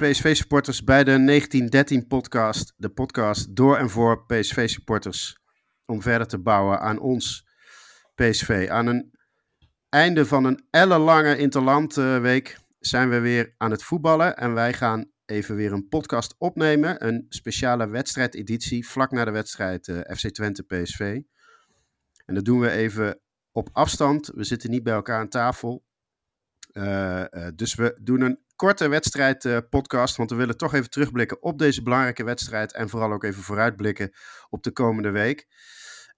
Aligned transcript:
PSV-supporters, 0.00 0.84
bij 0.84 1.04
de 1.04 1.18
1913-podcast. 1.18 2.72
De 2.76 2.88
podcast 2.88 3.56
door 3.56 3.76
en 3.76 3.90
voor 3.90 4.26
PSV-supporters. 4.26 5.38
Om 5.86 6.02
verder 6.02 6.26
te 6.26 6.38
bouwen 6.38 6.80
aan 6.80 6.98
ons 6.98 7.46
PSV. 8.14 8.66
Aan 8.70 8.86
een 8.86 9.10
einde 9.88 10.26
van 10.26 10.44
een 10.44 10.66
ellenlange 10.70 11.36
interlandweek 11.36 12.58
zijn 12.78 13.10
we 13.10 13.18
weer 13.18 13.54
aan 13.56 13.70
het 13.70 13.82
voetballen. 13.82 14.36
En 14.36 14.54
wij 14.54 14.72
gaan 14.72 15.10
even 15.24 15.54
weer 15.56 15.72
een 15.72 15.88
podcast 15.88 16.34
opnemen. 16.38 17.06
Een 17.06 17.26
speciale 17.28 17.88
wedstrijdeditie 17.88 18.88
vlak 18.88 19.10
na 19.10 19.24
de 19.24 19.30
wedstrijd 19.30 19.88
uh, 19.88 19.98
FC 19.98 20.28
Twente-PSV. 20.28 21.20
En 22.26 22.34
dat 22.34 22.44
doen 22.44 22.60
we 22.60 22.70
even 22.70 23.20
op 23.52 23.68
afstand. 23.72 24.30
We 24.34 24.44
zitten 24.44 24.70
niet 24.70 24.82
bij 24.82 24.94
elkaar 24.94 25.18
aan 25.18 25.28
tafel. 25.28 25.84
Uh, 26.72 27.24
uh, 27.30 27.46
dus 27.54 27.74
we 27.74 27.98
doen 28.00 28.20
een 28.20 28.38
korte 28.56 28.88
wedstrijdpodcast, 28.88 30.16
want 30.16 30.30
we 30.30 30.36
willen 30.36 30.56
toch 30.56 30.74
even 30.74 30.90
terugblikken 30.90 31.42
op 31.42 31.58
deze 31.58 31.82
belangrijke 31.82 32.24
wedstrijd 32.24 32.72
en 32.72 32.88
vooral 32.88 33.12
ook 33.12 33.24
even 33.24 33.42
vooruitblikken 33.42 34.12
op 34.48 34.62
de 34.62 34.70
komende 34.70 35.10
week. 35.10 35.46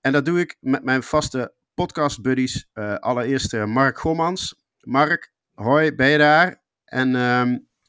En 0.01 0.12
dat 0.12 0.25
doe 0.25 0.41
ik 0.41 0.56
met 0.61 0.84
mijn 0.84 1.02
vaste 1.02 1.55
podcast 1.75 2.23
buddies. 2.23 2.69
Allereerst 2.98 3.52
Mark 3.52 3.98
Gommans. 3.98 4.65
Mark, 4.80 5.33
hoi, 5.55 5.95
ben 5.95 6.09
je 6.09 6.19
daar? 6.19 6.62
En 6.84 7.09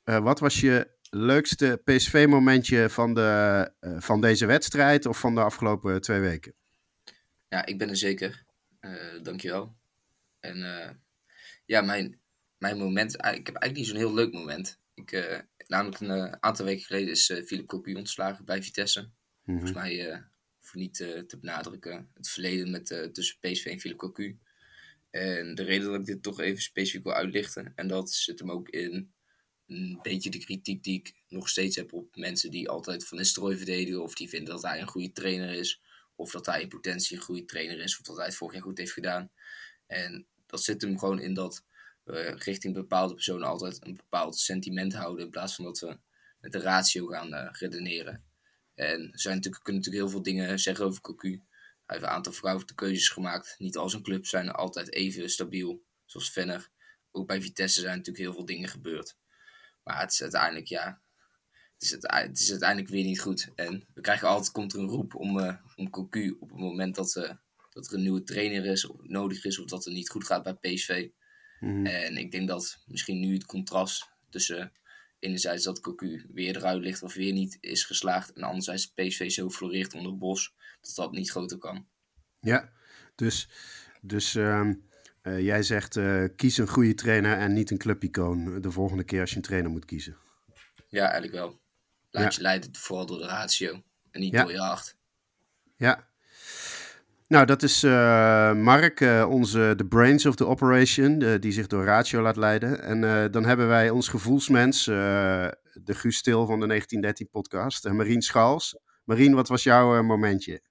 uh, 0.05 0.17
wat 0.17 0.39
was 0.39 0.59
je 0.59 0.91
leukste 1.09 1.81
PSV-momentje 1.83 2.89
van, 2.89 3.13
de, 3.13 3.71
van 3.99 4.21
deze 4.21 4.45
wedstrijd 4.45 5.05
of 5.05 5.19
van 5.19 5.35
de 5.35 5.41
afgelopen 5.41 6.01
twee 6.01 6.19
weken? 6.19 6.53
Ja, 7.47 7.65
ik 7.65 7.77
ben 7.77 7.89
er 7.89 7.97
zeker. 7.97 8.45
Uh, 8.81 9.23
dankjewel. 9.23 9.75
En 10.39 10.57
ja, 11.65 11.81
mijn, 11.81 12.21
mijn 12.63 12.77
moment, 12.77 13.13
ik 13.13 13.19
heb 13.21 13.55
eigenlijk 13.55 13.75
niet 13.75 13.87
zo'n 13.87 13.95
heel 13.95 14.13
leuk 14.13 14.33
moment. 14.33 14.79
Ik, 14.93 15.43
namelijk 15.67 15.99
een 15.99 16.43
aantal 16.43 16.65
weken 16.65 16.83
geleden 16.83 17.09
is 17.09 17.25
Philip 17.45 17.67
Cocu 17.67 17.93
ontslagen 17.93 18.45
bij 18.45 18.63
Vitesse. 18.63 19.01
Mm 19.01 19.09
-hmm. 19.43 19.55
Volgens 19.55 19.73
mij 19.73 20.23
voor 20.59 20.79
niet 20.79 20.95
te 20.95 21.37
benadrukken, 21.39 22.09
het 22.13 22.29
verleden 22.29 22.71
met, 22.71 22.85
tussen 23.13 23.37
PSV 23.39 23.65
en 23.65 23.79
Philip 23.79 23.97
Cocu. 23.97 24.37
En 25.09 25.55
de 25.55 25.63
reden 25.63 25.91
dat 25.91 25.99
ik 25.99 26.05
dit 26.05 26.23
toch 26.23 26.39
even 26.39 26.61
specifiek 26.61 27.03
wil 27.03 27.13
uitlichten, 27.13 27.71
en 27.75 27.87
dat 27.87 28.11
zit 28.11 28.39
hem 28.39 28.51
ook 28.51 28.69
in 28.69 29.13
een 29.67 29.99
beetje 30.01 30.29
de 30.29 30.37
kritiek 30.37 30.83
die 30.83 30.99
ik 30.99 31.13
nog 31.27 31.49
steeds 31.49 31.75
heb 31.75 31.93
op 31.93 32.15
mensen 32.15 32.51
die 32.51 32.69
altijd 32.69 33.07
Van 33.07 33.17
Nistelrooy 33.17 33.57
verdedigen, 33.57 34.03
of 34.03 34.15
die 34.15 34.29
vinden 34.29 34.53
dat 34.53 34.63
hij 34.63 34.81
een 34.81 34.87
goede 34.87 35.11
trainer 35.11 35.51
is, 35.53 35.81
of 36.15 36.31
dat 36.31 36.45
hij 36.45 36.61
in 36.61 36.67
potentie 36.67 37.17
een 37.17 37.23
goede 37.23 37.45
trainer 37.45 37.79
is, 37.79 37.97
of 37.99 38.05
dat 38.05 38.15
hij 38.17 38.25
het 38.25 38.35
vorig 38.35 38.53
jaar 38.53 38.63
goed 38.63 38.77
heeft 38.77 38.91
gedaan. 38.91 39.31
En 39.87 40.25
dat 40.45 40.63
zit 40.63 40.81
hem 40.81 40.99
gewoon 40.99 41.19
in 41.19 41.33
dat 41.33 41.63
we 42.03 42.21
richting 42.37 42.73
bepaalde 42.73 43.13
personen 43.13 43.47
altijd 43.47 43.85
een 43.85 43.95
bepaald 43.95 44.37
sentiment 44.37 44.93
houden, 44.93 45.25
in 45.25 45.31
plaats 45.31 45.55
van 45.55 45.65
dat 45.65 45.79
we 45.79 45.97
met 46.39 46.51
de 46.51 46.59
ratio 46.59 47.07
gaan 47.07 47.33
uh, 47.33 47.49
redeneren. 47.51 48.23
En 48.75 49.11
er 49.11 49.19
zijn 49.19 49.35
natuurlijk, 49.35 49.63
kunnen 49.63 49.81
natuurlijk 49.81 50.03
heel 50.03 50.09
veel 50.09 50.23
dingen 50.23 50.59
zeggen 50.59 50.85
over 50.85 51.01
Cocu. 51.01 51.41
Hij 51.85 51.95
heeft 51.95 52.03
een 52.03 52.15
aantal 52.15 52.31
foute 52.31 52.75
keuzes 52.75 53.09
gemaakt. 53.09 53.55
Niet 53.57 53.77
als 53.77 53.93
een 53.93 54.03
club 54.03 54.25
zijn 54.25 54.49
altijd 54.49 54.93
even 54.93 55.29
stabiel, 55.29 55.83
zoals 56.05 56.31
Venner. 56.31 56.69
Ook 57.11 57.27
bij 57.27 57.41
Vitesse 57.41 57.79
zijn 57.79 57.97
natuurlijk 57.97 58.25
heel 58.25 58.33
veel 58.33 58.45
dingen 58.45 58.69
gebeurd. 58.69 59.17
Maar 59.83 59.99
het 59.99 60.11
is 60.11 60.21
uiteindelijk, 60.21 60.67
ja, 60.67 61.01
het 61.73 61.81
is, 61.83 61.91
het 61.91 62.39
is 62.39 62.49
uiteindelijk 62.49 62.89
weer 62.89 63.03
niet 63.03 63.21
goed. 63.21 63.49
En 63.55 63.87
we 63.93 64.01
krijgen 64.01 64.27
altijd, 64.27 64.51
komt 64.51 64.73
er 64.73 64.79
een 64.79 64.87
roep 64.87 65.15
om, 65.15 65.39
uh, 65.39 65.55
om 65.75 65.89
Cocu 65.89 66.35
op 66.39 66.49
het 66.49 66.59
moment 66.59 66.95
dat, 66.95 67.15
uh, 67.15 67.31
dat 67.69 67.87
er 67.87 67.93
een 67.93 68.01
nieuwe 68.01 68.23
trainer 68.23 68.65
is, 68.65 68.85
of 68.85 68.97
nodig 69.01 69.45
is, 69.45 69.59
of 69.59 69.65
dat 69.65 69.85
het 69.85 69.93
niet 69.93 70.09
goed 70.09 70.25
gaat 70.25 70.43
bij 70.43 70.53
PSV. 70.53 71.09
Mm. 71.63 71.85
En 71.85 72.17
ik 72.17 72.31
denk 72.31 72.47
dat 72.47 72.83
misschien 72.85 73.19
nu 73.19 73.33
het 73.33 73.45
contrast 73.45 74.09
tussen 74.29 74.71
enerzijds 75.19 75.63
dat 75.63 75.79
Cocu 75.79 76.25
weer 76.33 76.55
eruit 76.55 76.81
ligt 76.81 77.03
of 77.03 77.13
weer 77.13 77.33
niet 77.33 77.57
is 77.59 77.83
geslaagd, 77.83 78.33
en 78.33 78.43
anderzijds 78.43 78.87
PSV 78.93 79.31
zo 79.31 79.49
floreert 79.49 79.93
onder 79.93 80.17
Bos, 80.17 80.53
dat 80.81 80.95
dat 80.95 81.11
niet 81.11 81.31
groter 81.31 81.57
kan. 81.57 81.87
Ja, 82.39 82.71
dus, 83.15 83.49
dus 84.01 84.33
um, 84.33 84.87
uh, 85.23 85.41
jij 85.41 85.63
zegt 85.63 85.95
uh, 85.95 86.25
kies 86.35 86.57
een 86.57 86.67
goede 86.67 86.93
trainer 86.93 87.37
en 87.37 87.53
niet 87.53 87.71
een 87.71 87.77
clubicoon 87.77 88.61
de 88.61 88.71
volgende 88.71 89.03
keer 89.03 89.19
als 89.19 89.29
je 89.29 89.35
een 89.35 89.41
trainer 89.41 89.71
moet 89.71 89.85
kiezen. 89.85 90.17
Ja, 90.87 91.03
eigenlijk 91.03 91.33
wel. 91.33 91.61
Laat 92.09 92.23
ja. 92.23 92.37
je 92.37 92.41
leiden 92.41 92.75
vooral 92.75 93.05
door 93.05 93.17
de 93.17 93.25
ratio 93.25 93.83
en 94.11 94.19
niet 94.19 94.33
ja. 94.33 94.41
door 94.41 94.51
je 94.51 94.59
hart. 94.59 94.97
Ja. 95.75 96.11
Nou, 97.33 97.45
dat 97.45 97.63
is 97.63 97.83
uh, 97.83 98.53
Mark, 98.53 98.99
onze 99.29 99.73
the 99.77 99.85
brains 99.85 100.25
of 100.25 100.35
the 100.35 100.47
operation, 100.47 101.39
die 101.39 101.51
zich 101.51 101.67
door 101.67 101.85
ratio 101.85 102.21
laat 102.21 102.35
leiden. 102.35 102.81
En 102.81 103.31
dan 103.31 103.45
hebben 103.45 103.67
wij 103.67 103.89
ons 103.89 104.07
gevoelsmens, 104.07 104.85
de 104.85 105.53
Guus 105.85 106.21
van 106.21 106.59
de 106.59 106.67
1913 106.67 107.29
podcast, 107.29 107.89
Marien 107.89 108.21
Schals. 108.21 108.77
Marien, 109.03 109.33
wat 109.33 109.47
was 109.47 109.63
jouw 109.63 110.03
momentje? 110.03 110.61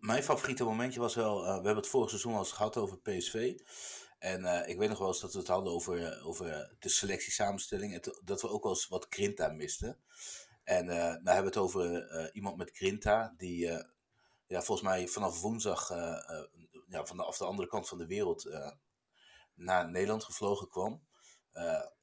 Mijn 0.00 0.22
favoriete 0.22 0.64
momentje 0.64 1.00
was 1.00 1.14
wel, 1.14 1.42
we 1.42 1.52
hebben 1.52 1.76
het 1.76 1.88
vorig 1.88 2.08
seizoen 2.08 2.32
al 2.32 2.38
eens 2.38 2.52
gehad 2.52 2.76
over 2.76 2.98
PSV. 2.98 3.54
En 4.18 4.68
ik 4.68 4.78
weet 4.78 4.88
nog 4.88 4.98
wel 4.98 5.08
eens 5.08 5.20
dat 5.20 5.32
we 5.32 5.38
het 5.38 5.48
hadden 5.48 5.72
over, 5.72 6.22
over 6.24 6.76
de 6.78 6.88
selectie 6.88 7.32
samenstelling. 7.32 7.94
En 7.94 8.00
dat 8.24 8.40
we 8.40 8.48
ook 8.48 8.62
wel 8.62 8.72
eens 8.72 8.88
wat 8.88 9.06
Grinta 9.08 9.48
misten. 9.48 9.98
En 10.64 10.86
nou 10.86 11.20
hebben 11.24 11.42
we 11.42 11.46
het 11.46 11.56
over 11.56 12.10
iemand 12.32 12.56
met 12.56 12.70
Grinta, 12.72 13.34
die 13.36 13.70
ja, 14.48 14.62
volgens 14.62 14.88
mij 14.88 15.08
vanaf 15.08 15.40
woensdag 15.40 15.88
ja, 16.88 17.04
vanaf 17.04 17.36
de 17.36 17.44
andere 17.44 17.68
kant 17.68 17.88
van 17.88 17.98
de 17.98 18.06
wereld 18.06 18.50
naar 19.54 19.90
Nederland 19.90 20.24
gevlogen 20.24 20.68
kwam. 20.68 21.06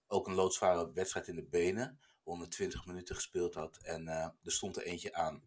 ook 0.07 0.28
een 0.28 0.33
loodzware 0.33 0.91
wedstrijd 0.94 1.28
in 1.28 1.35
de 1.35 1.44
benen, 1.44 2.00
120 2.23 2.85
minuten 2.85 3.16
gespeeld 3.16 3.53
had. 3.53 3.78
En 3.78 4.07
er 4.07 4.51
stond 4.51 4.78
er 4.78 4.83
eentje 4.83 5.13
aan. 5.13 5.44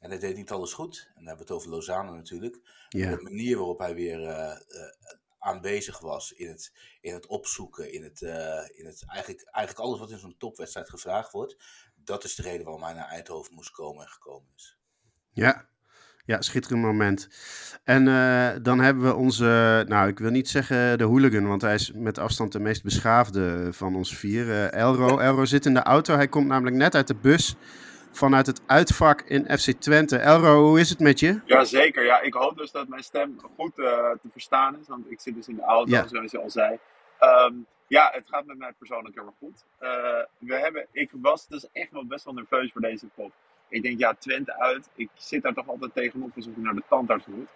En 0.00 0.10
hij 0.10 0.18
deed 0.18 0.36
niet 0.36 0.50
alles 0.50 0.72
goed. 0.72 1.04
En 1.06 1.14
dan 1.14 1.26
hebben 1.26 1.46
we 1.46 1.52
het 1.52 1.62
over 1.62 1.70
Lozano 1.70 2.14
natuurlijk. 2.14 2.60
De 2.88 3.18
manier 3.22 3.56
waarop 3.56 3.78
hij 3.78 3.94
weer 3.94 4.20
uh, 4.20 4.60
uh, 4.68 4.90
aanwezig 5.38 5.98
was 5.98 6.32
in 6.32 6.48
het, 6.48 6.72
in 7.00 7.14
het 7.14 7.26
opzoeken, 7.26 7.92
in 7.92 8.02
het, 8.02 8.20
uh, 8.20 8.68
in 8.78 8.86
het 8.86 9.04
eigenlijk, 9.06 9.42
eigenlijk 9.42 9.86
alles 9.86 9.98
wat 9.98 10.10
in 10.10 10.18
zo'n 10.18 10.36
topwedstrijd 10.36 10.90
gevraagd 10.90 11.32
wordt. 11.32 11.56
Dat 11.94 12.24
is 12.24 12.34
de 12.34 12.42
reden 12.42 12.64
waarom 12.64 12.82
hij 12.82 12.92
naar 12.92 13.08
Eindhoven 13.08 13.54
moest 13.54 13.70
komen 13.70 14.02
en 14.02 14.10
gekomen 14.10 14.52
is. 14.54 14.78
Ja, 15.30 15.68
ja, 16.24 16.40
schitterend 16.40 16.82
moment. 16.82 17.28
En 17.84 18.06
uh, 18.06 18.50
dan 18.62 18.80
hebben 18.80 19.04
we 19.04 19.14
onze, 19.14 19.84
nou 19.88 20.08
ik 20.08 20.18
wil 20.18 20.30
niet 20.30 20.48
zeggen 20.48 20.98
de 20.98 21.04
hooligan, 21.04 21.46
want 21.46 21.62
hij 21.62 21.74
is 21.74 21.92
met 21.94 22.18
afstand 22.18 22.52
de 22.52 22.60
meest 22.60 22.82
beschaafde 22.82 23.72
van 23.72 23.96
ons 23.96 24.16
vier. 24.16 24.46
Uh, 24.46 24.72
Elro. 24.72 25.18
Elro 25.18 25.44
zit 25.44 25.66
in 25.66 25.74
de 25.74 25.82
auto, 25.82 26.14
hij 26.14 26.28
komt 26.28 26.46
namelijk 26.46 26.76
net 26.76 26.94
uit 26.94 27.06
de 27.06 27.14
bus 27.14 27.56
vanuit 28.12 28.46
het 28.46 28.62
uitvak 28.66 29.20
in 29.20 29.58
FC 29.58 29.70
Twente. 29.70 30.16
Elro, 30.16 30.62
hoe 30.68 30.80
is 30.80 30.90
het 30.90 31.00
met 31.00 31.20
je? 31.20 31.40
Jazeker, 31.44 32.04
ja, 32.04 32.20
ik 32.20 32.34
hoop 32.34 32.58
dus 32.58 32.70
dat 32.70 32.88
mijn 32.88 33.02
stem 33.02 33.40
goed 33.56 33.78
uh, 33.78 33.86
te 34.22 34.28
verstaan 34.30 34.78
is, 34.80 34.88
want 34.88 35.10
ik 35.10 35.20
zit 35.20 35.34
dus 35.34 35.48
in 35.48 35.56
de 35.56 35.62
auto, 35.62 35.90
ja. 35.90 36.06
zoals 36.06 36.30
je 36.30 36.38
al 36.38 36.50
zei. 36.50 36.78
Um, 37.20 37.66
ja, 37.86 38.10
het 38.12 38.28
gaat 38.28 38.46
met 38.46 38.58
mij 38.58 38.72
persoonlijk 38.78 39.14
heel 39.14 39.26
erg 39.26 39.34
goed. 39.38 39.64
We 40.38 40.54
hebben, 40.54 40.86
ik 40.92 41.10
was 41.12 41.48
dus 41.48 41.66
echt 41.72 41.90
wel 41.90 42.06
best 42.06 42.24
wel 42.24 42.34
nerveus 42.34 42.72
voor 42.72 42.80
deze 42.80 43.06
pop. 43.14 43.32
Ik 43.70 43.82
denk, 43.82 43.98
ja, 43.98 44.14
Twente 44.14 44.58
uit. 44.58 44.88
Ik 44.94 45.10
zit 45.14 45.42
daar 45.42 45.54
toch 45.54 45.68
altijd 45.68 45.94
tegenop 45.94 46.36
alsof 46.36 46.52
ik 46.52 46.62
naar 46.62 46.74
de 46.74 46.82
tandarts 46.88 47.26
moet. 47.26 47.48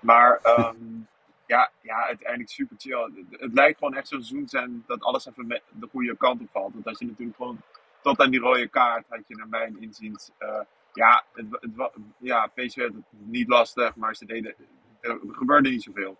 Maar 0.00 0.40
um, 0.58 1.08
ja, 1.46 1.70
ja, 1.80 2.06
uiteindelijk 2.06 2.50
super 2.50 2.76
chill. 2.78 3.02
Het, 3.02 3.40
het 3.40 3.52
lijkt 3.52 3.78
gewoon 3.78 3.94
echt 3.94 4.08
zo'n 4.08 4.22
seizoen 4.22 4.48
zijn 4.48 4.84
dat 4.86 5.02
alles 5.02 5.26
even 5.26 5.48
de 5.48 5.88
goede 5.90 6.16
kant 6.16 6.40
op 6.40 6.48
valt. 6.50 6.72
Want 6.72 6.86
als 6.86 6.98
je 6.98 7.06
natuurlijk 7.06 7.36
gewoon 7.36 7.60
tot 8.02 8.20
aan 8.20 8.30
die 8.30 8.40
rode 8.40 8.68
kaart 8.68 9.04
had 9.08 9.20
je 9.26 9.36
naar 9.36 9.48
mijn 9.48 9.80
inziens. 9.80 10.30
Uh, 10.38 10.60
ja, 10.92 11.24
het, 11.32 11.46
het, 11.50 11.90
ja, 12.18 12.46
PSV 12.46 12.76
had 12.76 12.92
het 12.94 13.04
niet 13.10 13.48
lastig, 13.48 13.96
maar 13.96 14.14
ze 14.16 14.26
deden, 14.26 14.54
er 15.00 15.18
gebeurde 15.28 15.68
niet 15.68 15.82
zoveel. 15.82 16.18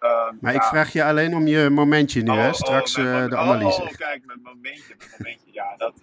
Uh, 0.00 0.30
maar 0.40 0.52
ja. 0.52 0.58
ik 0.58 0.66
vraag 0.66 0.92
je 0.92 1.04
alleen 1.04 1.34
om 1.34 1.46
je 1.46 1.70
momentje 1.70 2.22
nu, 2.22 2.30
oh, 2.30 2.36
hè? 2.36 2.52
straks 2.52 2.98
oh, 2.98 3.04
uh, 3.04 3.28
de 3.28 3.36
analyse. 3.36 3.82
Oh, 3.82 3.88
kijk, 3.88 4.26
mijn 4.26 4.40
momentje, 4.42 4.94
mijn 4.98 5.10
momentje. 5.18 5.52
Ja, 5.52 5.76
dat 5.76 5.94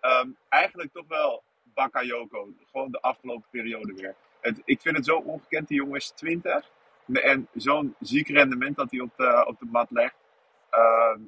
um, 0.00 0.36
eigenlijk 0.48 0.92
toch 0.92 1.08
wel 1.08 1.42
Bakayoko. 1.76 2.48
Gewoon 2.70 2.90
de 2.90 3.00
afgelopen 3.00 3.48
periode 3.50 3.92
weer. 3.92 4.14
Het, 4.40 4.62
ik 4.64 4.80
vind 4.80 4.96
het 4.96 5.04
zo 5.04 5.16
ongekend, 5.16 5.68
die 5.68 5.76
jongen 5.76 5.96
is 5.96 6.10
20. 6.10 6.70
En 7.12 7.48
zo'n 7.54 7.94
ziek 8.00 8.28
rendement 8.28 8.76
dat 8.76 8.90
hij 8.90 9.00
op 9.00 9.12
de, 9.16 9.44
op 9.46 9.58
de 9.58 9.66
mat 9.70 9.90
legt. 9.90 10.14
Ehm, 10.70 11.20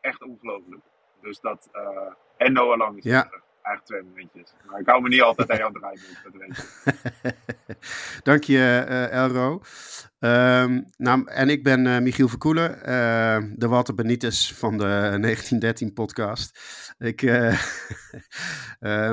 echt 0.00 0.22
ongelooflijk. 0.22 0.82
Dus 1.20 1.40
dat, 1.40 1.68
uh, 1.72 2.12
en 2.36 2.52
Noah 2.52 2.78
Lang 2.78 2.96
is 2.98 3.04
ja. 3.04 3.22
terug. 3.22 3.42
Eigenlijk 3.62 3.84
twee 3.86 4.02
momentjes. 4.02 4.54
Maar 4.64 4.80
ik 4.80 4.86
hou 4.86 5.02
me 5.02 5.08
niet 5.08 5.22
altijd 5.22 5.50
aan 5.50 5.56
jou 5.56 5.72
draaien, 5.72 6.00
dat 6.22 6.32
weet 6.32 6.56
je. 6.56 7.34
Dank 8.28 8.44
je, 8.44 8.86
uh, 8.88 9.12
Elro. 9.12 9.60
Um, 10.24 10.84
nou, 10.96 11.26
en 11.26 11.48
ik 11.48 11.62
ben 11.62 11.86
uh, 11.86 11.98
Michiel 11.98 12.28
Verkoelen, 12.28 12.78
uh, 12.78 13.42
de 13.54 13.68
Walter 13.68 13.94
Benitez 13.94 14.52
van 14.52 14.78
de 14.78 14.84
1913 14.84 15.92
podcast. 15.92 16.60
Ik, 16.98 17.22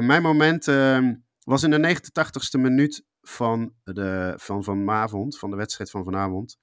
mijn 0.10 0.22
moment 0.22 0.68
ehm, 0.68 1.16
was 1.44 1.64
in 1.64 1.70
de 1.70 1.96
89ste 1.96 2.60
minuut 2.60 3.06
van, 3.22 3.74
de, 3.84 4.34
van 4.36 4.64
vanavond, 4.64 5.40
van 5.40 5.50
de 5.50 5.56
wedstrijd 5.56 5.90
van 5.90 6.04
vanavond. 6.04 6.58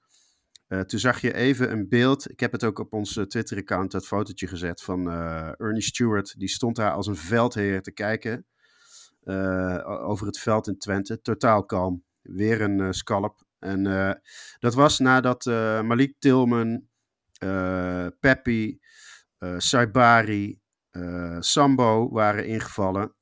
toen 0.67 0.99
zag 0.99 1.21
je 1.21 1.33
even 1.33 1.71
een 1.71 1.89
beeld. 1.89 2.31
Ik 2.31 2.39
heb 2.39 2.51
het 2.51 2.63
ook 2.63 2.79
op 2.79 2.93
ons 2.93 3.19
Twitter-account, 3.27 3.91
dat 3.91 4.07
fotootje 4.07 4.47
gezet 4.47 4.81
van 4.81 5.11
Ernie 5.57 5.81
Stewart. 5.81 6.33
Die 6.37 6.49
stond 6.49 6.75
daar 6.75 6.91
als 6.91 7.07
een 7.07 7.15
veldheer 7.15 7.81
te 7.81 7.91
kijken 7.91 8.45
over 9.83 10.25
het 10.25 10.39
veld 10.39 10.67
in 10.67 10.77
Twente. 10.77 11.21
Totaal 11.21 11.65
kalm. 11.65 12.03
Weer 12.21 12.61
een 12.61 12.93
scalp. 12.93 13.46
En 13.59 13.83
dat 14.59 14.73
was 14.73 14.99
nadat 14.99 15.45
Malik 15.83 16.15
Tilman, 16.19 16.87
Peppi, 18.19 18.79
Saibari, 19.57 20.59
Sambo 21.39 22.09
waren 22.09 22.47
ingevallen. 22.47 23.15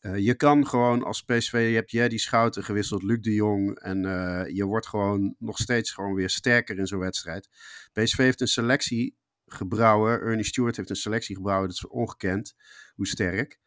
Uh, 0.00 0.18
je 0.18 0.34
kan 0.34 0.66
gewoon 0.66 1.02
als 1.02 1.22
PSV, 1.22 1.52
je 1.52 1.74
hebt 1.74 1.90
Jedi 1.90 2.18
Schouten 2.18 2.64
gewisseld, 2.64 3.02
Luc 3.02 3.20
de 3.20 3.34
Jong. 3.34 3.78
En 3.78 4.04
uh, 4.04 4.42
je 4.46 4.64
wordt 4.64 4.86
gewoon 4.86 5.34
nog 5.38 5.58
steeds 5.58 5.90
gewoon 5.90 6.14
weer 6.14 6.30
sterker 6.30 6.78
in 6.78 6.86
zo'n 6.86 6.98
wedstrijd. 6.98 7.48
PSV 7.92 8.16
heeft 8.16 8.40
een 8.40 8.46
selectie 8.46 9.16
gebrouwen. 9.46 10.20
Ernie 10.20 10.44
Stewart 10.44 10.76
heeft 10.76 10.90
een 10.90 10.96
selectie 10.96 11.36
gebrouwen. 11.36 11.68
Dat 11.68 11.76
is 11.76 11.86
ongekend 11.86 12.54
hoe 12.94 13.06
sterk. 13.06 13.58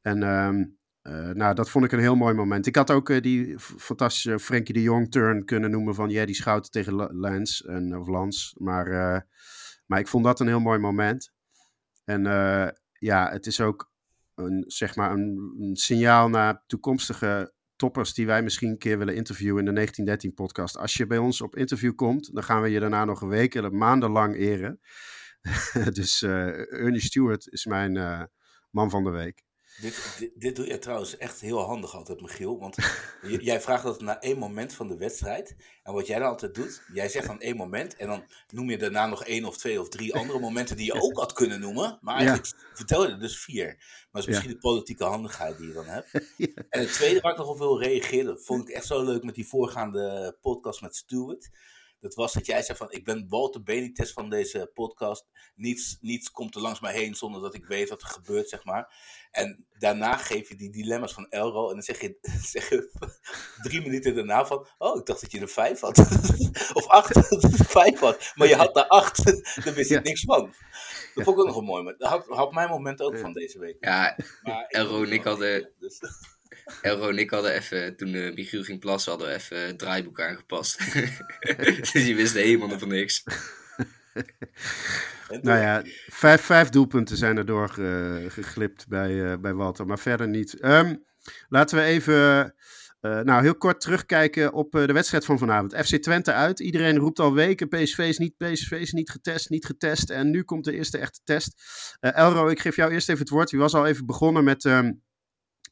En 0.00 0.22
um, 0.22 0.78
uh, 1.02 1.30
nou, 1.30 1.54
dat 1.54 1.70
vond 1.70 1.84
ik 1.84 1.92
een 1.92 1.98
heel 1.98 2.16
mooi 2.16 2.34
moment. 2.34 2.66
Ik 2.66 2.76
had 2.76 2.90
ook 2.90 3.22
die 3.22 3.58
fantastische 3.58 4.38
Frenkie 4.38 4.74
de 4.74 4.82
Jong 4.82 5.10
turn 5.10 5.44
kunnen 5.44 5.70
noemen 5.70 5.94
van 5.94 6.10
Jedi 6.10 6.34
Schouten 6.34 6.70
tegen 6.70 7.18
Lens 7.20 7.64
en, 7.64 7.96
of 7.96 8.08
Lans. 8.08 8.54
Maar, 8.58 8.86
maar 9.86 9.98
ik 9.98 10.08
vond 10.08 10.24
dat 10.24 10.40
een 10.40 10.46
heel 10.46 10.60
mooi 10.60 10.78
moment. 10.78 11.32
En 12.04 12.22
ja, 12.92 13.30
het 13.30 13.46
is 13.46 13.60
ook 13.60 13.92
een, 14.34 14.64
zeg 14.66 14.96
maar 14.96 15.12
een, 15.12 15.70
signaal 15.72 16.28
naar 16.28 16.62
toekomstige 16.66 17.52
toppers 17.76 18.14
die 18.14 18.26
wij 18.26 18.42
misschien 18.42 18.70
een 18.70 18.78
keer 18.78 18.98
willen 18.98 19.14
interviewen 19.14 19.66
in 19.66 19.74
de 19.74 20.28
1913-podcast. 20.28 20.76
Als 20.76 20.94
je 20.94 21.06
bij 21.06 21.18
ons 21.18 21.40
op 21.40 21.56
interview 21.56 21.94
komt, 21.94 22.34
dan 22.34 22.42
gaan 22.42 22.62
we 22.62 22.68
je 22.68 22.80
daarna 22.80 23.04
nog 23.04 23.20
een 23.20 23.28
week, 23.28 23.70
maandenlang 23.70 24.36
eren. 24.36 24.80
dus 25.92 26.22
Ernie 26.22 27.00
Stewart 27.00 27.48
is 27.48 27.66
mijn 27.66 27.92
man 28.70 28.90
van 28.90 29.04
de 29.04 29.10
week. 29.10 29.48
Dit, 29.80 30.30
dit, 30.34 30.56
doe 30.56 30.66
je 30.66 30.78
trouwens 30.78 31.16
echt 31.16 31.40
heel 31.40 31.60
handig 31.60 31.94
altijd, 31.94 32.20
Michiel. 32.20 32.58
Want 32.58 32.76
jij 33.22 33.60
vraagt 33.60 33.82
dat 33.82 34.00
na 34.00 34.20
één 34.20 34.38
moment 34.38 34.74
van 34.74 34.88
de 34.88 34.96
wedstrijd. 34.96 35.56
En 35.82 35.92
wat 35.92 36.06
jij 36.06 36.18
dan 36.18 36.28
altijd 36.28 36.54
doet, 36.54 36.82
jij 36.92 37.08
zegt 37.08 37.26
dan 37.26 37.40
één 37.40 37.56
moment. 37.56 37.96
En 37.96 38.06
dan 38.06 38.24
noem 38.48 38.70
je 38.70 38.78
daarna 38.78 39.06
nog 39.06 39.24
één 39.24 39.44
of 39.44 39.56
twee 39.56 39.80
of 39.80 39.88
drie 39.88 40.14
andere 40.14 40.40
momenten 40.48 40.76
die 40.76 40.86
je 40.86 41.02
ook 41.02 41.18
had 41.18 41.32
kunnen 41.32 41.60
noemen. 41.60 41.98
Maar 42.00 42.16
eigenlijk 42.16 42.52
vertel 42.74 43.06
je 43.06 43.12
er 43.12 43.20
dus 43.20 43.38
vier. 43.38 43.66
Maar 43.66 44.08
dat 44.10 44.22
is 44.22 44.28
misschien 44.28 44.50
de 44.50 44.58
politieke 44.58 45.04
handigheid 45.04 45.58
die 45.58 45.66
je 45.66 45.74
dan 45.74 45.86
hebt. 45.86 46.12
En 46.70 46.80
het 46.80 46.92
tweede 46.92 47.20
waar 47.20 47.32
ik 47.32 47.38
nog 47.38 47.48
op 47.48 47.58
wil 47.58 47.82
reageren, 47.82 48.40
vond 48.40 48.68
ik 48.68 48.74
echt 48.74 48.86
zo 48.86 49.04
leuk 49.04 49.22
met 49.22 49.34
die 49.34 49.46
voorgaande 49.46 50.36
podcast 50.40 50.80
met 50.80 50.96
Stuart 50.96 51.50
dat 52.00 52.14
was 52.14 52.32
dat 52.32 52.46
jij 52.46 52.62
zei 52.62 52.78
van, 52.78 52.92
ik 52.92 53.04
ben 53.04 53.26
Walter 53.28 53.62
Benitez 53.62 54.12
van 54.12 54.30
deze 54.30 54.70
podcast. 54.74 55.26
Niets, 55.54 55.98
niets 56.00 56.30
komt 56.30 56.54
er 56.54 56.60
langs 56.60 56.80
mij 56.80 56.92
heen 56.92 57.14
zonder 57.14 57.40
dat 57.40 57.54
ik 57.54 57.66
weet 57.66 57.88
wat 57.88 58.02
er 58.02 58.08
gebeurt, 58.08 58.48
zeg 58.48 58.64
maar. 58.64 58.94
En 59.30 59.66
daarna 59.78 60.16
geef 60.16 60.48
je 60.48 60.56
die 60.56 60.70
dilemma's 60.70 61.12
van 61.12 61.28
Elro 61.28 61.68
en 61.68 61.74
dan 61.74 61.82
zeg 61.82 62.00
je, 62.00 62.18
zeg 62.52 62.68
je 62.68 62.90
drie 63.62 63.80
minuten 63.80 64.14
daarna 64.14 64.46
van, 64.46 64.66
oh, 64.78 64.98
ik 64.98 65.06
dacht 65.06 65.20
dat 65.20 65.32
je 65.32 65.40
er 65.40 65.48
vijf 65.48 65.80
had. 65.80 65.98
of 66.78 66.86
acht, 66.86 67.36
vijf 67.78 67.98
had. 67.98 68.32
Maar 68.34 68.48
je 68.48 68.56
had 68.56 68.76
er 68.76 68.86
acht, 68.86 69.24
daar 69.64 69.74
wist 69.74 69.90
ik 69.90 70.02
niks 70.02 70.24
van. 70.24 70.54
Dat 71.14 71.24
vond 71.24 71.36
ik 71.36 71.42
ook 71.42 71.46
nog 71.46 71.56
een 71.56 71.64
mooi 71.64 71.82
moment. 71.82 72.00
Dat 72.00 72.08
had, 72.08 72.26
had 72.26 72.52
mijn 72.52 72.68
moment 72.68 73.00
ook 73.00 73.18
van 73.18 73.32
deze 73.32 73.58
week. 73.58 73.76
Ja, 73.80 74.16
Elro 74.68 75.02
en 75.02 75.12
ik 75.12 75.24
hadden... 75.24 75.72
Dus. 75.78 76.00
Elro 76.82 77.08
en 77.08 77.18
ik 77.18 77.30
hadden 77.30 77.52
even, 77.52 77.96
toen 77.96 78.14
uh, 78.14 78.34
Michiel 78.34 78.62
ging 78.62 78.80
plassen, 78.80 79.10
hadden 79.10 79.28
we 79.28 79.34
even 79.34 79.66
het 79.66 79.78
draaiboek 79.78 80.20
aangepast. 80.20 80.92
dus 81.76 81.90
die 81.90 82.16
wisten 82.16 82.40
helemaal 82.40 82.78
van 82.78 82.88
niks. 82.88 83.22
nou 85.42 85.58
ja, 85.58 85.82
vijf, 86.08 86.40
vijf 86.40 86.68
doelpunten 86.68 87.16
zijn 87.16 87.36
er 87.36 87.46
door 87.46 87.68
geglipt 88.28 88.88
bij, 88.88 89.10
uh, 89.10 89.36
bij 89.40 89.54
Walter, 89.54 89.86
maar 89.86 89.98
verder 89.98 90.28
niet. 90.28 90.64
Um, 90.64 91.04
laten 91.48 91.78
we 91.78 91.84
even 91.84 92.54
uh, 93.00 93.20
nou, 93.20 93.42
heel 93.42 93.54
kort 93.54 93.80
terugkijken 93.80 94.52
op 94.52 94.72
de 94.72 94.92
wedstrijd 94.92 95.24
van 95.24 95.38
vanavond. 95.38 95.76
FC 95.76 95.96
Twente 95.96 96.32
uit. 96.32 96.60
Iedereen 96.60 96.96
roept 96.96 97.18
al 97.18 97.34
weken: 97.34 97.68
PSV 97.68 97.98
is 97.98 98.18
niet, 98.18 98.36
PSV 98.36 98.70
is 98.70 98.92
niet 98.92 99.10
getest, 99.10 99.50
niet 99.50 99.66
getest. 99.66 100.10
En 100.10 100.30
nu 100.30 100.42
komt 100.42 100.64
de 100.64 100.72
eerste 100.72 100.98
echte 100.98 101.20
test. 101.24 101.62
Elro, 102.00 102.48
ik 102.48 102.60
geef 102.60 102.76
jou 102.76 102.92
eerst 102.92 103.08
even 103.08 103.20
het 103.20 103.30
woord. 103.30 103.52
U 103.52 103.58
was 103.58 103.74
al 103.74 103.86
even 103.86 104.06
begonnen 104.06 104.44
met. 104.44 104.64
Um, 104.64 105.02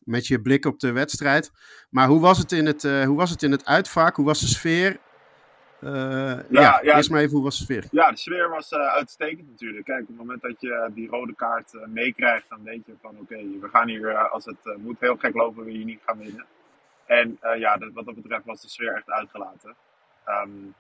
met 0.09 0.27
je 0.27 0.41
blik 0.41 0.65
op 0.65 0.81
de 0.81 0.93
wedstrijd. 0.93 1.53
Maar 1.91 2.09
hoe 2.09 2.21
was 2.21 2.39
het 2.39 2.53
in 2.53 2.67
het, 2.67 2.85
uh, 2.85 3.05
hoe 3.05 3.17
was 3.17 3.31
het, 3.31 3.43
in 3.43 3.51
het 3.51 3.65
uitvak? 3.65 4.17
Hoe 4.17 4.25
was 4.25 4.41
de 4.41 4.47
sfeer? 4.47 4.99
Uh, 5.81 5.91
ja, 5.91 6.45
ja, 6.51 6.81
ja, 6.83 6.97
eerst 6.97 7.11
maar 7.11 7.21
even, 7.21 7.35
hoe 7.35 7.45
was 7.45 7.59
de 7.59 7.65
sfeer? 7.65 7.85
Ja, 7.91 8.11
de 8.11 8.17
sfeer 8.17 8.49
was 8.49 8.73
uh, 8.73 8.87
uitstekend 8.87 9.49
natuurlijk. 9.49 9.85
Kijk, 9.85 10.01
op 10.01 10.09
het 10.09 10.17
moment 10.17 10.43
dat 10.43 10.61
je 10.61 10.91
die 10.95 11.09
rode 11.09 11.35
kaart 11.35 11.73
meekrijgt, 11.87 12.49
dan 12.49 12.63
weet 12.63 12.87
je 12.87 12.93
van 13.01 13.11
oké, 13.11 13.21
okay, 13.21 13.59
we 13.61 13.69
gaan 13.69 13.89
hier, 13.89 14.29
als 14.29 14.45
het 14.45 14.77
moet 14.79 15.01
heel 15.01 15.17
gek 15.17 15.35
lopen, 15.35 15.65
we 15.65 15.71
hier 15.71 15.85
niet 15.85 16.01
gaan 16.07 16.19
winnen. 16.19 16.47
En 17.07 17.39
ja, 17.59 17.77
dat, 17.77 17.93
wat 17.93 18.05
dat 18.05 18.15
betreft 18.15 18.45
was 18.45 18.61
de 18.61 18.69
sfeer 18.69 18.95
echt 18.95 19.11
uitgelaten. 19.11 19.75
Um, 20.27 20.75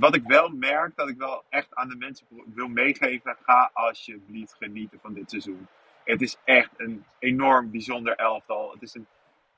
wat 0.00 0.14
ik 0.14 0.22
wel 0.26 0.48
merk, 0.48 0.96
dat 0.96 1.08
ik 1.08 1.18
wel 1.18 1.44
echt 1.48 1.74
aan 1.74 1.88
de 1.88 1.96
mensen 1.96 2.26
wil 2.54 2.68
meegeven, 2.68 3.36
ga 3.42 3.70
alsjeblieft 3.72 4.54
genieten 4.58 4.98
van 5.02 5.14
dit 5.14 5.30
seizoen. 5.30 5.66
Het 6.04 6.20
is 6.22 6.36
echt 6.44 6.70
een 6.76 7.04
enorm 7.18 7.70
bijzonder 7.70 8.14
elftal. 8.14 8.72
Het 8.72 8.82
is, 8.82 8.94
een, 8.94 9.06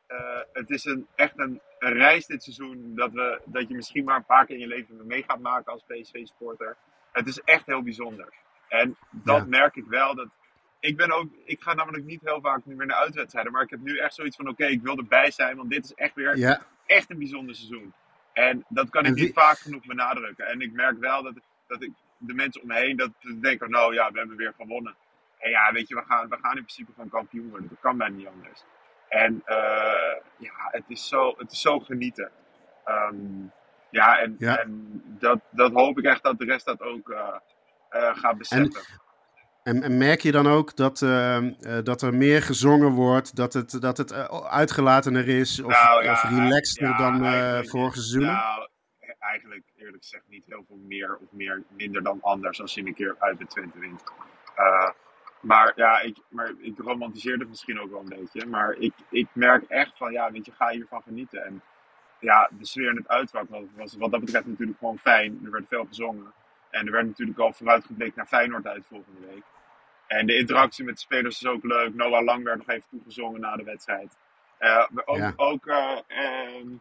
uh, 0.09 0.41
het 0.53 0.71
is 0.71 0.85
een, 0.85 1.07
echt 1.15 1.39
een, 1.39 1.61
een, 1.79 1.93
reis 1.93 2.27
dit 2.27 2.43
seizoen 2.43 2.93
dat, 2.95 3.13
we, 3.13 3.41
dat 3.45 3.69
je 3.69 3.75
misschien 3.75 4.05
maar 4.05 4.17
een 4.17 4.25
paar 4.25 4.47
keer 4.47 4.55
in 4.55 4.61
je 4.61 4.67
leven 4.67 5.07
mee 5.07 5.23
gaat 5.23 5.41
maken 5.41 5.73
als 5.73 5.83
PSV-supporter. 5.87 6.77
Het 7.13 7.27
is 7.27 7.41
echt 7.41 7.67
heel 7.67 7.83
bijzonder. 7.83 8.33
En 8.69 8.97
dat 9.11 9.37
ja. 9.37 9.45
merk 9.45 9.77
ik 9.77 9.85
wel. 9.85 10.15
Dat, 10.15 10.29
ik, 10.81 10.97
ben 10.97 11.13
ook, 11.13 11.29
ik 11.45 11.63
ga 11.63 11.75
namelijk 11.75 12.05
niet 12.05 12.21
heel 12.21 12.41
vaak 12.41 12.65
nu 12.65 12.75
meer 12.75 12.87
naar 12.87 12.97
uitwedstrijden. 12.97 13.53
Maar 13.53 13.63
ik 13.63 13.71
heb 13.71 13.81
nu 13.81 13.99
echt 13.99 14.15
zoiets 14.15 14.37
van: 14.37 14.49
oké, 14.49 14.63
okay, 14.63 14.73
ik 14.73 14.83
wil 14.83 14.97
erbij 14.97 15.31
zijn. 15.31 15.57
Want 15.57 15.71
dit 15.71 15.85
is 15.85 15.95
echt 15.95 16.15
weer 16.15 16.37
ja. 16.37 16.67
echt 16.87 17.11
een 17.11 17.19
bijzonder 17.19 17.55
seizoen. 17.55 17.93
En 18.33 18.65
dat 18.69 18.91
kan 18.91 19.05
ik 19.05 19.15
niet 19.15 19.33
vaak 19.33 19.59
genoeg 19.59 19.87
benadrukken. 19.87 20.47
En 20.47 20.61
ik 20.61 20.73
merk 20.73 20.99
wel 20.99 21.23
dat, 21.23 21.35
dat 21.67 21.83
ik 21.83 21.93
de 22.19 22.35
mensen 22.35 22.63
om 22.63 22.69
me 22.69 22.75
heen 22.75 22.97
dat 22.97 23.11
denken: 23.41 23.71
nou 23.71 23.95
ja, 23.95 24.11
we 24.11 24.19
hebben 24.19 24.37
weer 24.37 24.55
gewonnen. 24.57 24.97
En 25.43 25.51
ja, 25.51 25.73
weet 25.73 25.89
je, 25.89 25.95
we 25.95 26.03
gaan, 26.07 26.29
we 26.29 26.37
gaan 26.41 26.57
in 26.57 26.65
principe 26.65 26.93
van 26.97 27.09
kampioen 27.09 27.51
worden. 27.51 27.69
Dat 27.69 27.81
kan 27.81 27.97
bijna 27.97 28.17
niet 28.17 28.27
anders. 28.27 28.65
En 29.09 29.43
uh, 29.47 30.15
ja, 30.37 30.53
het 30.71 30.85
is 30.87 31.09
zo, 31.09 31.35
het 31.37 31.53
is 31.53 31.61
zo 31.61 31.79
genieten. 31.81 32.31
Um, 32.87 33.53
ja, 33.91 34.19
en, 34.19 34.35
ja. 34.39 34.59
en 34.59 35.03
dat, 35.19 35.41
dat 35.51 35.73
hoop 35.73 35.99
ik 35.99 36.05
echt 36.05 36.23
dat 36.23 36.39
de 36.39 36.45
rest 36.45 36.65
dat 36.65 36.81
ook 36.81 37.09
uh, 37.09 37.19
uh, 37.91 38.17
gaat 38.17 38.39
beseffen. 38.39 38.83
En, 39.63 39.83
en, 39.83 39.99
merk 39.99 40.21
je 40.21 40.33
dan 40.33 40.47
ook 40.47 40.77
dat, 40.77 40.99
dat 41.85 42.03
er 42.03 42.15
meer 42.15 42.43
gezongen 42.43 42.91
wordt, 42.91 43.37
dat 43.37 43.53
het, 43.53 43.81
dat 43.81 43.97
het 43.97 44.13
uitgelatener 44.45 45.29
is 45.29 45.63
of, 45.63 45.83
nou, 45.83 46.05
ja, 46.05 46.13
of 46.13 46.23
relaxter 46.23 46.89
ja, 46.89 46.97
dan 46.97 47.17
vorige 47.65 48.01
seizoenen? 48.01 48.33
Nou, 48.33 48.69
eigenlijk 49.19 49.65
eerlijk 49.77 50.03
gezegd 50.03 50.25
niet 50.29 50.45
heel 50.47 50.65
veel 50.67 50.81
meer 50.87 51.17
of 51.17 51.33
meer, 51.33 51.63
minder 51.69 52.03
dan 52.03 52.19
anders 52.23 52.61
als 52.61 52.75
je 52.75 52.87
een 52.87 52.95
keer 52.95 53.17
uit 53.19 53.39
de 53.39 53.47
Twente 53.47 53.79
wint. 53.79 54.03
Maar 55.43 55.73
ja, 55.77 56.01
ik, 56.01 56.17
maar 56.29 56.53
ik 56.59 56.79
romantiseer 56.79 57.39
het 57.39 57.49
misschien 57.49 57.81
ook 57.81 57.91
wel 57.91 58.01
een 58.01 58.19
beetje. 58.21 58.47
Maar 58.47 58.73
ik, 58.73 58.93
ik 59.11 59.29
merk 59.33 59.65
echt 59.65 59.97
van, 59.97 60.13
ja, 60.13 60.31
weet 60.31 60.47
je, 60.47 60.53
ga 60.53 60.69
hiervan 60.69 61.03
genieten. 61.03 61.45
En 61.45 61.63
ja, 62.21 62.51
de 62.59 62.67
sfeer 62.67 62.91
in 62.91 62.97
het 62.97 63.09
uitvak 63.09 63.49
was, 63.49 63.63
was 63.77 63.97
wat 63.97 64.11
dat 64.11 64.21
betreft 64.21 64.47
natuurlijk 64.47 64.79
gewoon 64.79 64.99
fijn. 64.99 65.41
Er 65.45 65.51
werd 65.51 65.69
veel 65.69 65.85
gezongen. 65.85 66.33
En 66.71 66.87
er 66.87 66.93
werd 66.93 67.07
natuurlijk 67.07 67.39
al 67.39 67.53
vooruitgeblikt 67.53 68.17
naar 68.17 68.27
Feyenoord 68.27 68.67
uit 68.67 68.87
volgende 68.87 69.27
week. 69.27 69.43
En 70.07 70.27
de 70.27 70.37
interactie 70.37 70.85
met 70.85 70.95
de 70.95 71.01
spelers 71.01 71.43
is 71.43 71.49
ook 71.49 71.65
leuk. 71.65 71.95
Noah 71.95 72.25
Lang 72.25 72.45
werd 72.45 72.59
nog 72.59 72.69
even 72.69 72.89
toegezongen 72.89 73.41
na 73.41 73.57
de 73.57 73.65
wedstrijd. 73.65 74.17
Uh, 74.61 74.87
ook, 75.05 75.17
ja. 75.17 75.33
ook 75.37 75.67
uh, 75.67 75.99
uh, 76.09 76.79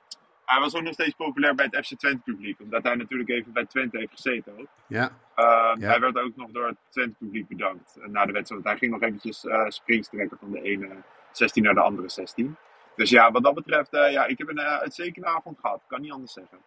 hij 0.51 0.59
was 0.59 0.75
ook 0.75 0.83
nog 0.83 0.93
steeds 0.93 1.15
populair 1.15 1.55
bij 1.55 1.67
het 1.69 1.85
FC 1.85 1.97
Twente 1.99 2.21
publiek. 2.23 2.59
Omdat 2.59 2.83
hij 2.83 2.95
natuurlijk 2.95 3.29
even 3.29 3.53
bij 3.53 3.65
Twente 3.65 3.97
heeft 3.97 4.11
gezeten 4.11 4.59
ook. 4.59 4.67
Ja. 4.87 5.03
Uh, 5.03 5.81
ja. 5.81 5.89
Hij 5.89 5.99
werd 5.99 6.17
ook 6.17 6.35
nog 6.35 6.51
door 6.51 6.67
het 6.67 6.77
Twente 6.89 7.15
publiek 7.19 7.47
bedankt 7.47 7.97
uh, 7.97 8.07
na 8.07 8.25
de 8.25 8.31
wedstrijd. 8.31 8.63
Hij 8.63 8.77
ging 8.77 8.91
nog 8.91 9.01
eventjes 9.01 9.43
uh, 9.43 9.67
springstrekken 9.67 10.37
van 10.37 10.51
de 10.51 10.61
ene 10.61 10.87
16 11.31 11.63
naar 11.63 11.73
de 11.73 11.79
andere 11.79 12.09
16. 12.09 12.55
Dus 12.95 13.09
ja, 13.09 13.31
wat 13.31 13.43
dat 13.43 13.53
betreft, 13.53 13.91
ja, 13.91 14.25
ik 14.25 14.37
heb 14.37 14.49
een 14.49 14.59
uitstekende 14.59 15.27
avond 15.27 15.59
gehad. 15.59 15.81
Kan 15.87 16.01
niet 16.01 16.11
anders 16.11 16.33
zeggen. 16.33 16.57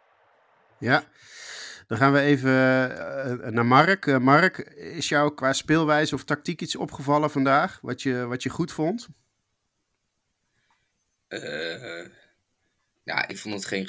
Ja. 0.78 1.02
Dan 1.86 1.98
gaan 1.98 2.12
we 2.12 2.20
even 2.20 2.52
naar 3.54 3.66
Mark. 3.66 4.18
Mark, 4.20 4.58
is 4.76 5.08
jou 5.08 5.34
qua 5.34 5.52
speelwijze 5.52 6.14
of 6.14 6.24
tactiek 6.24 6.60
iets 6.60 6.76
opgevallen 6.76 7.30
vandaag? 7.30 7.78
Wat 7.82 8.02
je, 8.02 8.26
wat 8.26 8.42
je 8.42 8.48
goed 8.48 8.72
vond? 8.72 9.08
Ja, 13.04 13.28
ik 13.28 13.38
vond 13.38 13.54
het 13.54 13.64
geen, 13.64 13.82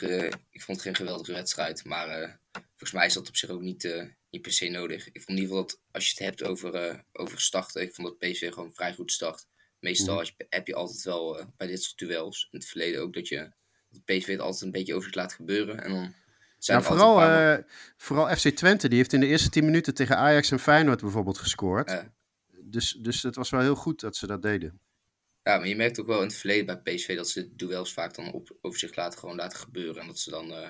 ik 0.50 0.62
vond 0.62 0.77
het 0.77 0.81
geen 0.81 0.95
geweldige 0.95 1.31
wedstrijd. 1.31 1.86
Maar 1.86 2.22
uh, 2.22 2.29
volgens 2.51 2.91
mij 2.91 3.05
is 3.05 3.13
dat 3.13 3.27
op 3.27 3.36
zich 3.36 3.50
ook 3.50 3.62
niet, 3.62 3.84
uh, 3.84 4.03
niet 4.29 4.41
per 4.41 4.51
se 4.51 4.67
nodig. 4.67 5.07
Ik 5.07 5.22
vond 5.22 5.27
in 5.27 5.36
ieder 5.36 5.50
geval 5.50 5.65
dat 5.65 5.79
als 5.91 6.05
je 6.05 6.10
het 6.10 6.19
hebt 6.19 6.43
over, 6.43 6.89
uh, 6.89 7.00
over 7.12 7.41
starten, 7.41 7.81
ik 7.81 7.93
vond 7.93 8.07
dat 8.07 8.17
PSV 8.17 8.51
gewoon 8.53 8.74
vrij 8.74 8.93
goed 8.93 9.12
start. 9.12 9.48
Meestal 9.79 10.19
mm. 10.19 10.24
je, 10.24 10.45
heb 10.50 10.67
je 10.67 10.75
altijd 10.75 11.03
wel 11.03 11.53
bij 11.57 11.67
dit 11.67 11.84
soort 11.84 11.98
duels, 11.98 12.48
in 12.51 12.60
het 12.60 12.67
verleden 12.67 13.01
ook, 13.01 13.13
dat 13.13 13.27
je 13.27 13.51
dat 13.89 14.03
PSV 14.05 14.27
het 14.27 14.39
altijd 14.39 14.62
een 14.62 14.72
beetje 14.72 14.95
over 14.95 15.10
laat 15.15 15.34
gebeuren. 15.34 15.84
En 15.84 15.91
dan 15.91 16.13
zijn 16.57 16.81
Nou, 16.81 16.93
vooral, 16.93 17.15
paar 17.15 17.57
eh, 17.57 17.63
vooral 17.98 18.36
FC 18.36 18.50
Twente, 18.50 18.88
die 18.88 18.98
heeft 18.98 19.13
in 19.13 19.19
de 19.19 19.25
eerste 19.25 19.50
10 19.50 19.65
minuten 19.65 19.93
tegen 19.93 20.17
Ajax 20.17 20.51
en 20.51 20.60
Feyenoord 20.60 21.01
bijvoorbeeld 21.01 21.38
gescoord. 21.38 22.03
Dus, 22.63 22.91
dus 22.91 23.24
het 23.24 23.36
was 23.36 23.50
wel 23.50 23.62
heel 23.62 23.75
goed 23.75 24.00
dat 24.00 24.15
ze 24.15 24.27
dat 24.27 24.41
deden. 24.41 24.79
Ja, 25.47 25.57
maar 25.57 25.67
je 25.67 25.75
merkt 25.75 25.99
ook 25.99 26.07
wel 26.07 26.21
in 26.21 26.27
het 26.27 26.35
verleden 26.37 26.65
bij 26.83 26.95
PSV 26.95 27.15
dat 27.15 27.29
ze 27.29 27.55
duels 27.55 27.93
vaak 27.93 28.15
dan 28.15 28.31
op, 28.31 28.57
over 28.61 28.79
zich 28.79 28.95
laten, 28.95 29.19
gewoon 29.19 29.35
laten 29.35 29.59
gebeuren. 29.59 30.01
En 30.01 30.07
dat 30.07 30.19
ze 30.19 30.29
dan, 30.29 30.51
eh, 30.53 30.69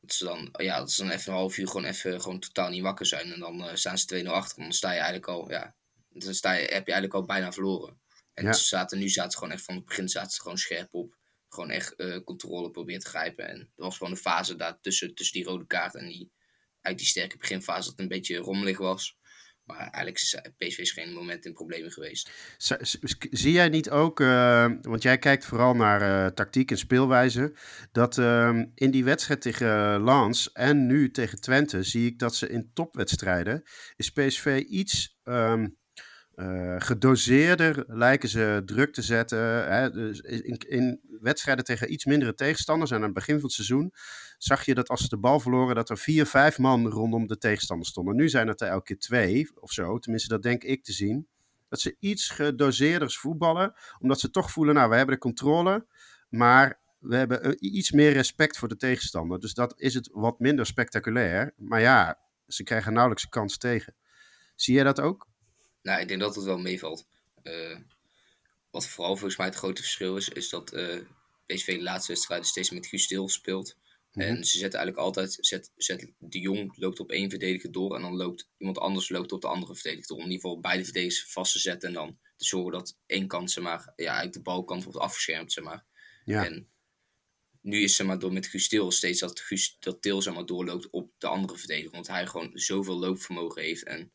dat 0.00 0.12
ze 0.12 0.24
dan, 0.24 0.48
ja, 0.56 0.78
dat 0.78 0.90
ze 0.92 1.02
dan 1.02 1.10
even 1.12 1.32
een 1.32 1.38
half 1.38 1.56
uur 1.58 1.66
gewoon 1.66 1.84
even 1.84 2.20
gewoon 2.20 2.40
totaal 2.40 2.68
niet 2.70 2.82
wakker 2.82 3.06
zijn. 3.06 3.32
En 3.32 3.40
dan 3.40 3.68
eh, 3.68 3.74
staan 3.74 3.98
ze 3.98 4.06
2-0 4.06 4.32
achter. 4.34 4.58
En 4.58 4.64
dan 4.64 4.72
sta 4.72 4.88
je 4.90 4.96
eigenlijk 4.96 5.28
al, 5.28 5.50
ja, 5.50 5.76
dan 6.08 6.34
sta 6.34 6.52
je, 6.52 6.58
heb 6.60 6.86
je 6.86 6.92
eigenlijk 6.92 7.14
al 7.14 7.24
bijna 7.24 7.52
verloren. 7.52 8.00
En 8.34 8.44
Ja. 8.44 8.52
ze 8.52 8.64
zaten, 8.64 8.98
nu 8.98 9.08
zaten 9.08 9.30
ze 9.32 9.38
gewoon 9.38 9.52
echt 9.52 9.64
van 9.64 9.74
het 9.74 9.84
begin 9.84 10.08
zaten 10.08 10.30
ze 10.30 10.40
gewoon 10.40 10.58
scherp 10.58 10.94
op. 10.94 11.16
Gewoon 11.48 11.70
echt 11.70 11.94
eh, 11.94 12.18
controle 12.24 12.70
proberen 12.70 13.00
te 13.00 13.08
grijpen. 13.08 13.48
En 13.48 13.58
er 13.60 13.68
was 13.76 13.96
gewoon 13.96 14.12
een 14.12 14.18
fase 14.18 14.56
daar 14.56 14.80
tussen, 14.80 15.14
tussen 15.14 15.36
die 15.40 15.48
rode 15.48 15.66
kaart 15.66 15.94
en 15.94 16.06
die, 16.06 16.32
uit 16.80 16.98
die 16.98 17.06
sterke 17.06 17.36
beginfase 17.36 17.80
dat 17.80 17.90
het 17.90 18.00
een 18.00 18.08
beetje 18.08 18.36
rommelig 18.36 18.78
was. 18.78 19.18
Maar 19.64 19.78
eigenlijk 19.78 20.16
is 20.16 20.40
PSV 20.56 20.78
is 20.78 20.92
geen 20.92 21.12
moment 21.12 21.44
in 21.44 21.52
problemen 21.52 21.90
geweest. 21.90 22.30
Zie 23.30 23.52
jij 23.52 23.68
niet 23.68 23.90
ook, 23.90 24.20
eh, 24.20 24.70
want 24.80 25.02
jij 25.02 25.18
kijkt 25.18 25.44
vooral 25.44 25.74
naar 25.74 26.02
eh, 26.02 26.32
tactiek 26.32 26.70
en 26.70 26.78
speelwijze, 26.78 27.56
dat 27.92 28.18
ehm, 28.18 28.64
in 28.74 28.90
die 28.90 29.04
wedstrijd 29.04 29.40
tegen 29.40 30.00
Lans 30.00 30.52
en 30.52 30.86
nu 30.86 31.10
tegen 31.10 31.40
Twente 31.40 31.82
zie 31.82 32.06
ik 32.06 32.18
dat 32.18 32.34
ze 32.34 32.48
in 32.48 32.70
topwedstrijden 32.74 33.62
is 33.96 34.10
PSV 34.10 34.62
iets 34.68 35.18
ehm, 35.22 35.66
eh, 36.36 36.74
gedoseerder 36.78 37.84
lijken 37.86 38.28
ze 38.28 38.62
druk 38.64 38.92
te 38.92 39.02
zetten. 39.02 39.72
Hè? 39.72 39.90
Dus 39.90 40.20
in, 40.20 41.00
wedstrijden 41.20 41.64
tegen 41.64 41.92
iets 41.92 42.04
mindere 42.04 42.34
tegenstanders 42.34 42.90
en 42.90 42.96
aan 42.96 43.02
het 43.02 43.12
begin 43.12 43.34
van 43.34 43.44
het 43.44 43.52
seizoen 43.52 43.92
zag 44.38 44.64
je 44.64 44.74
dat 44.74 44.88
als 44.88 45.00
ze 45.00 45.08
de 45.08 45.18
bal 45.18 45.40
verloren, 45.40 45.74
dat 45.74 45.90
er 45.90 45.98
vier, 45.98 46.26
vijf 46.26 46.58
man 46.58 46.88
rondom 46.88 47.26
de 47.26 47.38
tegenstander 47.38 47.86
stonden. 47.86 48.16
Nu 48.16 48.28
zijn 48.28 48.48
het 48.48 48.60
er 48.60 48.68
elke 48.68 48.84
keer 48.84 48.98
twee 48.98 49.50
of 49.60 49.72
zo, 49.72 49.98
tenminste 49.98 50.28
dat 50.28 50.42
denk 50.42 50.62
ik 50.62 50.84
te 50.84 50.92
zien 50.92 51.28
dat 51.68 51.80
ze 51.80 51.96
iets 51.98 52.28
gedoseerders 52.28 53.18
voetballen. 53.18 53.74
Omdat 53.98 54.20
ze 54.20 54.30
toch 54.30 54.50
voelen, 54.50 54.74
nou, 54.74 54.90
we 54.90 54.96
hebben 54.96 55.14
de 55.14 55.20
controle. 55.20 55.86
Maar 56.28 56.80
we 56.98 57.16
hebben 57.16 57.42
eh, 57.42 57.52
iets 57.58 57.90
meer 57.90 58.12
respect 58.12 58.58
voor 58.58 58.68
de 58.68 58.76
tegenstander. 58.76 59.40
Dus 59.40 59.54
dat 59.54 59.74
is 59.76 59.94
het 59.94 60.10
wat 60.12 60.38
minder 60.38 60.66
spectaculair. 60.66 61.52
Maar 61.56 61.80
ja, 61.80 62.18
ze 62.46 62.62
krijgen 62.62 62.92
nauwelijks 62.92 63.24
een 63.24 63.30
kans 63.30 63.58
tegen. 63.58 63.94
Zie 64.54 64.74
jij 64.74 64.84
dat 64.84 65.00
ook? 65.00 65.28
Nou, 65.84 66.00
ik 66.00 66.08
denk 66.08 66.20
dat 66.20 66.34
het 66.34 66.44
wel 66.44 66.58
meevalt. 66.58 67.06
Eh, 67.42 67.76
wat 68.70 68.86
vooral 68.86 69.16
volgens 69.16 69.36
mij 69.36 69.46
het 69.46 69.56
grote 69.56 69.82
verschil 69.82 70.16
is, 70.16 70.28
is 70.28 70.48
dat 70.48 70.72
eh 70.72 70.98
PSV 71.46 71.76
de 71.76 71.82
laatste 71.82 72.12
wedstrijden 72.12 72.46
steeds 72.46 72.70
met 72.70 72.86
Guus 72.86 73.02
Stil 73.02 73.28
speelt. 73.28 73.76
Mhm. 74.12 74.26
En 74.26 74.44
ze 74.44 74.58
zetten 74.58 74.78
eigenlijk 74.78 75.06
altijd, 75.06 75.36
zet, 75.40 75.72
zet 75.76 76.12
de 76.18 76.40
Jong 76.40 76.76
loopt 76.76 77.00
op 77.00 77.10
één 77.10 77.30
verdediger 77.30 77.72
door 77.72 77.94
en 77.94 78.02
dan 78.02 78.16
loopt 78.16 78.50
iemand 78.58 78.78
anders 78.78 79.08
loopt 79.08 79.32
op 79.32 79.40
de 79.40 79.46
andere 79.46 79.74
verdediger 79.74 80.06
door. 80.06 80.16
Om 80.16 80.24
in 80.24 80.30
ieder 80.30 80.48
geval 80.48 80.60
beide 80.60 80.84
verdedigers 80.84 81.32
vast 81.32 81.52
te 81.52 81.58
zetten 81.58 81.88
en 81.88 81.94
dan 81.94 82.18
te 82.36 82.44
zorgen 82.44 82.72
dat 82.72 82.98
één 83.06 83.26
kant, 83.26 83.50
zeg 83.50 83.64
maar, 83.64 83.92
ja, 83.96 84.04
eigenlijk 84.04 84.32
de 84.32 84.42
balkant 84.42 84.84
wordt 84.84 84.98
afgeschermd, 84.98 85.52
zeg 85.52 85.64
maar. 85.64 85.84
Ja. 86.24 86.44
En 86.44 86.68
nu 87.60 87.82
is 87.82 87.96
zeg 87.96 88.06
maar 88.06 88.18
door 88.18 88.32
met 88.32 88.46
Guus 88.46 88.68
Til 88.68 88.90
steeds 88.90 89.20
dat, 89.20 89.40
Guus, 89.40 89.76
dat 89.80 90.02
Til 90.02 90.22
zeg 90.22 90.34
maar, 90.34 90.46
doorloopt 90.46 90.90
op 90.90 91.10
de 91.18 91.26
andere 91.26 91.58
verdediger. 91.58 91.90
Want 91.90 92.06
hij 92.06 92.26
gewoon 92.26 92.50
zoveel 92.54 92.98
loopvermogen 92.98 93.62
heeft 93.62 93.84
en 93.84 94.12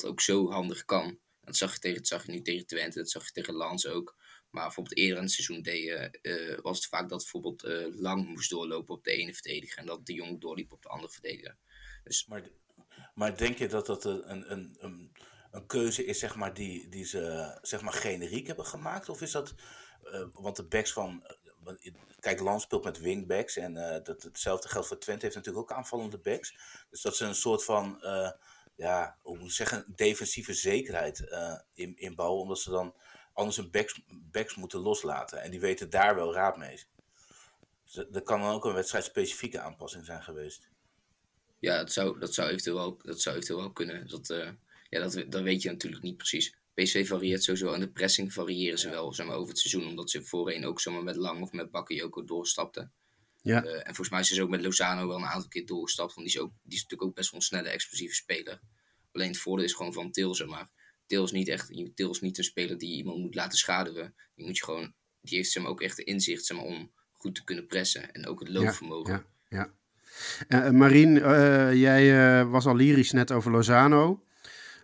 dat 0.00 0.10
ook 0.10 0.20
zo 0.20 0.50
handig 0.50 0.84
kan. 0.84 1.18
Dat 1.40 1.56
zag 1.56 1.72
je, 1.72 1.78
tegen, 1.78 2.04
zag 2.04 2.26
je 2.26 2.32
nu 2.32 2.42
tegen 2.42 2.66
Twente, 2.66 2.98
dat 2.98 3.10
zag 3.10 3.26
je 3.26 3.32
tegen 3.32 3.54
Lans 3.54 3.86
ook. 3.86 4.16
Maar 4.54 4.64
bijvoorbeeld 4.64 4.96
eerder 4.96 5.16
in 5.16 5.22
het 5.22 5.32
seizoen 5.32 5.62
deed, 5.62 5.88
eh, 6.22 6.52
eh, 6.52 6.58
was 6.62 6.76
het 6.76 6.86
vaak 6.86 7.08
dat 7.08 7.18
bijvoorbeeld 7.18 7.62
eh, 7.62 8.00
Lang 8.00 8.26
moest 8.26 8.50
doorlopen 8.50 8.94
op 8.94 9.04
de 9.04 9.10
ene 9.10 9.34
verdediger. 9.34 9.78
En 9.78 9.86
dat 9.86 10.06
de 10.06 10.12
Jong 10.12 10.40
doorliep 10.40 10.72
op 10.72 10.82
de 10.82 10.88
andere 10.88 11.12
verdediger. 11.12 11.56
Dus 12.04 12.26
Maar, 12.26 12.42
maar 13.14 13.36
denk 13.36 13.58
je 13.58 13.68
dat 13.68 13.86
dat 13.86 14.04
een, 14.04 14.52
een, 14.52 14.76
een, 14.78 15.12
een 15.50 15.66
keuze 15.66 16.04
is, 16.04 16.18
zeg 16.18 16.36
maar, 16.36 16.54
die, 16.54 16.88
die 16.88 17.04
ze 17.04 17.58
zeg 17.62 17.80
maar, 17.80 17.92
generiek 17.92 18.46
hebben 18.46 18.66
gemaakt? 18.66 19.08
Of 19.08 19.22
is 19.22 19.30
dat, 19.30 19.54
want 20.32 20.56
de 20.56 20.64
backs 20.64 20.92
van, 20.92 21.26
kijk, 22.20 22.40
Lans 22.40 22.62
speelt 22.62 22.84
met 22.84 22.98
wingbacks 22.98 23.56
en 23.56 23.74
dat, 24.04 24.22
hetzelfde 24.22 24.68
geldt 24.68 24.86
voor 24.86 24.98
Twente, 24.98 25.24
heeft 25.24 25.36
natuurlijk 25.36 25.70
ook 25.70 25.76
aanvallende 25.76 26.18
backs. 26.18 26.56
Dus 26.90 27.02
dat 27.02 27.16
ze 27.16 27.24
een 27.24 27.34
soort 27.34 27.64
van, 27.64 28.00
ja, 28.76 29.18
hoe 29.22 29.38
moet 29.38 29.48
ik 29.48 29.54
zeggen, 29.54 29.92
defensieve 29.96 30.54
zekerheid 30.54 31.28
eh, 31.28 31.58
in, 31.72 31.96
inbouwen, 31.96 32.42
omdat 32.42 32.58
ze 32.58 32.70
dan 32.70 32.94
anders 33.32 33.56
hun 33.56 33.70
backs, 33.70 34.00
backs 34.08 34.54
moeten 34.54 34.80
loslaten. 34.80 35.42
En 35.42 35.50
die 35.50 35.60
weten 35.60 35.90
daar 35.90 36.14
wel 36.14 36.34
raad 36.34 36.56
mee. 36.56 36.82
Dus 37.84 38.06
dat 38.10 38.22
kan 38.22 38.40
dan 38.40 38.54
ook 38.54 38.64
een 38.64 38.74
wedstrijdspecifieke 38.74 39.60
aanpassing 39.60 40.04
zijn 40.04 40.22
geweest. 40.22 40.68
ja, 41.58 41.78
dat 41.78 41.92
zou, 41.92 42.18
dat 42.18 42.34
zou, 42.34 42.48
eventueel, 42.48 42.76
wel, 42.76 42.98
dat 43.02 43.20
zou 43.20 43.34
eventueel 43.34 43.60
wel 43.60 43.72
kunnen. 43.72 44.08
Dat, 44.08 44.30
eh, 44.30 44.50
ja, 44.88 45.00
dat, 45.00 45.24
dat 45.28 45.42
weet 45.42 45.62
je 45.62 45.70
natuurlijk 45.70 46.02
niet 46.02 46.16
precies. 46.16 46.56
PSV 46.74 47.06
varieert 47.06 47.42
sowieso 47.42 47.72
en 47.72 47.80
de 47.80 47.92
pressing 47.92 48.32
variëren 48.32 48.78
ze 48.78 48.90
wel 48.90 49.12
zeg 49.12 49.26
maar, 49.26 49.36
over 49.36 49.48
het 49.48 49.58
seizoen. 49.58 49.90
Omdat 49.90 50.10
ze 50.10 50.24
voorheen 50.24 50.66
ook 50.66 50.80
zomaar 50.80 51.02
met 51.02 51.16
Lang 51.16 51.42
of 51.42 51.52
met 51.52 51.70
Bakayoko 51.70 52.24
doorstapten. 52.24 52.92
Ja. 53.44 53.64
Eh, 53.64 53.72
en 53.72 53.84
volgens 53.84 54.08
mij 54.08 54.22
zijn 54.22 54.38
ze 54.38 54.42
ook 54.42 54.50
met 54.50 54.62
Lozano 54.62 55.06
wel 55.06 55.16
een 55.16 55.24
aantal 55.24 55.48
keer 55.48 55.66
doorgestapt. 55.66 56.14
Want 56.14 56.26
die 56.26 56.36
is, 56.36 56.42
ook, 56.42 56.52
die 56.62 56.76
is 56.76 56.82
natuurlijk 56.82 57.10
ook 57.10 57.16
best 57.16 57.30
wel 57.30 57.40
een 57.40 57.46
snelle, 57.46 57.68
explosieve 57.68 58.14
speler. 58.14 58.60
Alleen 59.12 59.28
het 59.28 59.38
voordeel 59.38 59.64
is 59.64 59.72
gewoon 59.72 59.92
van 59.92 60.10
Til, 60.10 60.34
zeg 60.34 60.48
maar. 60.48 60.68
Til 61.06 61.24
is 61.24 61.32
niet 61.32 61.48
echt 61.48 61.94
Til 61.94 62.10
is 62.10 62.20
niet 62.20 62.38
een 62.38 62.44
speler 62.44 62.78
die 62.78 62.96
iemand 62.96 63.18
moet 63.18 63.34
laten 63.34 63.58
schaduwen. 63.58 64.14
Die, 64.34 64.46
moet 64.46 64.56
je 64.56 64.64
gewoon, 64.64 64.94
die 65.20 65.36
heeft 65.36 65.50
zeg 65.50 65.62
maar, 65.62 65.72
ook 65.72 65.80
echt 65.80 65.96
de 65.96 66.04
inzicht 66.04 66.44
zeg 66.44 66.56
maar, 66.56 66.66
om 66.66 66.90
goed 67.12 67.34
te 67.34 67.44
kunnen 67.44 67.66
pressen. 67.66 68.12
En 68.12 68.26
ook 68.26 68.40
het 68.40 68.48
loopvermogen. 68.48 69.26
Ja, 69.48 69.58
ja. 69.58 69.72
Eh, 70.48 70.70
Marien, 70.70 71.22
eh, 71.22 71.74
jij 71.74 72.38
eh, 72.40 72.50
was 72.50 72.66
al 72.66 72.76
lyrisch 72.76 73.12
net 73.12 73.32
over 73.32 73.50
Lozano. 73.50 74.24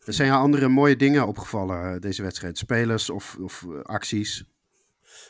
Er 0.05 0.13
zijn 0.13 0.29
jou 0.29 0.41
andere 0.41 0.69
mooie 0.69 0.97
dingen 0.97 1.27
opgevallen 1.27 1.95
uh, 1.95 2.01
deze 2.01 2.23
wedstrijd? 2.23 2.59
Spelers 2.59 3.11
of, 3.11 3.37
of 3.41 3.63
uh, 3.63 3.83
acties? 3.83 4.45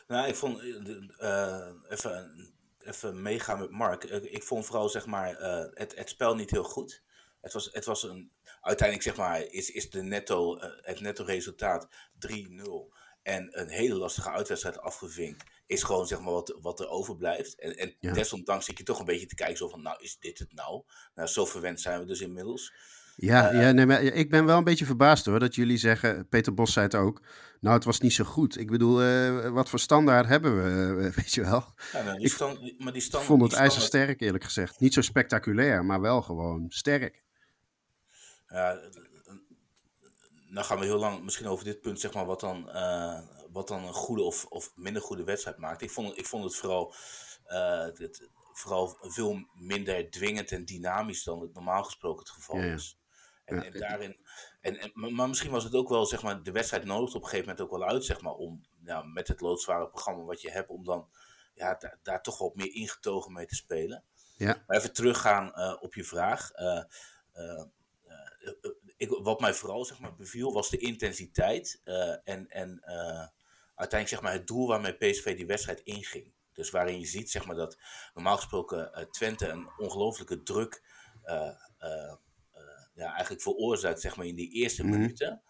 Nou, 0.08 0.28
ik 0.28 0.34
vond, 0.34 0.62
uh, 0.62 1.68
even, 1.88 2.30
even 2.90 3.22
meegaan 3.22 3.58
met 3.58 3.70
Mark. 3.70 4.04
Ik 4.04 4.42
vond 4.42 4.66
vooral, 4.66 4.88
zeg 4.88 5.06
maar, 5.06 5.36
het, 5.74 5.96
het 5.96 6.08
spel 6.08 6.34
niet 6.34 6.50
heel 6.50 6.64
goed. 6.64 7.02
Het 7.40 7.52
was, 7.52 7.68
het 7.72 7.84
was 7.84 8.02
een, 8.02 8.32
uiteindelijk, 8.60 9.08
zeg 9.08 9.16
maar, 9.16 9.40
is, 9.42 9.70
is 9.70 9.90
de 9.90 10.02
netto, 10.02 10.58
het 10.60 11.00
netto 11.00 11.24
resultaat 11.24 11.88
3-0. 12.28 12.98
En 13.22 13.60
een 13.60 13.68
hele 13.68 13.94
lastige 13.94 14.30
uitwedstrijd 14.30 14.78
afgevinkt. 14.78 15.44
Is 15.66 15.82
gewoon, 15.82 16.06
zeg 16.06 16.20
maar, 16.20 16.32
wat, 16.32 16.56
wat 16.60 16.80
er 16.80 16.88
overblijft. 16.88 17.58
En, 17.58 17.76
en 17.76 17.96
ja. 18.00 18.12
desondanks 18.12 18.64
zit 18.64 18.78
je 18.78 18.84
toch 18.84 18.98
een 18.98 19.04
beetje 19.04 19.26
te 19.26 19.34
kijken 19.34 19.56
zo 19.56 19.68
van, 19.68 19.82
nou, 19.82 20.02
is 20.02 20.18
dit 20.18 20.38
het 20.38 20.52
nou? 20.52 20.82
Nou, 21.14 21.28
zo 21.28 21.44
verwend 21.44 21.80
zijn 21.80 22.00
we 22.00 22.06
dus 22.06 22.20
inmiddels. 22.20 22.72
Ja, 23.16 23.52
uh, 23.52 23.62
ja 23.62 23.72
nee, 23.72 23.86
maar 23.86 24.02
ik 24.02 24.30
ben 24.30 24.44
wel 24.44 24.58
een 24.58 24.64
beetje 24.64 24.84
verbaasd 24.84 25.26
hoor, 25.26 25.38
dat 25.38 25.54
jullie 25.54 25.76
zeggen, 25.76 26.28
Peter 26.28 26.54
Bos 26.54 26.72
zei 26.72 26.86
het 26.86 26.94
ook, 26.94 27.20
nou 27.60 27.74
het 27.74 27.84
was 27.84 28.00
niet 28.00 28.12
zo 28.12 28.24
goed. 28.24 28.58
Ik 28.58 28.70
bedoel, 28.70 29.02
uh, 29.02 29.48
wat 29.48 29.68
voor 29.68 29.78
standaard 29.78 30.26
hebben 30.26 30.62
we, 30.62 31.02
uh, 31.04 31.14
weet 31.16 31.32
je 31.32 31.40
wel? 31.40 31.64
Ja, 31.92 32.02
nou, 32.02 32.18
die 32.18 32.28
stand, 32.28 32.78
maar 32.78 32.92
die 32.92 33.02
stand, 33.02 33.24
vond 33.24 33.42
het 33.42 33.50
die 33.50 33.60
ijzersterk 33.60 34.20
eerlijk 34.20 34.44
gezegd. 34.44 34.80
Niet 34.80 34.94
zo 34.94 35.00
spectaculair, 35.00 35.84
maar 35.84 36.00
wel 36.00 36.22
gewoon 36.22 36.66
sterk. 36.68 37.22
Ja, 38.48 38.80
nou 40.48 40.66
gaan 40.66 40.78
we 40.78 40.84
heel 40.84 40.98
lang 40.98 41.22
misschien 41.22 41.46
over 41.46 41.64
dit 41.64 41.80
punt, 41.80 42.00
zeg 42.00 42.14
maar, 42.14 42.26
wat 42.26 42.40
dan, 42.40 42.70
wat 43.52 43.68
dan 43.68 43.84
een 43.84 43.94
goede 43.94 44.22
of, 44.22 44.44
of 44.44 44.72
minder 44.74 45.02
goede 45.02 45.24
wedstrijd 45.24 45.58
maakt. 45.58 45.82
Ik 45.82 45.90
vond, 45.90 46.18
ik 46.18 46.26
vond 46.26 46.44
het 46.44 46.56
vooral... 46.56 46.94
Het, 47.96 48.28
vooral 48.52 48.96
veel 49.00 49.46
minder 49.54 50.10
dwingend 50.10 50.52
en 50.52 50.64
dynamisch 50.64 51.24
dan 51.24 51.40
het 51.40 51.54
normaal 51.54 51.84
gesproken 51.84 52.18
het 52.18 52.30
geval 52.30 52.56
ja, 52.56 52.64
ja. 52.64 52.74
is. 52.74 52.99
En, 53.50 53.78
daarin, 53.78 54.16
en, 54.60 54.78
en, 54.78 55.14
maar 55.14 55.28
misschien 55.28 55.50
was 55.50 55.64
het 55.64 55.74
ook 55.74 55.88
wel, 55.88 56.06
zeg 56.06 56.22
maar, 56.22 56.42
de 56.42 56.52
wedstrijd 56.52 56.84
nodigt 56.84 57.14
op 57.14 57.22
een 57.22 57.28
gegeven 57.28 57.48
moment 57.48 57.64
ook 57.64 57.78
wel 57.78 57.88
uit, 57.88 58.04
zeg 58.04 58.20
maar, 58.20 58.34
om 58.34 58.64
ja, 58.84 59.02
met 59.02 59.28
het 59.28 59.40
loodzware 59.40 59.88
programma 59.88 60.22
wat 60.22 60.40
je 60.40 60.50
hebt, 60.50 60.68
om 60.68 60.84
dan 60.84 61.08
ja, 61.54 61.74
daar, 61.74 61.98
daar 62.02 62.22
toch 62.22 62.38
wat 62.38 62.54
meer 62.54 62.74
ingetogen 62.74 63.32
mee 63.32 63.46
te 63.46 63.54
spelen. 63.54 64.04
Ja. 64.36 64.62
Maar 64.66 64.76
even 64.76 64.92
teruggaan 64.92 65.52
uh, 65.54 65.76
op 65.80 65.94
je 65.94 66.04
vraag. 66.04 66.50
Uh, 66.58 66.82
uh, 67.34 67.64
ik, 68.96 69.08
wat 69.22 69.40
mij 69.40 69.54
vooral 69.54 69.84
zeg 69.84 69.98
maar, 69.98 70.14
beviel 70.14 70.52
was 70.52 70.70
de 70.70 70.78
intensiteit 70.78 71.80
en, 72.24 72.48
en 72.48 72.82
uiteindelijk 73.74 74.08
zeg 74.08 74.20
maar, 74.20 74.32
het 74.32 74.46
doel 74.46 74.66
waarmee 74.66 74.92
PSV 74.92 75.36
die 75.36 75.46
wedstrijd 75.46 75.80
inging. 75.80 76.32
Dus 76.52 76.70
waarin 76.70 77.00
je 77.00 77.06
ziet 77.06 77.30
zeg 77.30 77.46
maar, 77.46 77.56
dat 77.56 77.78
normaal 78.14 78.36
gesproken 78.36 79.08
Twente 79.10 79.48
een 79.48 79.70
ongelofelijke 79.78 80.42
druk 80.42 80.82
ja, 83.00 83.12
eigenlijk 83.12 83.42
veroorzaakt 83.42 84.00
zeg 84.00 84.16
maar, 84.16 84.26
in 84.26 84.34
die 84.34 84.52
eerste 84.52 84.82
Mhm. 84.82 84.90
mm 84.90 84.96
-hmm. 84.96 85.02
minuten. 85.06 85.42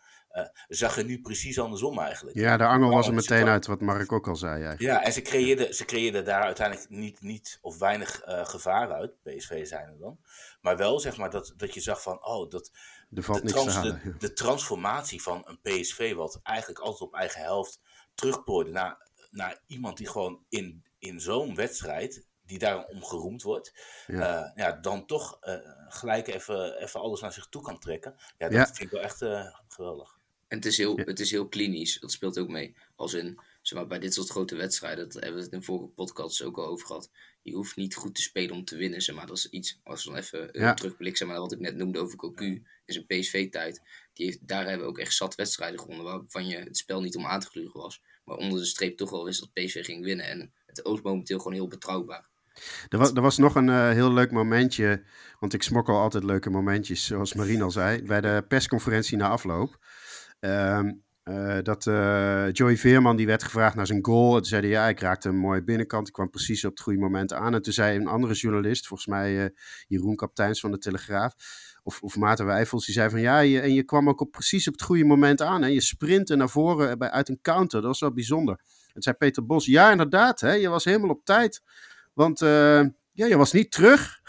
zag 0.69 0.97
je 0.97 1.05
nu 1.05 1.21
precies 1.21 1.59
andersom 1.59 1.99
eigenlijk. 1.99 2.37
Ja, 2.37 2.57
de 2.57 2.65
angel 2.65 2.91
was 2.91 3.07
er 3.07 3.15
meteen 3.15 3.47
uit, 3.47 3.67
wat 3.67 3.81
Mark 3.81 4.13
ook 4.13 4.29
al 4.29 4.37
zei. 4.37 4.53
Eigenlijk. 4.53 4.81
Ja, 4.81 5.03
en 5.05 5.13
ze 5.13 5.23
creëerden, 5.23 5.75
ze 5.75 5.85
creëerden 5.85 6.25
daar 6.25 6.43
uiteindelijk 6.43 6.91
niet, 6.91 7.21
niet 7.21 7.59
of 7.61 7.79
weinig 7.79 8.23
gevaar 8.25 8.93
uit, 8.93 9.23
PSV 9.23 9.67
zijn 9.67 9.89
er 9.89 9.99
dan. 9.99 10.19
Maar 10.61 10.77
wel 10.77 11.01
zeg 11.01 11.17
maar 11.17 11.31
dat, 11.31 11.55
dat 11.57 11.75
je 11.75 11.81
zag 11.81 12.03
van, 12.03 12.27
oh, 12.27 12.51
dat 12.51 12.71
er 13.15 13.23
valt 13.23 13.39
de, 13.39 13.45
niks 13.45 13.73
trans, 13.73 13.83
de, 13.83 14.15
de 14.19 14.33
transformatie 14.33 15.23
van 15.23 15.43
een 15.45 15.61
PSV 15.63 16.15
wat 16.15 16.41
eigenlijk 16.43 16.81
altijd 16.81 17.03
op 17.03 17.15
eigen 17.15 17.41
helft 17.41 17.81
terugplooide 18.15 18.71
naar, 18.71 19.09
naar 19.31 19.63
iemand 19.67 19.97
die 19.97 20.09
gewoon 20.09 20.45
in, 20.49 20.85
in 20.99 21.21
zo'n 21.21 21.55
wedstrijd 21.55 22.27
die 22.51 22.59
daarom 22.59 23.05
geroemd 23.05 23.43
wordt, 23.43 23.73
ja. 24.07 24.53
ja 24.55 24.73
dan 24.73 25.07
toch 25.07 25.39
gelijk 25.89 26.27
even, 26.27 26.83
even 26.83 27.01
alles 27.01 27.21
naar 27.21 27.33
zich 27.33 27.47
toe 27.47 27.63
kan 27.63 27.79
trekken. 27.79 28.15
Ja, 28.39 28.49
dat 28.49 28.67
vind 28.67 28.81
ik 28.81 28.91
wel 28.91 29.03
echt 29.03 29.25
geweldig. 29.69 30.19
En 30.49 30.57
het 30.57 30.67
is, 30.67 30.77
heel, 30.77 30.97
het 30.97 31.21
is 31.21 31.31
heel 31.31 31.49
klinisch, 31.49 31.99
dat 32.01 32.13
speelt 32.13 32.39
ook 32.39 32.49
mee. 32.49 32.77
Als 32.97 33.15
in, 33.15 33.41
zeg 33.63 33.79
maar, 33.79 33.87
bij 33.87 33.99
dit 33.99 34.15
soort 34.15 34.29
grote 34.29 34.57
wedstrijden, 34.57 35.05
dat 35.05 35.15
hebben 35.15 35.35
we 35.35 35.43
het 35.43 35.53
in 35.53 35.59
de 35.59 35.65
vorige 35.65 35.89
podcast 35.89 36.43
ook 36.43 36.59
al 36.59 36.67
over 36.67 36.87
gehad. 36.87 37.11
Je 37.43 37.55
hoeft 37.55 37.77
niet 37.77 37.95
goed 37.95 38.15
te 38.15 38.23
spelen 38.23 38.57
om 38.57 38.65
te 38.65 38.77
winnen, 38.77 39.03
zeg 39.03 39.17
maar. 39.17 39.27
Dat 39.27 39.37
is 39.37 39.49
iets, 39.49 39.81
als 39.85 40.05
we 40.05 40.11
dan 40.11 40.19
even 40.19 40.49
ja. 40.53 40.75
terugblikken, 40.75 41.19
zeg 41.19 41.29
maar, 41.29 41.41
wat 41.41 41.53
ik 41.53 41.61
net 41.61 41.77
noemde 41.77 41.99
over 41.99 42.17
Cocu, 42.17 42.67
is 42.85 42.97
een 42.97 43.07
PSV-tijd. 43.07 43.83
Die 44.13 44.27
heeft, 44.27 44.49
daar 44.49 44.67
hebben 44.67 44.87
we 44.87 44.93
ook 44.93 44.99
echt 44.99 45.15
zat 45.15 45.35
wedstrijden 45.35 45.81
gewonnen, 45.81 46.05
waarvan 46.05 46.47
je 46.47 46.57
het 46.57 46.77
spel 46.77 47.01
niet 47.01 47.17
om 47.17 47.27
aan 47.27 47.41
te 47.41 47.47
gluren 47.47 47.81
was. 47.81 48.03
Maar 48.25 48.37
onder 48.37 48.59
de 48.59 48.67
streep 48.67 48.97
toch 48.97 49.11
wel 49.11 49.25
wist 49.25 49.41
dat 49.41 49.53
PSV 49.53 49.85
ging 49.85 50.05
winnen. 50.05 50.27
En 50.27 50.53
het 50.67 50.85
oogt 50.85 51.03
momenteel 51.03 51.39
gewoon 51.39 51.53
heel 51.53 51.69
betrouwbaar. 51.69 52.30
Er 52.89 52.99
was, 52.99 53.13
was 53.13 53.39
nog 53.39 53.55
een 53.55 53.69
uh, 53.69 53.89
heel 53.89 54.13
leuk 54.13 54.31
momentje, 54.31 55.03
want 55.39 55.55
ik 55.55 55.63
smokkel 55.63 55.99
altijd 55.99 56.25
leuke 56.25 56.51
momentjes, 56.51 57.07
zoals 57.07 57.35
Marien 57.35 57.63
al 57.63 57.71
zei, 57.71 58.03
bij 58.03 58.21
de 58.21 58.45
persconferentie 58.49 59.17
na 59.17 59.29
afloop. 59.29 59.79
Um, 60.41 61.03
uh, 61.25 61.59
dat 61.63 61.87
uh, 61.87 62.53
Joey 62.53 62.77
Veerman 62.77 63.17
die 63.17 63.27
werd 63.27 63.43
gevraagd 63.43 63.75
naar 63.75 63.87
zijn 63.87 64.05
goal. 64.05 64.31
En 64.31 64.37
toen 64.37 64.45
zei 64.45 64.61
hij, 64.61 64.71
ja, 64.71 64.89
ik 64.89 65.01
raakte 65.01 65.29
een 65.29 65.37
mooie 65.37 65.65
binnenkant. 65.65 66.07
Ik 66.07 66.13
kwam 66.13 66.31
precies 66.31 66.65
op 66.65 66.71
het 66.71 66.81
goede 66.81 66.99
moment 66.99 67.33
aan. 67.33 67.55
En 67.55 67.63
toen 67.63 67.73
zei 67.73 67.97
een 67.97 68.07
andere 68.07 68.35
journalist, 68.35 68.87
volgens 68.87 69.09
mij 69.09 69.53
Jeroen 69.87 70.17
Kapteins 70.17 70.61
van 70.61 70.71
de 70.71 70.79
Telegraaf, 70.79 71.35
of, 71.83 72.03
of 72.03 72.17
Maarten 72.17 72.47
Wijfels, 72.47 72.85
die 72.85 72.95
zei 72.95 73.11
van, 73.11 73.21
ja, 73.21 73.39
je, 73.39 73.61
en 73.61 73.75
je 73.75 73.83
kwam 73.83 74.09
ook 74.09 74.21
op, 74.21 74.31
precies 74.31 74.67
op 74.67 74.73
het 74.73 74.83
goede 74.83 75.05
moment 75.05 75.43
aan. 75.43 75.65
En 75.65 75.73
je 75.73 75.81
sprintte 75.81 76.37
naar 76.37 76.49
voren 76.49 76.99
bij, 76.99 77.11
uit 77.11 77.29
een 77.29 77.39
counter. 77.43 77.81
Dat 77.81 77.91
was 77.91 78.01
wel 78.01 78.13
bijzonder. 78.13 78.61
En 78.93 79.03
zei 79.03 79.17
Peter 79.17 79.47
Bos, 79.47 79.67
ja, 79.67 79.91
inderdaad, 79.91 80.41
hè, 80.41 80.53
je 80.53 80.69
was 80.69 80.85
helemaal 80.85 81.11
op 81.11 81.25
tijd. 81.25 81.63
Want 82.21 82.41
ja, 83.21 83.27
je 83.27 83.37
was 83.37 83.53
niet 83.53 83.71
terug. 83.71 84.21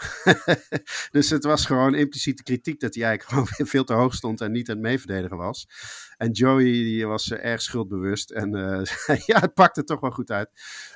dus 1.16 1.30
het 1.30 1.44
was 1.44 1.66
gewoon 1.66 1.94
impliciete 1.94 2.42
kritiek 2.42 2.80
dat 2.80 2.94
hij 2.94 3.04
eigenlijk 3.04 3.38
gewoon 3.50 3.68
veel 3.68 3.84
te 3.84 3.92
hoog 3.92 4.14
stond 4.14 4.40
en 4.40 4.52
niet 4.52 4.68
aan 4.68 4.74
het 4.74 4.84
meeverdedigen 4.84 5.36
was. 5.36 5.68
En 6.16 6.30
Joey 6.30 6.64
die 6.64 7.06
was 7.06 7.28
uh, 7.28 7.44
erg 7.44 7.62
schuldbewust 7.62 8.30
en 8.30 8.56
uh, 8.56 9.16
ja, 9.26 9.40
het 9.40 9.54
pakte 9.54 9.84
toch 9.84 10.00
wel 10.00 10.10
goed 10.10 10.30
uit. 10.30 10.50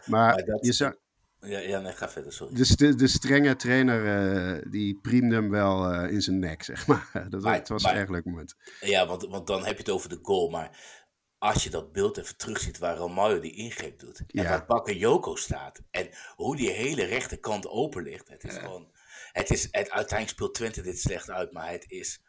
Maar, 0.07 0.45
je 0.61 0.73
zag... 0.73 0.95
Ja, 1.41 1.59
ja, 1.59 1.81
nee, 1.81 1.93
ga 1.93 2.09
verder, 2.09 2.33
sorry. 2.33 2.55
Dus 2.55 2.69
de, 2.69 2.95
de 2.95 3.07
strenge 3.07 3.57
trainer, 3.57 4.27
uh, 4.57 4.63
die 4.71 4.99
priemde 5.03 5.35
hem 5.35 5.51
wel 5.51 6.05
in 6.05 6.23
zijn 6.23 6.39
nek, 6.39 6.63
zeg 6.63 6.87
maar. 6.87 7.27
Dat 7.29 7.43
maar, 7.43 7.55
het 7.55 7.69
was 7.69 7.83
maar, 7.83 7.93
een 7.93 7.99
erg 7.99 8.11
leuk 8.11 8.25
moment. 8.25 8.55
Ja, 8.81 9.07
want, 9.07 9.27
want 9.27 9.47
dan 9.47 9.65
heb 9.65 9.73
je 9.73 9.83
het 9.83 9.91
over 9.91 10.09
de 10.09 10.19
goal, 10.23 10.49
maar 10.49 10.79
als 11.39 11.65
je 11.65 11.71
dat 11.71 11.93
beeld 11.93 12.17
even 12.17 12.37
terugziet 12.37 12.79
waar 12.79 12.97
Romario 12.97 13.41
die 13.41 13.55
ingreep 13.55 13.99
doet. 13.99 14.19
En 14.19 14.43
ja. 14.43 14.65
waar 14.67 14.93
Joko 14.93 15.37
staat. 15.37 15.83
En 15.91 16.09
hoe 16.37 16.57
die 16.57 16.71
hele 16.71 17.05
rechterkant 17.05 17.69
open 17.69 18.03
ligt. 18.03 18.29
Het 18.29 18.45
is 18.45 18.57
gewoon... 18.57 18.95
Het 19.33 19.51
is, 19.51 19.63
het, 19.63 19.91
uiteindelijk 19.91 20.29
speelt 20.29 20.55
Twente 20.55 20.83
dit 20.83 21.01
slecht 21.01 21.31
uit, 21.31 21.53
maar 21.53 21.71
het 21.71 21.85
is... 21.91 22.21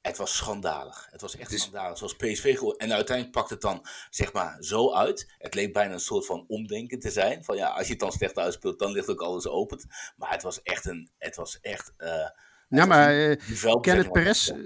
Het 0.00 0.16
was 0.16 0.36
schandalig. 0.36 1.08
Het 1.10 1.20
was 1.20 1.36
echt 1.36 1.60
schandalig. 1.60 1.98
Zoals 1.98 2.16
PSV 2.16 2.56
En 2.76 2.92
uiteindelijk 2.92 3.36
pakt 3.36 3.50
het 3.50 3.60
dan, 3.60 3.86
zeg 4.10 4.32
maar, 4.32 4.56
zo 4.62 4.92
uit. 4.92 5.34
Het 5.38 5.54
leek 5.54 5.72
bijna 5.72 5.92
een 5.92 6.00
soort 6.00 6.26
van 6.26 6.44
omdenken 6.48 6.98
te 6.98 7.10
zijn. 7.10 7.44
Van 7.44 7.56
ja, 7.56 7.68
als 7.68 7.86
je 7.86 7.92
het 7.92 8.00
dan 8.00 8.12
slecht 8.12 8.38
uitspeelt, 8.38 8.78
dan 8.78 8.92
ligt 8.92 9.08
ook 9.08 9.22
alles 9.22 9.46
open. 9.46 9.88
Maar 10.16 10.30
het 10.30 10.42
was 10.42 10.62
echt 10.62 10.86
een... 10.86 11.10
Het 11.18 11.36
was 11.36 11.60
echt... 11.60 11.92
Uh, 11.98 12.28
ja, 12.76 12.84
maar 12.84 13.14
uh, 13.16 13.36
Kenneth 13.80 14.12
Perez 14.12 14.48
eh, 14.48 14.56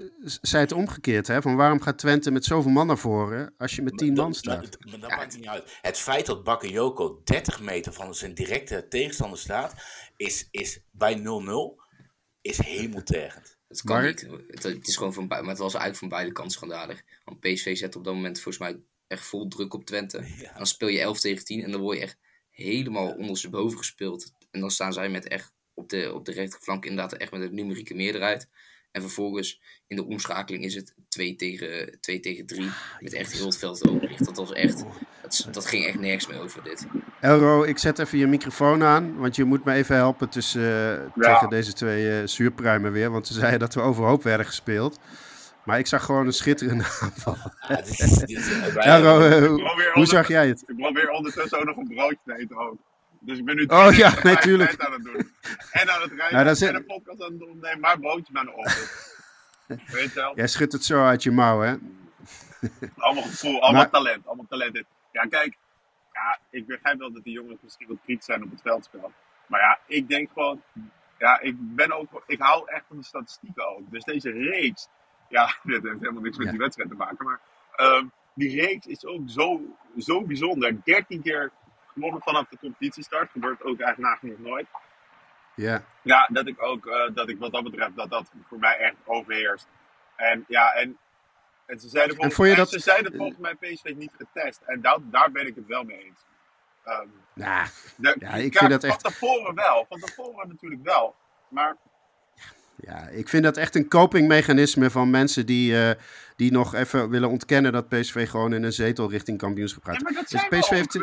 zei 0.41 0.63
het 0.63 0.71
omgekeerd. 0.71 1.27
Hè? 1.27 1.41
Van 1.41 1.55
waarom 1.55 1.81
gaat 1.81 1.97
Twente 1.97 2.31
met 2.31 2.45
zoveel 2.45 2.71
man 2.71 2.87
naar 2.87 2.97
voren 2.97 3.53
als 3.57 3.75
je 3.75 3.81
met 3.81 3.97
10 3.97 4.13
man 4.13 4.33
staat? 4.33 4.77
Maar 4.79 4.99
dat 4.99 5.09
maakt 5.09 5.37
niet 5.37 5.47
uit. 5.47 5.77
Het 5.81 5.97
feit 5.97 6.25
dat 6.25 6.43
Bakayoko 6.43 7.21
30 7.23 7.61
meter 7.61 7.93
van 7.93 8.15
zijn 8.15 8.33
directe 8.33 8.87
tegenstander 8.87 9.39
staat, 9.39 9.73
is, 10.15 10.47
is 10.51 10.79
bij 10.91 11.17
0-0 11.19 11.23
is 12.41 12.57
hemeltergend. 12.57 13.57
Het 13.67 13.81
kan 13.81 14.03
niet. 14.03 14.27
Het, 14.47 14.87
is 14.87 14.97
gewoon 14.97 15.13
van, 15.13 15.27
maar 15.27 15.37
het 15.37 15.57
was 15.57 15.73
eigenlijk 15.73 15.97
van 15.97 16.09
beide 16.09 16.31
kanten 16.31 16.53
schandalig. 16.53 17.03
Want 17.25 17.39
PSV 17.39 17.77
zet 17.77 17.95
op 17.95 18.03
dat 18.03 18.13
moment 18.13 18.39
volgens 18.39 18.57
mij 18.57 18.81
echt 19.07 19.25
vol 19.25 19.47
druk 19.47 19.73
op 19.73 19.85
Twente. 19.85 20.17
En 20.43 20.53
dan 20.57 20.65
speel 20.65 20.87
je 20.87 21.01
11 21.01 21.19
tegen 21.19 21.45
10 21.45 21.63
en 21.63 21.71
dan 21.71 21.81
word 21.81 21.97
je 21.97 22.03
echt 22.03 22.17
helemaal 22.49 23.13
ondersteboven 23.13 23.77
gespeeld. 23.77 24.31
En 24.51 24.59
dan 24.59 24.71
staan 24.71 24.93
zij 24.93 25.09
met 25.09 25.27
echt 25.27 25.53
op 25.77 25.89
de, 25.89 26.13
op 26.13 26.25
de 26.25 26.31
rechterflank 26.31 26.85
inderdaad 26.85 27.13
echt 27.13 27.31
met 27.31 27.41
een 27.41 27.55
numerieke 27.55 27.93
meerderheid. 27.93 28.47
En 28.91 29.01
vervolgens 29.01 29.61
in 29.87 29.95
de 29.95 30.05
omschakeling 30.05 30.63
is 30.63 30.75
het 30.75 30.95
2 31.09 31.35
tegen, 31.35 31.99
2 31.99 32.19
tegen 32.19 32.45
3 32.45 32.69
met 32.99 33.13
echt 33.13 33.31
heel 33.31 33.45
het 33.45 33.57
veld 33.57 33.89
open 33.89 34.25
Dat 34.25 34.37
was 34.37 34.53
echt, 34.53 34.83
dat, 35.21 35.47
dat 35.51 35.65
ging 35.65 35.85
echt 35.85 35.99
nergens 35.99 36.27
meer 36.27 36.41
over 36.41 36.63
dit. 36.63 36.87
Elro, 37.21 37.63
ik 37.63 37.77
zet 37.77 37.99
even 37.99 38.17
je 38.17 38.27
microfoon 38.27 38.83
aan, 38.83 39.17
want 39.17 39.35
je 39.35 39.43
moet 39.43 39.63
me 39.63 39.73
even 39.73 39.95
helpen 39.95 40.29
tussen, 40.29 40.61
uh, 40.61 41.11
ja. 41.15 41.33
tegen 41.33 41.49
deze 41.49 41.73
twee 41.73 42.21
uh, 42.21 42.27
zuurpruimen 42.27 42.91
weer. 42.91 43.11
Want 43.11 43.27
ze 43.27 43.33
zeiden 43.33 43.59
dat 43.59 43.73
we 43.73 43.81
overhoop 43.81 44.23
werden 44.23 44.45
gespeeld. 44.45 44.99
Maar 45.65 45.79
ik 45.79 45.87
zag 45.87 46.03
gewoon 46.03 46.25
een 46.25 46.33
schitterende 46.33 46.83
aanval. 47.01 47.37
Ja, 48.75 48.95
Elro, 48.95 49.27
uh, 49.27 49.93
hoe 49.93 50.05
zag 50.05 50.27
jij 50.27 50.47
het? 50.47 50.63
Ik 50.67 50.77
probeer 50.77 51.09
ondertussen 51.09 51.59
ook 51.59 51.65
nog 51.65 51.77
een 51.77 51.87
broodje 51.87 52.19
te 52.25 52.37
eten 52.37 52.57
ook. 52.57 52.77
Dus 53.27 53.37
ik 53.37 53.45
ben 53.45 53.55
nu 53.55 53.65
oh, 53.65 53.93
ja, 53.93 54.13
natuurlijk. 54.23 54.79
aan 54.79 54.91
het 54.91 55.03
doen. 55.03 55.31
En 55.71 55.89
aan 55.89 56.01
het 56.01 56.11
rijden 56.11 56.45
nou, 56.45 56.65
en 56.65 56.75
een 56.75 56.85
podcast 56.85 57.21
aan 57.21 57.29
het 57.29 57.39
doen. 57.39 57.59
Nee, 57.61 57.77
maar 57.77 57.99
broodje 57.99 58.33
naar 58.33 58.45
de 58.45 58.53
ochtend. 58.53 59.15
Weet 59.67 60.13
je 60.13 60.19
wel? 60.19 60.35
Jij 60.35 60.47
schudt 60.47 60.73
het 60.73 60.83
zo 60.85 61.05
uit 61.05 61.23
je 61.23 61.31
mouw, 61.31 61.59
hè? 61.59 61.75
allemaal 62.97 63.23
gevoel, 63.23 63.61
allemaal 63.61 63.89
talent. 63.89 64.25
Allemaal 64.25 64.45
talent. 64.49 64.83
Ja, 65.11 65.21
kijk. 65.21 65.57
Ja, 66.13 66.39
ik 66.49 66.65
begrijp 66.65 66.99
wel 66.99 67.11
dat 67.11 67.23
die 67.23 67.33
jongens 67.33 67.59
misschien 67.61 67.87
wat 67.87 67.97
kritisch 68.03 68.25
zijn 68.25 68.43
op 68.43 68.51
het 68.51 68.61
veldspel. 68.61 69.11
Maar 69.47 69.59
ja, 69.59 69.79
ik 69.85 70.09
denk 70.09 70.29
gewoon... 70.33 70.61
Ja, 71.17 71.39
ik 71.39 71.55
ben 71.57 71.91
ook... 71.91 72.23
Ik 72.27 72.39
hou 72.39 72.69
echt 72.71 72.83
van 72.87 72.97
de 72.97 73.03
statistieken 73.03 73.67
ook. 73.67 73.91
Dus 73.91 74.03
deze 74.03 74.31
reeks... 74.31 74.87
Ja, 75.29 75.45
dit 75.63 75.83
heeft 75.83 75.99
helemaal 75.99 76.21
niks 76.21 76.37
met 76.37 76.45
ja. 76.45 76.51
die 76.51 76.61
wedstrijd 76.61 76.89
te 76.89 76.95
maken. 76.95 77.25
Maar 77.25 77.39
um, 77.77 78.11
die 78.33 78.61
reeks 78.61 78.85
is 78.85 79.05
ook 79.05 79.21
zo, 79.25 79.61
zo 79.97 80.21
bijzonder. 80.21 80.83
13 80.83 81.21
keer 81.21 81.51
gewonnen 81.97 82.21
vanaf 82.21 82.47
de 82.47 82.57
competitiestart. 82.57 83.31
Gebeurt 83.31 83.63
ook 83.63 83.79
eigenlijk 83.79 84.13
nagenoeg 84.13 84.39
nooit. 84.39 84.67
Ja. 85.55 85.83
Ja, 86.01 86.29
dat 86.31 86.47
ik 86.47 86.61
ook, 86.61 86.85
uh, 86.85 87.09
dat 87.13 87.29
ik 87.29 87.39
wat 87.39 87.51
dat 87.51 87.63
betreft, 87.63 87.95
dat 87.95 88.09
dat 88.09 88.31
voor 88.47 88.59
mij 88.59 88.77
echt 88.77 88.95
overheerst. 89.05 89.67
En 90.15 90.45
ja, 90.47 90.73
en, 90.73 90.97
en 91.65 91.79
ze 91.79 91.89
zeiden 91.89 92.15
volgens, 92.15 92.55
dat... 92.55 92.69
ze 92.69 92.79
zeiden 92.79 93.15
volgens 93.15 93.37
mij 93.37 93.55
PSV 93.55 93.93
niet 93.95 94.11
getest. 94.17 94.61
En 94.65 94.81
dat, 94.81 94.99
daar 95.03 95.31
ben 95.31 95.47
ik 95.47 95.55
het 95.55 95.65
wel 95.65 95.83
mee 95.83 96.03
eens. 96.03 96.25
Um, 96.85 97.11
nah, 97.33 97.67
de, 97.97 98.15
ja, 98.19 98.33
ik 98.33 98.57
vind 98.57 98.71
dat 98.71 98.83
echt... 98.83 99.01
Van 99.01 99.11
tevoren 99.11 99.55
wel, 99.55 99.85
van 99.89 99.99
tevoren 99.99 100.47
natuurlijk 100.47 100.83
wel. 100.83 101.15
Maar 101.47 101.75
ja, 102.77 103.07
ik 103.07 103.29
vind 103.29 103.43
dat 103.43 103.57
echt 103.57 103.75
een 103.75 103.87
copingmechanisme 103.87 104.89
van 104.89 105.09
mensen 105.09 105.45
die, 105.45 105.71
uh, 105.71 105.91
die 106.35 106.51
nog 106.51 106.73
even 106.73 107.09
willen 107.09 107.29
ontkennen 107.29 107.71
dat 107.71 107.89
PSV 107.89 108.29
gewoon 108.29 108.53
in 108.53 108.63
een 108.63 108.73
zetel 108.73 109.09
richting 109.09 109.37
kampioenschap 109.37 109.83
gaat. 109.83 109.95
Ja, 109.95 110.01
maar 110.03 110.13
dat 110.13 110.29
dus 110.29 110.39
zijn 110.39 110.61
PSV, 110.61 110.69
heeft, 110.69 110.97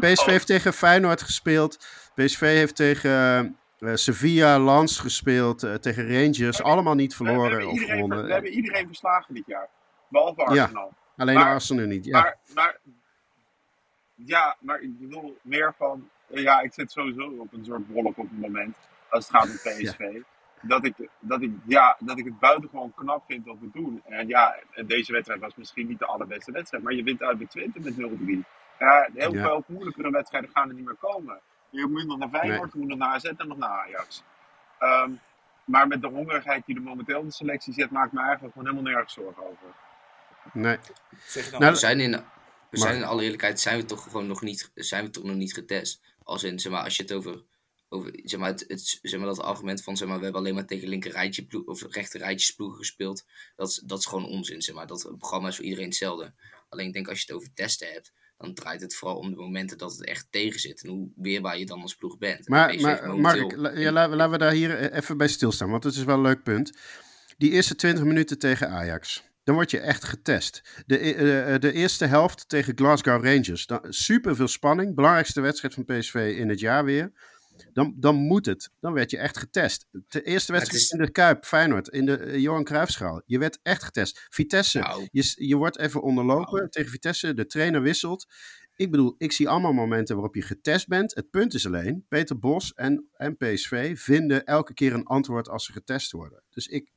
PSV 0.00 0.26
heeft 0.26 0.46
tegen 0.46 0.72
Feyenoord 0.72 1.22
gespeeld. 1.22 1.86
PSV 2.14 2.40
heeft 2.40 2.76
tegen 2.76 3.56
uh, 3.78 3.94
Sevilla, 3.94 4.58
Lans 4.58 4.98
gespeeld. 4.98 5.64
Uh, 5.64 5.74
tegen 5.74 6.08
Rangers. 6.08 6.62
allemaal 6.62 6.94
niet 6.94 7.14
verloren 7.14 7.68
of 7.68 7.82
gewonnen. 7.82 8.26
We 8.26 8.32
hebben 8.32 8.50
iedereen 8.50 8.86
verslagen 8.86 9.34
dit 9.34 9.46
jaar. 9.46 9.68
Behalve 10.08 10.42
Arsenal. 10.44 10.92
Ja, 10.94 11.22
alleen 11.22 11.34
maar, 11.34 11.52
Arsenal 11.52 11.86
niet. 11.86 12.04
Ja. 12.04 12.20
Maar, 12.20 12.36
maar, 12.54 12.78
ja, 14.14 14.56
maar 14.60 14.80
ik 14.80 14.98
bedoel 14.98 15.38
meer 15.42 15.74
van... 15.78 16.08
Ja, 16.26 16.60
ik 16.60 16.72
zit 16.72 16.92
sowieso 16.92 17.34
op 17.38 17.52
een 17.52 17.64
soort 17.64 17.82
wolk 17.88 18.18
op 18.18 18.28
het 18.30 18.40
moment. 18.40 18.76
Als 19.10 19.28
het 19.28 19.36
gaat 19.36 19.48
om 19.48 19.56
PSV. 19.56 19.98
Ja 19.98 20.30
dat 20.62 20.84
ik, 20.84 20.94
dat, 21.18 21.42
ik, 21.42 21.50
ja, 21.66 21.96
dat 21.98 22.18
ik 22.18 22.24
het 22.24 22.38
buitengewoon 22.38 22.94
knap 22.94 23.24
vind 23.26 23.46
wat 23.46 23.56
we 23.60 23.70
doen. 23.72 24.02
En 24.04 24.28
ja, 24.28 24.56
deze 24.86 25.12
wedstrijd 25.12 25.40
was 25.40 25.54
misschien 25.54 25.86
niet 25.86 25.98
de 25.98 26.06
allerbeste 26.06 26.52
wedstrijd, 26.52 26.84
maar 26.84 26.94
je 26.94 27.02
wint 27.02 27.22
uit 27.22 27.38
de 27.38 27.46
Twente 27.46 27.80
met 27.80 27.94
0-3. 27.94 27.98
Ja, 28.78 29.08
heel 29.14 29.34
ja. 29.34 29.42
veel 29.42 29.64
moeilijkere 29.66 30.10
wedstrijden 30.10 30.50
gaan 30.50 30.68
er 30.68 30.74
niet 30.74 30.84
meer 30.84 30.96
komen. 31.00 31.40
Je 31.70 31.86
moet 31.86 32.06
nog 32.06 32.18
naar 32.18 32.28
Feyenoord, 32.28 32.72
je 32.72 32.78
moet 32.78 32.88
nog 32.88 32.98
naar 32.98 33.14
AZ 33.14 33.24
en 33.24 33.48
nog 33.48 33.58
naar 33.58 33.80
Ajax. 33.80 34.22
Um, 34.80 35.20
maar 35.64 35.88
met 35.88 36.00
de 36.00 36.08
hongerigheid 36.08 36.66
die 36.66 36.76
er 36.76 36.82
momenteel 36.82 37.20
in 37.20 37.26
de 37.26 37.32
selectie 37.32 37.72
zit, 37.72 37.90
maakt 37.90 38.12
me 38.12 38.20
eigenlijk 38.20 38.52
gewoon 38.52 38.68
helemaal 38.68 38.92
nergens 38.92 39.12
zorgen 39.12 39.42
over. 39.42 39.66
Nee. 40.52 40.78
Zeg 41.26 41.50
nou, 41.50 41.72
we 41.72 41.78
zijn 41.78 42.00
in, 42.00 42.24
we 42.70 42.78
zijn 42.78 42.96
in 42.96 43.04
alle 43.04 43.22
eerlijkheid 43.22 43.60
zijn 43.60 43.76
we 43.76 43.84
toch 43.84 44.02
gewoon 44.02 44.26
nog 44.26 44.42
niet, 44.42 44.70
zijn 44.74 45.04
we 45.04 45.10
toch 45.10 45.24
nog 45.24 45.36
niet 45.36 45.54
getest. 45.54 46.00
Als 46.22 46.42
in, 46.42 46.58
zeg 46.58 46.72
maar, 46.72 46.82
als 46.84 46.96
je 46.96 47.02
het 47.02 47.12
over 47.12 47.42
over, 47.92 48.20
zeg 48.22 48.40
maar, 48.40 48.50
het, 48.50 48.64
het, 48.68 48.98
zeg 49.02 49.20
maar, 49.20 49.28
dat 49.28 49.40
argument 49.40 49.82
van 49.82 49.96
zeg 49.96 50.08
maar, 50.08 50.16
we 50.16 50.22
hebben 50.22 50.40
alleen 50.40 50.54
maar 50.54 50.66
tegen 50.66 50.88
linker 50.88 51.10
rijtje 51.10 51.44
ploeg, 51.44 51.64
of 51.64 51.82
rechter 51.88 52.20
rijtjes 52.20 52.54
ploegen 52.54 52.78
gespeeld. 52.78 53.24
Dat, 53.56 53.82
dat 53.84 53.98
is 53.98 54.06
gewoon 54.06 54.26
onzin. 54.26 54.62
Zeg 54.62 54.74
maar. 54.74 54.86
Dat 54.86 55.12
programma 55.18 55.48
is 55.48 55.56
voor 55.56 55.64
iedereen 55.64 55.86
hetzelfde. 55.86 56.32
Alleen 56.68 56.86
ik 56.86 56.92
denk 56.92 57.08
als 57.08 57.18
je 57.18 57.24
het 57.26 57.36
over 57.36 57.54
testen 57.54 57.88
hebt, 57.92 58.12
dan 58.38 58.54
draait 58.54 58.80
het 58.80 58.94
vooral 58.94 59.16
om 59.16 59.30
de 59.30 59.36
momenten 59.36 59.78
dat 59.78 59.92
het 59.92 60.04
echt 60.04 60.26
tegen 60.30 60.60
zit. 60.60 60.82
En 60.82 60.90
hoe 60.90 61.08
weerbaar 61.16 61.58
je 61.58 61.66
dan 61.66 61.82
als 61.82 61.96
ploeg 61.96 62.18
bent. 62.18 62.48
Maar, 62.48 62.80
maar 62.80 63.16
Mark, 63.16 63.76
ja, 63.76 63.92
laten 63.92 64.30
we 64.30 64.38
daar 64.38 64.52
hier 64.52 64.92
even 64.92 65.16
bij 65.16 65.28
stilstaan, 65.28 65.70
want 65.70 65.84
het 65.84 65.94
is 65.94 66.04
wel 66.04 66.16
een 66.16 66.22
leuk 66.22 66.42
punt. 66.42 66.72
Die 67.38 67.50
eerste 67.50 67.74
20 67.74 68.04
minuten 68.04 68.38
tegen 68.38 68.68
Ajax. 68.68 69.22
Dan 69.44 69.54
word 69.54 69.70
je 69.70 69.78
echt 69.78 70.04
getest. 70.04 70.62
De, 70.86 70.98
de, 70.98 71.40
eh, 71.40 71.58
de 71.58 71.72
eerste 71.72 72.06
helft 72.06 72.48
tegen 72.48 72.76
Glasgow 72.76 73.24
Rangers. 73.24 73.68
Super 73.88 74.36
veel 74.36 74.48
spanning. 74.48 74.94
Belangrijkste 74.94 75.40
wedstrijd 75.40 75.74
van 75.74 75.84
PSV 75.84 76.34
in 76.38 76.48
het 76.48 76.60
jaar 76.60 76.84
weer. 76.84 77.12
Dan, 77.72 77.94
dan 77.96 78.14
moet 78.14 78.46
het. 78.46 78.70
Dan 78.80 78.92
werd 78.92 79.10
je 79.10 79.18
echt 79.18 79.38
getest. 79.38 79.86
De 80.08 80.22
eerste 80.22 80.52
wedstrijd 80.52 80.92
in 80.92 80.98
de 80.98 81.10
Kuip, 81.10 81.44
Feyenoord, 81.44 81.88
in 81.88 82.06
de 82.06 82.18
uh, 82.18 82.38
Johan 82.38 82.64
Cruijffschaal. 82.64 83.22
Je 83.26 83.38
werd 83.38 83.58
echt 83.62 83.82
getest. 83.82 84.26
Vitesse, 84.30 84.78
nou. 84.78 85.08
je, 85.10 85.32
je 85.36 85.56
wordt 85.56 85.78
even 85.78 86.02
onderlopen 86.02 86.58
nou. 86.58 86.68
tegen 86.68 86.90
Vitesse. 86.90 87.34
De 87.34 87.46
trainer 87.46 87.82
wisselt. 87.82 88.26
Ik 88.76 88.90
bedoel, 88.90 89.14
ik 89.18 89.32
zie 89.32 89.48
allemaal 89.48 89.72
momenten 89.72 90.14
waarop 90.14 90.34
je 90.34 90.42
getest 90.42 90.88
bent. 90.88 91.14
Het 91.14 91.30
punt 91.30 91.54
is 91.54 91.66
alleen, 91.66 92.04
Peter 92.08 92.38
Bos 92.38 92.72
en, 92.74 93.08
en 93.16 93.36
PSV 93.36 93.98
vinden 93.98 94.44
elke 94.44 94.74
keer 94.74 94.92
een 94.92 95.06
antwoord 95.06 95.48
als 95.48 95.64
ze 95.64 95.72
getest 95.72 96.12
worden. 96.12 96.42
Dus 96.50 96.66
ik, 96.66 96.90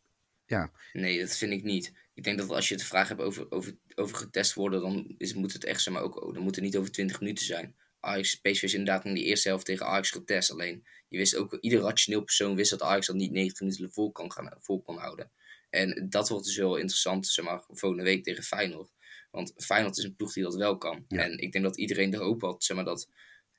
ja. 0.45 0.71
Nee, 0.93 1.19
dat 1.19 1.37
vind 1.37 1.51
ik 1.51 1.63
niet. 1.63 1.93
Ik 2.13 2.23
denk 2.23 2.37
dat 2.37 2.49
als 2.49 2.69
je 2.69 2.75
het 2.75 2.83
vraag 2.83 3.07
hebt 3.07 3.21
over, 3.21 3.51
over, 3.51 3.77
over 3.95 4.15
getest 4.15 4.53
worden, 4.53 4.81
dan 4.81 5.15
is, 5.17 5.33
moet 5.33 5.53
het 5.53 5.63
echt, 5.63 5.81
zeg 5.81 5.93
maar, 5.93 6.01
ook, 6.03 6.33
dan 6.33 6.43
moet 6.43 6.55
het 6.55 6.63
niet 6.63 6.77
over 6.77 6.91
20 6.91 7.19
minuten 7.19 7.45
zijn. 7.45 7.75
Ajax, 8.05 8.35
PSV 8.35 8.63
is 8.63 8.73
inderdaad 8.73 9.05
in 9.05 9.13
de 9.13 9.23
eerste 9.23 9.47
helft 9.47 9.65
tegen 9.65 9.85
Ajax 9.85 10.09
getest. 10.09 10.51
Alleen, 10.51 10.85
je 11.07 11.17
wist 11.17 11.35
ook, 11.35 11.57
ieder 11.59 11.79
rationeel 11.79 12.23
persoon 12.23 12.55
wist 12.55 12.69
dat 12.69 12.81
Ajax 12.81 13.07
dat 13.07 13.15
niet 13.15 13.31
90 13.31 13.59
minuten 13.59 13.91
vol 13.91 14.11
kan, 14.11 14.31
gaan, 14.31 14.53
vol 14.59 14.81
kan 14.81 14.97
houden. 14.97 15.31
En 15.69 16.09
dat 16.09 16.29
wordt 16.29 16.45
dus 16.45 16.55
heel 16.55 16.75
interessant, 16.75 17.27
zeg 17.27 17.45
maar, 17.45 17.63
volgende 17.67 18.03
week 18.03 18.23
tegen 18.23 18.43
Feyenoord. 18.43 18.91
Want 19.31 19.53
Feyenoord 19.57 19.97
is 19.97 20.03
een 20.03 20.15
ploeg 20.15 20.33
die 20.33 20.43
dat 20.43 20.55
wel 20.55 20.77
kan. 20.77 21.05
En 21.07 21.37
ik 21.37 21.51
denk 21.51 21.63
dat 21.63 21.77
iedereen 21.77 22.09
de 22.09 22.17
hoop 22.17 22.41
had, 22.41 22.63
zeg 22.63 22.75
maar, 22.75 22.85
dat 22.85 23.09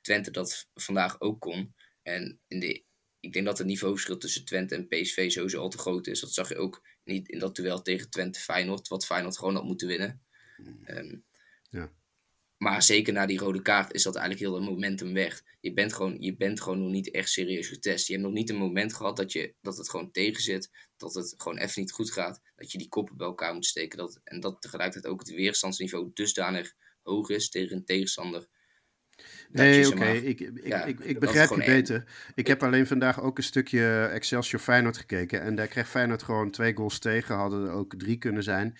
Twente 0.01 0.31
dat 0.31 0.67
vandaag 0.73 1.21
ook 1.21 1.39
kon. 1.39 1.73
En 2.03 2.39
in 2.47 2.59
de, 2.59 2.83
ik 3.19 3.33
denk 3.33 3.45
dat 3.45 3.57
het 3.57 3.67
niveauverschil 3.67 4.17
tussen 4.17 4.45
Twente 4.45 4.75
en 4.75 4.87
PSV 4.87 5.31
sowieso 5.31 5.61
al 5.61 5.69
te 5.69 5.77
groot 5.77 6.07
is. 6.07 6.19
Dat 6.19 6.33
zag 6.33 6.49
je 6.49 6.57
ook 6.57 6.83
niet 7.03 7.29
in 7.29 7.39
dat 7.39 7.55
duel 7.55 7.81
tegen 7.81 8.09
Twente-Feyenoord, 8.09 8.87
wat 8.87 9.05
Feyenoord 9.05 9.37
gewoon 9.37 9.55
had 9.55 9.63
moeten 9.63 9.87
winnen. 9.87 10.21
Um, 10.85 11.25
ja. 11.69 11.91
Maar 12.57 12.83
zeker 12.83 13.13
na 13.13 13.25
die 13.25 13.39
rode 13.39 13.61
kaart 13.61 13.93
is 13.93 14.03
dat 14.03 14.15
eigenlijk 14.15 14.45
heel 14.45 14.55
het 14.59 14.69
momentum 14.69 15.13
weg. 15.13 15.43
Je 15.59 15.73
bent, 15.73 15.93
gewoon, 15.93 16.15
je 16.19 16.35
bent 16.35 16.61
gewoon 16.61 16.79
nog 16.79 16.91
niet 16.91 17.11
echt 17.11 17.29
serieus 17.29 17.67
getest. 17.67 18.07
Je 18.07 18.13
hebt 18.13 18.25
nog 18.25 18.33
niet 18.33 18.49
een 18.49 18.55
moment 18.55 18.93
gehad 18.93 19.17
dat, 19.17 19.31
je, 19.31 19.53
dat 19.61 19.77
het 19.77 19.89
gewoon 19.89 20.11
tegen 20.11 20.43
zit. 20.43 20.71
Dat 20.97 21.13
het 21.13 21.33
gewoon 21.37 21.57
even 21.57 21.81
niet 21.81 21.91
goed 21.91 22.11
gaat. 22.11 22.41
Dat 22.55 22.71
je 22.71 22.77
die 22.77 22.89
koppen 22.89 23.17
bij 23.17 23.27
elkaar 23.27 23.53
moet 23.53 23.65
steken. 23.65 23.97
Dat, 23.97 24.19
en 24.23 24.39
dat 24.39 24.61
tegelijkertijd 24.61 25.13
ook 25.13 25.19
het 25.19 25.29
weerstandsniveau 25.29 26.11
dusdanig 26.13 26.73
hoog 27.03 27.29
is 27.29 27.49
tegen 27.49 27.75
een 27.75 27.85
tegenstander. 27.85 28.47
Nee, 29.51 29.87
oké, 29.87 30.11
ik, 30.11 30.39
ik, 30.39 30.85
ik, 30.85 30.99
ik, 30.99 31.19
begrijp 31.19 31.49
je 31.49 31.65
beter. 31.65 32.03
Ik 32.35 32.47
heb 32.47 32.63
alleen 32.63 32.87
vandaag 32.87 33.21
ook 33.21 33.37
een 33.37 33.43
stukje 33.43 34.09
Excelsior 34.13 34.61
Feyenoord 34.61 34.97
gekeken. 34.97 35.41
En 35.41 35.55
daar 35.55 35.67
kreeg 35.67 35.89
Feyenoord 35.89 36.23
gewoon 36.23 36.51
twee 36.51 36.75
goals 36.75 36.99
tegen. 36.99 37.35
Hadden 37.35 37.67
er 37.67 37.71
ook 37.71 37.95
drie 37.97 38.17
kunnen 38.17 38.43
zijn. 38.43 38.77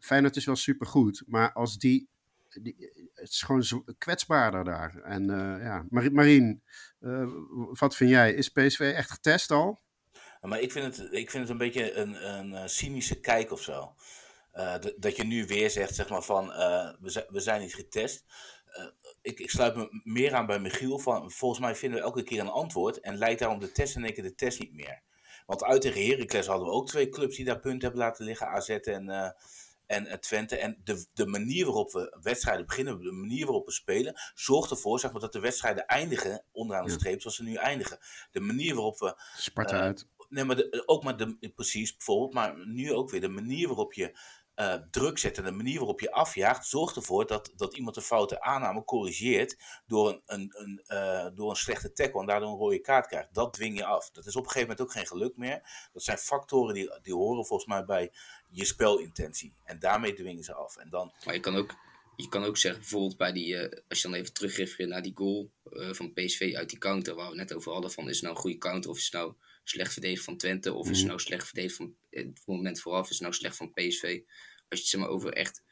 Feyenoord 0.00 0.36
is 0.36 0.44
wel 0.44 0.56
supergoed. 0.56 1.22
Maar 1.26 1.52
als 1.52 1.78
die 1.78 2.08
het 3.14 3.28
is 3.28 3.42
gewoon 3.42 3.84
kwetsbaarder 3.98 4.64
daar. 4.64 4.96
En 5.02 5.22
uh, 5.22 5.62
ja, 5.62 5.84
Marien, 5.90 6.62
uh, 7.00 7.28
wat 7.72 7.96
vind 7.96 8.10
jij? 8.10 8.32
Is 8.32 8.48
PSV 8.48 8.92
echt 8.96 9.10
getest 9.10 9.50
al? 9.50 9.80
Maar 10.40 10.60
ik 10.60 10.72
vind 10.72 10.96
het, 10.96 11.12
ik 11.12 11.30
vind 11.30 11.42
het 11.42 11.52
een 11.52 11.58
beetje 11.58 11.92
een, 11.92 12.36
een 12.36 12.54
eh, 12.54 12.66
cynische 12.66 13.20
kijk 13.20 13.52
of 13.52 13.62
zo. 13.62 13.94
Dat 14.96 15.16
je 15.16 15.24
nu 15.24 15.46
weer 15.46 15.70
zegt, 15.70 15.94
zeg 15.94 16.08
maar, 16.08 16.22
van 16.22 16.46
we, 17.00 17.26
we 17.28 17.40
zijn 17.40 17.60
niet 17.60 17.74
getest. 17.74 18.24
ik, 19.22 19.38
ik 19.38 19.50
sluit 19.50 19.76
me 19.76 20.00
meer 20.04 20.34
aan 20.34 20.46
bij 20.46 20.58
Michiel. 20.58 20.98
Van, 20.98 21.30
volgens 21.30 21.60
mij 21.60 21.74
vinden 21.74 21.98
we 21.98 22.04
elke 22.04 22.22
keer 22.22 22.40
een 22.40 22.48
antwoord. 22.48 23.00
En 23.00 23.18
leidt 23.18 23.40
daarom 23.40 23.58
de 23.58 23.72
test 23.72 23.96
en 23.96 24.04
één 24.04 24.14
keer 24.14 24.22
de 24.22 24.34
test 24.34 24.60
niet 24.60 24.72
meer. 24.72 25.02
Want 25.46 25.64
uit 25.64 25.80
tegen 25.80 26.06
Heracles 26.06 26.46
hadden 26.46 26.66
we 26.66 26.72
ook 26.72 26.88
twee 26.88 27.08
clubs 27.08 27.36
die 27.36 27.44
daar 27.44 27.60
punten 27.60 27.80
hebben 27.80 28.00
laten 28.00 28.24
liggen. 28.24 28.48
AZ 28.48 28.68
en, 28.68 29.34
en 29.86 30.20
Twente. 30.20 30.56
En 30.56 30.80
de, 30.84 31.06
de 31.12 31.26
manier 31.26 31.64
waarop 31.64 31.92
we 31.92 32.18
wedstrijden 32.22 32.66
beginnen, 32.66 33.00
de 33.00 33.12
manier 33.12 33.44
waarop 33.44 33.66
we 33.66 33.72
spelen, 33.72 34.20
zorgt 34.34 34.70
ervoor 34.70 35.00
zeg 35.00 35.12
maar, 35.12 35.20
dat 35.20 35.32
de 35.32 35.40
wedstrijden 35.40 35.86
eindigen 35.86 36.44
onderaan 36.52 36.84
de 36.84 36.90
streep 36.90 37.20
zoals 37.20 37.36
ze 37.36 37.42
nu 37.42 37.54
eindigen. 37.54 37.98
De 38.30 38.40
manier 38.40 38.74
waarop 38.74 38.98
we. 38.98 39.14
Sparta 39.36 39.74
uh, 39.76 39.80
uit. 39.80 40.08
Nee, 40.28 40.44
maar 40.44 40.56
de, 40.56 40.82
ook 40.86 41.04
maar 41.04 41.16
de, 41.16 41.52
precies, 41.54 41.96
bijvoorbeeld, 41.96 42.34
maar 42.34 42.66
nu 42.66 42.92
ook 42.92 43.10
weer 43.10 43.20
de 43.20 43.28
manier 43.28 43.66
waarop 43.66 43.92
je 43.92 44.18
uh, 44.56 44.74
druk 44.90 45.18
zet 45.18 45.38
en 45.38 45.44
de 45.44 45.50
manier 45.50 45.78
waarop 45.78 46.00
je 46.00 46.12
afjaagt, 46.12 46.66
zorgt 46.66 46.96
ervoor 46.96 47.26
dat, 47.26 47.52
dat 47.56 47.76
iemand 47.76 47.96
een 47.96 48.02
foute 48.02 48.40
aanname 48.40 48.84
corrigeert 48.84 49.56
door 49.86 50.08
een, 50.08 50.22
een, 50.26 50.52
een 50.54 50.84
uh, 50.88 51.26
door 51.34 51.50
een 51.50 51.56
slechte 51.56 51.92
tackle 51.92 52.20
en 52.20 52.26
daardoor 52.26 52.50
een 52.50 52.56
rode 52.56 52.80
kaart 52.80 53.06
krijgt. 53.06 53.34
Dat 53.34 53.52
dwing 53.52 53.78
je 53.78 53.84
af. 53.84 54.10
Dat 54.10 54.26
is 54.26 54.36
op 54.36 54.44
een 54.44 54.50
gegeven 54.50 54.68
moment 54.68 54.86
ook 54.86 54.92
geen 54.92 55.06
geluk 55.06 55.36
meer. 55.36 55.88
Dat 55.92 56.02
zijn 56.02 56.18
factoren 56.18 56.74
die, 56.74 56.98
die 57.02 57.14
horen 57.14 57.46
volgens 57.46 57.68
mij 57.68 57.84
bij 57.84 58.12
je 58.48 58.64
spelintentie. 58.64 59.54
En 59.64 59.78
daarmee 59.78 60.12
dwingen 60.12 60.44
ze 60.44 60.54
af. 60.54 60.76
En 60.76 60.90
dan... 60.90 61.12
Maar 61.24 61.34
je 61.34 61.40
kan 61.40 61.56
ook, 61.56 61.74
je 62.16 62.28
kan 62.28 62.44
ook 62.44 62.56
zeggen, 62.56 62.80
bijvoorbeeld 62.80 63.16
bij 63.16 63.32
die, 63.32 63.54
uh, 63.54 63.78
als 63.88 64.02
je 64.02 64.08
dan 64.08 64.16
even 64.16 64.32
terugrefereert 64.32 64.90
naar 64.90 65.02
die 65.02 65.16
goal 65.16 65.50
van 65.70 66.12
PSV 66.12 66.52
uit 66.56 66.68
die 66.68 66.78
counter, 66.78 67.14
waar 67.14 67.30
we 67.30 67.36
net 67.36 67.54
over 67.54 67.72
hadden, 67.72 67.90
van 67.90 68.08
is 68.08 68.14
het 68.14 68.22
nou 68.22 68.34
een 68.34 68.40
goede 68.40 68.58
counter 68.58 68.90
of 68.90 68.96
is 68.96 69.04
het 69.04 69.12
nou 69.12 69.34
slecht 69.68 69.92
verdedigd 69.92 70.24
van 70.24 70.36
Twente, 70.36 70.72
of 70.72 70.84
is 70.84 70.88
het 70.88 70.98
mhm. 70.98 71.06
nou 71.06 71.20
slecht 71.20 71.46
verdedigd 71.46 71.76
van, 71.76 71.96
het 72.10 72.42
moment 72.44 72.80
vooraf, 72.80 73.04
is 73.04 73.10
het 73.10 73.20
nou 73.20 73.34
slecht 73.34 73.56
van 73.56 73.72
PSV. 73.72 74.02
Als 74.68 74.78
je 74.78 74.84
het 74.84 74.86
zeg 74.86 75.00
maar 75.00 75.10
over 75.10 75.32
echt 75.32 75.62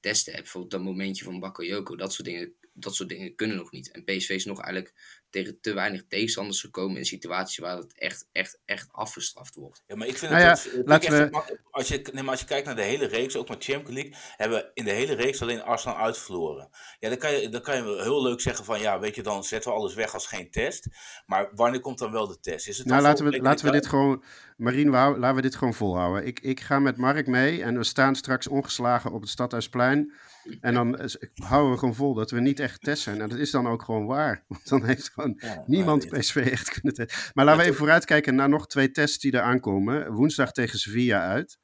testen 0.00 0.32
hebt, 0.32 0.44
bijvoorbeeld 0.44 0.72
dat 0.72 0.82
momentje 0.82 1.24
van 1.24 1.40
Bakayoko, 1.40 1.96
dat 1.96 2.12
soort 2.12 2.28
dingen, 2.28 2.54
dat 2.72 2.94
soort 2.94 3.08
dingen 3.08 3.34
kunnen 3.34 3.56
nog 3.56 3.70
niet. 3.70 3.90
En 3.90 4.04
PSV 4.04 4.28
is 4.30 4.44
nog 4.44 4.60
eigenlijk 4.60 4.94
tegen 5.34 5.60
te 5.60 5.74
weinig 5.74 6.04
tegenstanders 6.08 6.60
gekomen 6.60 6.96
in 6.96 7.04
situaties 7.04 7.58
waar 7.58 7.76
het 7.76 7.98
echt, 7.98 8.28
echt, 8.32 8.58
echt 8.64 8.88
afgestraft 8.92 9.54
wordt. 9.54 9.82
Ja, 9.86 9.96
maar 9.96 10.06
ik 10.06 10.18
vind 10.18 10.32
nou 10.32 10.44
het, 10.44 10.70
ja, 10.74 10.82
laten 10.84 11.30
we... 11.30 11.42
als, 11.70 11.88
je, 11.88 12.08
nee, 12.12 12.22
maar 12.22 12.30
als 12.30 12.40
je 12.40 12.46
kijkt 12.46 12.66
naar 12.66 12.76
de 12.76 12.82
hele 12.82 13.06
reeks, 13.06 13.36
ook 13.36 13.48
met 13.48 13.64
Champions 13.64 13.94
League, 13.94 14.14
hebben 14.36 14.58
we 14.58 14.70
in 14.74 14.84
de 14.84 14.90
hele 14.90 15.14
reeks 15.14 15.42
alleen 15.42 15.62
Arsenal 15.62 15.96
uitverloren. 15.96 16.68
Ja, 16.98 17.08
dan 17.08 17.18
kan 17.18 17.32
je, 17.32 17.48
dan 17.48 17.60
kan 17.60 17.76
je 17.76 18.02
heel 18.02 18.22
leuk 18.22 18.40
zeggen 18.40 18.64
van, 18.64 18.80
ja, 18.80 18.98
weet 18.98 19.14
je, 19.14 19.22
dan 19.22 19.44
zetten 19.44 19.70
we 19.70 19.76
alles 19.76 19.94
weg 19.94 20.14
als 20.14 20.26
geen 20.26 20.50
test. 20.50 20.88
Maar 21.26 21.50
wanneer 21.54 21.80
komt 21.80 21.98
dan 21.98 22.12
wel 22.12 22.26
de 22.26 22.40
test? 22.40 22.68
Is 22.68 22.78
het 22.78 22.86
nou, 22.86 23.02
laten 23.02 23.24
we, 23.24 23.40
laten 23.40 23.66
we 23.66 23.72
dit 23.72 23.86
gewoon, 23.86 24.24
Marien, 24.56 24.88
laten 24.88 25.34
we 25.34 25.42
dit 25.42 25.56
gewoon 25.56 25.74
volhouden. 25.74 26.26
Ik, 26.26 26.40
ik 26.40 26.60
ga 26.60 26.78
met 26.78 26.96
Mark 26.96 27.26
mee 27.26 27.62
en 27.62 27.76
we 27.76 27.84
staan 27.84 28.14
straks 28.14 28.48
ongeslagen 28.48 29.12
op 29.12 29.20
het 29.20 29.30
Stadhuisplein. 29.30 30.12
En 30.60 30.74
dan 30.74 31.10
houden 31.34 31.72
we 31.72 31.78
gewoon 31.78 31.94
vol 31.94 32.14
dat 32.14 32.30
we 32.30 32.40
niet 32.40 32.60
echt 32.60 32.82
testen. 32.82 33.12
En 33.12 33.28
dat 33.28 33.38
is 33.38 33.50
dan 33.50 33.66
ook 33.66 33.82
gewoon 33.82 34.06
waar. 34.06 34.44
Want 34.48 34.68
dan 34.68 34.84
heeft 34.84 35.08
gewoon 35.08 35.40
niemand 35.66 36.08
PSV 36.08 36.36
echt 36.36 36.70
kunnen 36.70 36.94
testen. 36.94 37.32
Maar 37.34 37.44
laten 37.44 37.60
we 37.60 37.66
even 37.66 37.78
vooruitkijken 37.78 38.34
naar 38.34 38.48
nog 38.48 38.66
twee 38.66 38.90
tests 38.90 39.18
die 39.18 39.32
er 39.32 39.40
aankomen. 39.40 40.12
Woensdag 40.12 40.52
tegen 40.52 40.78
Sevilla 40.78 41.28
uit. 41.28 41.58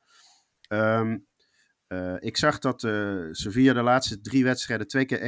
Um, 0.69 1.27
uh, 1.89 2.17
ik 2.19 2.37
zag 2.37 2.59
dat 2.59 2.83
uh, 2.83 3.29
Sevilla 3.31 3.73
de 3.73 3.83
laatste 3.83 4.21
drie 4.21 4.45
wedstrijden 4.45 4.87
twee 4.87 5.05
keer 5.05 5.19
1-1 5.19 5.23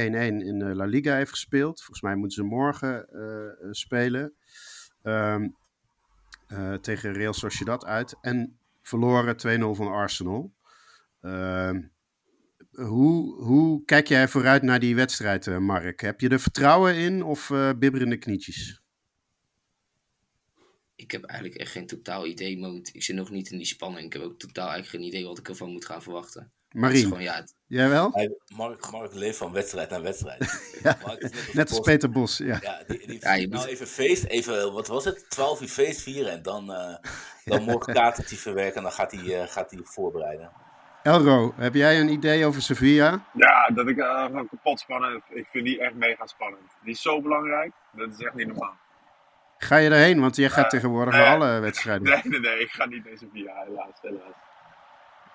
in 0.45 0.59
de 0.59 0.75
La 0.75 0.85
Liga 0.85 1.15
heeft 1.15 1.31
gespeeld. 1.31 1.77
Volgens 1.77 2.01
mij 2.01 2.15
moeten 2.15 2.37
ze 2.37 2.43
morgen 2.43 3.07
spelen. 3.71 4.33
Um, 5.03 5.55
tegen 6.81 7.13
Real 7.13 7.33
Sociedad 7.33 7.85
uit. 7.85 8.17
En 8.21 8.57
verloren 8.81 9.35
2-0 9.35 9.77
van 9.77 9.87
Arsenal. 9.87 10.53
Uh, 11.21 11.71
hoe, 12.73 13.41
hoe 13.41 13.85
kijk 13.85 14.07
jij 14.07 14.27
vooruit 14.27 14.61
naar 14.63 14.79
die 14.79 14.95
wedstrijd, 14.95 15.47
eh, 15.47 15.57
Mark? 15.57 16.01
Heb 16.01 16.19
je 16.19 16.29
er 16.29 16.39
vertrouwen 16.39 16.95
in 16.95 17.23
of 17.23 17.49
uh, 17.49 17.69
bibberende 17.77 18.17
knietjes? 18.17 18.81
Ik 20.95 21.11
heb 21.11 21.23
eigenlijk 21.23 21.59
echt 21.59 21.71
geen 21.71 21.87
totaal 21.87 22.25
idee. 22.25 22.57
Moment. 22.57 22.95
Ik 22.95 23.03
zit 23.03 23.15
nog 23.15 23.29
niet 23.29 23.51
in 23.51 23.57
die 23.57 23.65
spanning. 23.65 24.05
Ik 24.05 24.13
heb 24.13 24.21
ook 24.21 24.39
totaal 24.39 24.69
eigenlijk 24.69 25.03
geen 25.03 25.13
idee 25.13 25.27
wat 25.27 25.37
ik 25.37 25.49
ervan 25.49 25.71
moet 25.71 25.85
gaan 25.85 26.01
verwachten. 26.01 26.51
Gewoon, 26.69 27.21
ja, 27.21 27.35
het... 27.35 27.53
jij 27.67 27.89
wel? 27.89 28.11
Hey, 28.11 28.37
Mark, 28.55 28.91
Mark 28.91 29.13
leeft 29.13 29.37
van 29.37 29.51
wedstrijd 29.51 29.89
naar 29.89 30.01
wedstrijd. 30.01 30.39
ja, 30.83 30.99
net, 31.19 31.53
net 31.53 31.69
als 31.69 31.79
Peter 31.79 32.09
Bos. 32.09 32.37
Ja, 32.37 32.59
ja 32.61 32.83
die, 32.87 33.07
die 33.07 33.19
ja, 33.19 33.47
nou 33.47 33.67
even 33.67 33.87
feest, 33.87 34.23
even, 34.23 34.73
wat 34.73 34.87
was 34.87 35.05
het? 35.05 35.29
12 35.29 35.61
uur 35.61 35.67
feest 35.67 36.01
vieren 36.01 36.31
en 36.31 36.41
dan, 36.41 36.71
uh, 36.71 36.95
dan 37.45 37.63
morgen 37.71 37.93
kaartje 37.93 38.35
verwerken 38.35 38.75
en 38.75 38.83
dan 38.83 38.91
gaat 38.91 39.11
hij, 39.11 39.21
uh, 39.21 39.47
gaat 39.47 39.71
hij 39.71 39.79
voorbereiden. 39.83 40.51
Elro, 41.03 41.53
heb 41.55 41.73
jij 41.73 41.99
een 41.99 42.09
idee 42.09 42.45
over 42.45 42.61
Sevilla? 42.61 43.25
Ja, 43.33 43.67
dat 43.67 43.87
ik 43.87 43.97
uh, 43.97 44.25
van 44.31 44.49
kapot 44.49 44.79
spannend. 44.79 45.23
Ik 45.29 45.47
vind 45.47 45.65
die 45.65 45.79
echt 45.79 45.93
mega 45.93 46.27
spannend. 46.27 46.71
Die 46.81 46.93
is 46.93 47.01
zo 47.01 47.21
belangrijk. 47.21 47.71
Dat 47.91 48.09
is 48.09 48.17
echt 48.25 48.33
niet 48.33 48.47
normaal. 48.47 48.77
Ga 49.57 49.77
je 49.77 49.89
erheen? 49.89 50.19
Want 50.19 50.35
jij 50.35 50.49
gaat 50.49 50.63
uh, 50.63 50.69
tegenwoordig 50.69 51.13
naar 51.13 51.35
alle 51.35 51.59
wedstrijden. 51.59 52.03
Nee, 52.03 52.21
nee, 52.23 52.39
nee. 52.39 52.59
Ik 52.59 52.69
ga 52.71 52.85
niet 52.85 53.05
naar 53.05 53.17
Sevilla, 53.17 53.63
helaas. 53.63 54.01
helaas. 54.01 54.33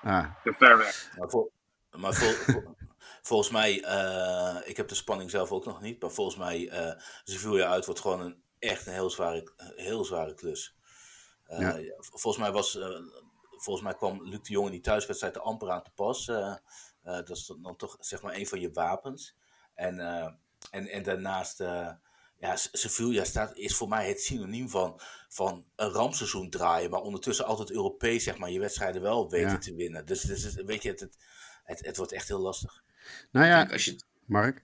Ah. 0.02 0.24
Te 0.42 0.54
ver 0.58 0.78
weg. 0.78 1.10
Maar, 1.16 1.28
vol, 1.28 1.52
maar 1.90 2.12
vol, 2.12 2.62
volgens 3.22 3.50
mij, 3.50 3.84
uh, 3.84 4.68
ik 4.68 4.76
heb 4.76 4.88
de 4.88 4.94
spanning 4.94 5.30
zelf 5.30 5.50
ook 5.50 5.64
nog 5.64 5.80
niet. 5.80 6.00
Maar 6.00 6.10
volgens 6.10 6.36
mij, 6.36 6.72
Sevilla 7.24 7.68
uit 7.68 7.84
wordt 7.84 8.00
gewoon 8.00 8.20
een, 8.20 8.42
echt 8.58 8.86
een 8.86 8.92
heel 8.92 9.10
zware, 9.10 9.52
heel 9.76 10.04
zware 10.04 10.34
klus. 10.34 10.76
Ja. 11.46 11.76
Volgens 11.98 12.42
mij 12.42 12.52
was 12.52 12.78
volgens 13.62 13.84
mij 13.86 13.94
kwam 13.94 14.28
Luc 14.28 14.40
de 14.42 14.52
Jong 14.52 14.66
in 14.66 14.72
die 14.72 14.80
thuiswedstrijd 14.80 15.36
er 15.36 15.42
amper 15.42 15.70
aan 15.70 15.82
te 15.82 15.90
pas. 15.94 16.28
Uh, 16.28 16.54
dat 17.02 17.30
is 17.30 17.52
dan 17.62 17.76
toch 17.76 17.96
zeg 18.00 18.22
maar 18.22 18.34
een 18.34 18.46
van 18.46 18.60
je 18.60 18.70
wapens. 18.70 19.36
En, 19.74 19.98
uh, 19.98 20.28
en, 20.70 20.88
en 20.88 21.02
daarnaast, 21.02 21.58
ja, 22.38 22.56
Sevilla 22.56 23.24
staat, 23.24 23.56
is 23.56 23.74
voor 23.74 23.88
mij 23.88 24.08
het 24.08 24.20
synoniem 24.20 24.68
van, 24.68 25.00
van 25.28 25.66
een 25.76 25.88
rampseizoen 25.88 26.50
draaien. 26.50 26.90
Maar 26.90 27.00
ondertussen 27.00 27.44
altijd 27.44 27.70
Europees, 27.70 28.24
zeg 28.24 28.38
maar, 28.38 28.50
je 28.50 28.60
wedstrijden 28.60 29.02
wel 29.02 29.30
weten 29.30 29.50
ja. 29.50 29.58
te 29.58 29.74
winnen. 29.74 30.06
Dus, 30.06 30.20
dus 30.20 30.54
weet 30.54 30.82
je, 30.82 30.88
het, 30.88 31.00
het, 31.00 31.16
het, 31.64 31.84
het, 31.84 31.96
wordt 31.96 32.12
echt 32.12 32.28
heel 32.28 32.40
lastig. 32.40 32.82
Nou 33.30 33.46
ja, 33.46 33.66
als 33.70 33.84
je, 33.84 34.00
Mark? 34.24 34.62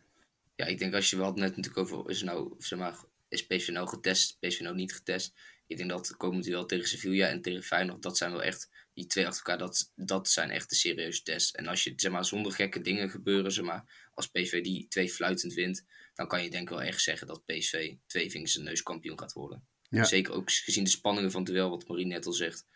Ja, 0.57 0.67
ik 0.67 0.79
denk 0.79 0.95
als 0.95 1.11
je 1.11 1.17
wel 1.17 1.33
net 1.33 1.57
natuurlijk 1.57 1.79
over, 1.79 2.11
is 2.11 2.23
nou, 2.23 2.55
zeg 2.59 2.79
maar, 2.79 3.05
is 3.29 3.47
PSV 3.47 3.69
nou 3.69 3.89
getest, 3.89 4.37
PSV 4.41 4.61
nou 4.61 4.75
niet 4.75 4.95
getest. 4.95 5.35
Ik 5.67 5.77
denk 5.77 5.91
dat 5.91 6.17
komend 6.17 6.45
duel 6.45 6.67
tegen 6.67 6.89
Sevilla 6.89 7.29
en 7.29 7.43
tegen 7.43 7.63
Feyenoord, 7.63 8.03
dat 8.03 8.17
zijn 8.17 8.33
wel 8.33 8.43
echt, 8.43 8.71
die 8.95 9.07
twee 9.07 9.27
achter 9.27 9.45
elkaar, 9.45 9.67
dat, 9.67 9.93
dat 9.95 10.29
zijn 10.29 10.51
echt 10.51 10.69
de 10.69 10.75
serieuze 10.75 11.23
tests. 11.23 11.53
En 11.53 11.67
als 11.67 11.85
je, 11.85 11.93
zeg 11.97 12.13
maar, 12.13 12.25
zonder 12.25 12.53
gekke 12.53 12.81
dingen 12.81 13.11
gebeuren, 13.11 13.53
zeg 13.53 13.65
maar, 13.65 14.09
als 14.15 14.27
PSV 14.27 14.63
die 14.63 14.89
twee 14.89 15.11
fluitend 15.11 15.55
wint, 15.55 15.85
dan 16.15 16.29
kan 16.29 16.43
je 16.43 16.51
denk 16.51 16.63
ik 16.63 16.69
wel 16.69 16.83
echt 16.83 17.03
zeggen 17.03 17.27
dat 17.27 17.45
PSV 17.45 17.95
twee 18.07 18.31
vingers 18.31 18.57
een 18.57 18.65
neuskampioen 18.65 19.19
gaat 19.19 19.33
worden. 19.33 19.67
Ja. 19.89 20.05
Zeker 20.05 20.33
ook 20.33 20.53
gezien 20.53 20.85
de 20.85 20.91
spanningen 20.91 21.31
van 21.31 21.43
het 21.43 21.51
duel, 21.51 21.71
wat 21.71 21.89
Marie 21.89 22.07
net 22.07 22.27
al 22.27 22.33
zegt. 22.33 22.67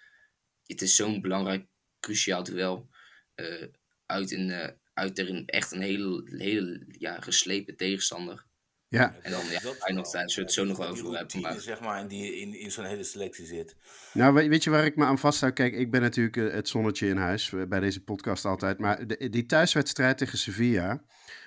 Het 0.67 0.83
is 0.83 0.97
zo'n 0.97 1.21
belangrijk, 1.21 1.67
cruciaal 2.01 2.43
duel. 2.43 2.89
eh, 3.35 3.67
uit, 4.07 4.31
in, 4.31 4.51
eh, 4.51 4.73
uit 4.95 5.15
tegen 5.15 5.47
echt 5.47 5.73
een 5.73 5.81
hele, 5.81 6.23
hele 6.37 6.85
ja, 6.99 7.21
geslepen 7.21 7.77
tegenstander. 7.77 8.47
Ja, 8.91 9.15
En 9.23 9.31
dan, 9.31 9.41
ja, 9.51 9.61
Dat 9.61 9.77
Feyenoord, 9.77 10.13
daar 10.13 10.31
zullen 10.31 10.35
we 10.35 10.41
het 10.41 10.53
zo 10.53 10.65
nog 10.65 10.77
wel 10.77 10.89
over 10.89 11.17
hebben. 11.17 11.41
Maar 11.41 11.61
zeg 11.61 11.81
maar, 11.81 12.01
in, 12.01 12.07
die, 12.09 12.37
in, 12.41 12.61
in 12.61 12.71
zo'n 12.71 12.85
hele 12.85 13.05
selectie 13.05 13.47
zit. 13.47 13.77
nou 14.13 14.35
we- 14.35 14.49
weet 14.49 14.65
je 14.65 14.71
waar 14.71 14.85
ik 14.85 14.97
me 14.97 15.05
aan 15.05 15.19
vasthoud? 15.19 15.53
Kijk, 15.53 15.75
ik 15.75 15.91
ben 15.91 16.01
natuurlijk 16.01 16.37
eh, 16.37 16.51
het 16.53 16.69
zonnetje 16.69 17.09
in 17.09 17.17
huis 17.17 17.53
eh, 17.53 17.63
bij 17.69 17.81
deze 17.81 18.05
podcast 18.05 18.45
altijd. 18.45 18.79
Maar 18.79 19.07
de, 19.07 19.29
die 19.29 19.47
thuiswedstrijd 19.47 20.19
tegen 20.19 20.39
Sevilla 20.39 21.03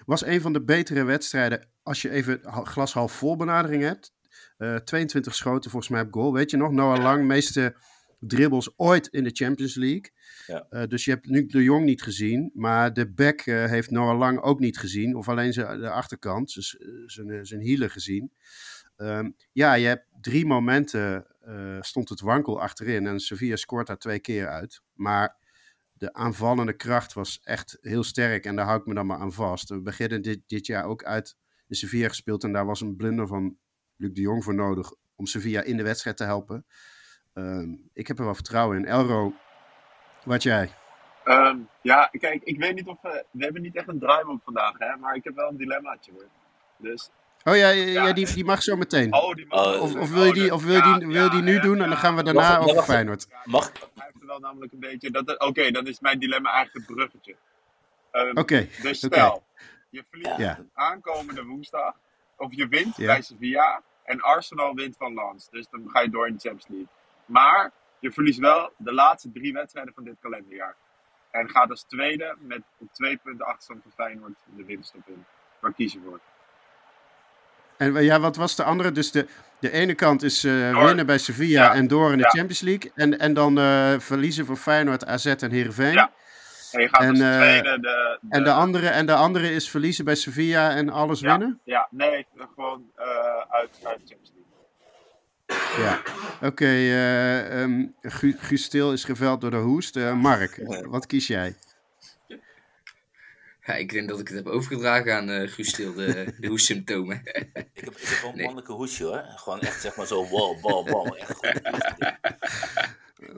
was 0.06 0.26
een 0.26 0.42
van 0.42 0.54
de 0.54 0.64
betere 0.64 1.04
wedstrijden 1.04 1.68
als 1.84 2.02
je 2.02 2.10
even 2.10 2.40
glas 2.44 2.94
half 2.94 3.12
vol 3.12 3.36
benadering 3.36 3.84
hebt. 3.84 4.14
Eh 4.58 4.76
22 4.76 5.36
schoten 5.36 5.72
volgens 5.72 5.92
mij 5.92 6.02
op 6.02 6.14
goal. 6.14 6.34
Weet 6.34 6.52
je 6.52 6.58
nog? 6.58 6.72
Noah 6.72 7.02
Lang, 7.02 7.26
meeste 7.26 7.76
dribbles 8.20 8.74
ooit 8.76 9.08
in 9.08 9.24
de 9.24 9.30
Champions 9.34 9.76
League. 9.76 10.12
Ja. 10.48 10.66
Eh, 10.70 10.88
dus 10.88 11.06
je 11.06 11.12
hebt 11.12 11.26
nu 11.26 11.46
de 11.46 11.64
Jong 11.64 11.86
niet 11.86 12.02
gezien. 12.02 12.52
Maar 12.54 12.94
de 12.94 13.12
back 13.12 13.42
eh, 13.42 13.66
heeft 13.66 13.92
Noah 13.92 14.18
Lang 14.18 14.40
ook 14.40 14.60
niet 14.60 14.78
gezien. 14.78 15.16
Of 15.16 15.30
alleen 15.30 15.52
de 15.52 15.90
achterkant, 15.90 16.52
zijn, 17.06 17.46
zijn 17.46 17.62
hielen 17.62 17.90
gezien. 17.90 18.32
Ehm, 18.96 19.32
ja, 19.52 19.74
je 19.74 19.88
hebt 19.88 20.08
drie 20.22 20.46
momenten 20.46 21.26
eh, 21.42 21.82
stond 21.82 22.10
het 22.10 22.20
wankel 22.20 22.62
achterin. 22.62 23.08
En 23.08 23.20
Sevilla 23.20 23.56
scoort 23.56 23.88
daar 23.88 23.98
twee 23.98 24.20
keer 24.20 24.48
uit. 24.48 24.82
Maar 24.94 25.38
de 25.94 26.14
aanvallende 26.14 26.74
kracht 26.74 27.14
was 27.14 27.40
echt 27.44 27.78
heel 27.82 28.04
sterk. 28.04 28.46
En 28.46 28.56
daar 28.56 28.66
hou 28.66 28.80
ik 28.80 28.86
me 28.86 28.94
dan 28.94 29.06
maar 29.06 29.20
aan 29.20 29.34
vast. 29.34 29.70
We 29.70 29.82
beginnen 29.82 30.22
dit, 30.22 30.40
dit 30.48 30.66
jaar 30.66 30.86
ook 30.86 31.04
uit 31.04 31.36
in 31.68 31.76
Sevilla 31.76 32.08
gespeeld. 32.08 32.44
En 32.44 32.52
daar 32.52 32.66
was 32.66 32.82
een 32.82 32.96
blunder 32.96 33.28
van 33.28 33.58
Luc 33.96 34.14
de 34.14 34.22
Jong 34.22 34.44
voor 34.44 34.56
nodig. 34.56 34.94
Om 35.16 35.26
Sevilla 35.26 35.62
in 35.62 35.78
de 35.78 35.84
wedstrijd 35.84 36.18
te 36.18 36.24
helpen. 36.24 36.66
Ehm, 37.34 37.76
ik 37.94 38.08
heb 38.08 38.20
er 38.20 38.26
wel 38.26 38.36
vertrouwen 38.36 38.78
in. 38.78 38.86
Elro, 38.86 39.34
wat 40.24 40.44
jij? 40.44 40.74
Ehm, 41.24 41.58
ja, 41.82 42.10
kijk, 42.20 42.44
ik 42.44 42.60
weet 42.60 42.76
niet 42.76 42.88
of 42.88 42.98
we... 43.02 43.26
We 43.32 43.44
hebben 43.44 43.62
niet 43.62 43.76
echt 43.76 43.88
een 43.88 44.00
draaiboek 44.00 44.42
vandaag, 44.44 44.74
hè. 44.78 44.96
Maar 44.98 45.16
ik 45.16 45.24
heb 45.24 45.36
wel 45.36 45.50
een 45.50 45.58
dilemmaatje, 45.58 46.12
hoor. 46.12 46.26
Dus... 46.78 47.10
Oh 47.44 47.56
ja, 47.56 47.70
ja, 47.70 48.14
die, 48.14 48.34
die 48.34 48.46
mag 48.46 48.64
zo 48.64 48.76
meteen. 48.76 49.14
Oh, 49.14 49.34
die 49.34 49.46
mag 49.48 49.66
Oh, 49.76 49.82
Of, 49.82 49.96
of 49.96 50.10
wil 50.12 50.24
je 50.24 50.30
Oh, 50.30 50.34
die, 50.34 50.44
dat- 50.44 50.52
of 50.52 50.64
wil 50.64 50.72
je 50.76 50.78
ja, 50.84 50.98
die, 50.98 51.08
wil 51.08 51.24
je 51.24 51.30
die 51.30 51.42
nu 51.42 51.54
ja, 51.54 51.62
doen? 51.62 51.82
En 51.82 51.90
dan 51.90 51.98
gaan 51.98 52.16
we 52.16 52.24
daarna 52.24 52.58
over 52.58 52.76
wacht. 52.76 52.88
Feyenoord. 52.88 53.28
Mag, 53.46 53.72
Hij 53.72 53.82
heeft 53.96 54.22
er 54.22 54.28
wel 54.28 54.40
namelijk 54.40 54.72
een 54.74 54.80
beetje... 54.80 55.12
dat- 55.12 55.40
Oké, 55.40 55.72
dan 55.72 55.88
is 55.88 56.00
mijn 56.00 56.20
dilemma 56.20 56.52
eigenlijk 56.52 56.88
het 56.88 56.96
bruggetje. 56.96 57.36
Ehm, 58.12 58.38
Oké, 58.38 58.68
Dus 58.82 58.98
stel, 58.98 59.44
je 59.90 60.04
verliest 60.10 60.38
Ja. 60.38 60.60
aankomende 60.74 61.44
woensdag, 61.44 61.96
of 62.38 62.48
je 62.56 62.68
wint 62.68 62.96
Ja. 62.98 63.06
bij 63.06 63.22
Sevilla 63.22 63.82
en 64.04 64.22
Arsenal 64.22 64.74
wint 64.74 64.96
van 64.98 65.14
Lens. 65.14 65.50
Dus 65.50 65.66
dan 65.72 65.90
ga 65.90 66.00
je 66.02 66.10
door 66.10 66.28
in 66.28 66.34
de 66.34 66.40
Champions 66.40 66.68
League. 66.68 66.88
Maar 67.26 67.72
je 68.02 68.12
verliest 68.12 68.40
wel 68.40 68.74
de 68.78 68.94
laatste 68.94 69.32
drie 69.32 69.54
wedstrijden 69.54 69.94
van 69.94 70.04
dit 70.04 70.16
kalenderjaar. 70.20 70.76
En 71.32 71.50
gaat 71.50 71.70
als 71.70 71.84
tweede 71.84 72.36
met 72.40 72.62
een 72.80 72.90
twee 72.92 73.18
punten 73.24 73.46
achterstand 73.46 73.82
van 73.82 73.92
Feyenoord 73.92 74.34
de 74.56 74.66
winststop 74.66 75.02
in. 75.08 75.26
Waar 75.60 75.74
kies 75.74 75.94
je 75.94 76.00
voor? 76.06 76.20
En 77.78 77.96
eh, 77.98 78.04
ja, 78.04 78.20
wat 78.20 78.36
was 78.36 78.56
de 78.56 78.64
andere? 78.64 78.92
Dus 78.92 79.12
de, 79.12 79.28
de 79.60 79.72
ene 79.72 79.94
kant 79.96 80.24
is 80.24 80.44
eh, 80.44 80.86
winnen 80.86 81.06
bij 81.06 81.18
Sevilla 81.18 81.64
Ja. 81.64 81.74
en 81.74 81.88
door 81.88 82.12
in 82.12 82.18
de 82.18 82.24
Ja. 82.24 82.30
Champions 82.30 82.62
League. 82.62 82.92
En, 82.96 83.20
en 83.20 83.34
dan 83.34 83.58
eh, 83.60 84.00
verliezen 84.00 84.46
voor 84.46 84.56
Feyenoord, 84.58 85.06
AZ 85.06 85.26
en 85.26 85.52
Heerenveen. 85.52 85.94
Ja. 85.94 86.12
En 86.72 86.82
je 86.82 86.88
gaat 86.90 87.02
En, 87.02 87.14
tweede 87.14 87.80
de, 87.80 87.80
de- 87.80 88.18
En, 88.30 88.44
de 88.44 88.52
andere, 88.52 88.88
en 88.88 89.06
de 89.06 89.14
andere 89.16 89.52
is 89.52 89.70
verliezen 89.70 90.06
bij 90.06 90.16
Sevilla 90.16 90.72
en 90.76 90.90
alles 90.90 91.20
Ja. 91.20 91.30
winnen? 91.38 91.60
Ja, 91.64 91.88
nee, 91.92 92.28
gewoon 92.56 92.92
uit, 92.96 93.50
uit 93.50 94.00
de 94.00 94.08
Champions 94.08 94.32
League. 94.34 94.41
Ja. 95.78 96.02
Oké, 96.42 96.66
eh, 96.66 97.62
ehm, 97.62 97.86
Gu- 98.02 98.36
Guus 98.38 98.64
Stil 98.64 98.94
is 98.94 99.04
geveld 99.04 99.42
door 99.42 99.52
de 99.52 99.58
hoest. 99.58 99.96
Eh, 99.96 100.14
Mark, 100.14 100.62
wat 100.88 101.06
kies 101.06 101.28
jij? 101.28 101.56
ja, 103.66 103.74
ik 103.74 103.90
denk 103.92 104.10
dat 104.10 104.20
ik 104.20 104.28
het 104.28 104.38
heb 104.38 104.48
overgedragen 104.48 105.16
aan 105.16 105.30
eh 105.30 105.50
Guus 105.50 105.70
Stil, 105.70 105.94
de, 105.94 106.34
de 106.40 106.48
hoestsymptomen. 106.48 107.22
ik 107.24 107.26
heb, 107.34 107.68
ik 107.74 108.08
heb 108.08 108.22
wel 108.22 108.30
een 108.30 108.36
Nee. 108.36 108.44
mannelijke 108.46 108.74
hoesje 108.74 109.04
hoor. 109.04 109.24
Gewoon 109.36 109.60
echt 109.62 109.82
zeg 109.82 109.96
maar 109.96 110.08
zo 110.08 110.28
wow, 110.28 110.60
wow, 110.62 110.90
wow. 110.90 111.16
Echt 111.18 111.32
goed. 111.32 111.62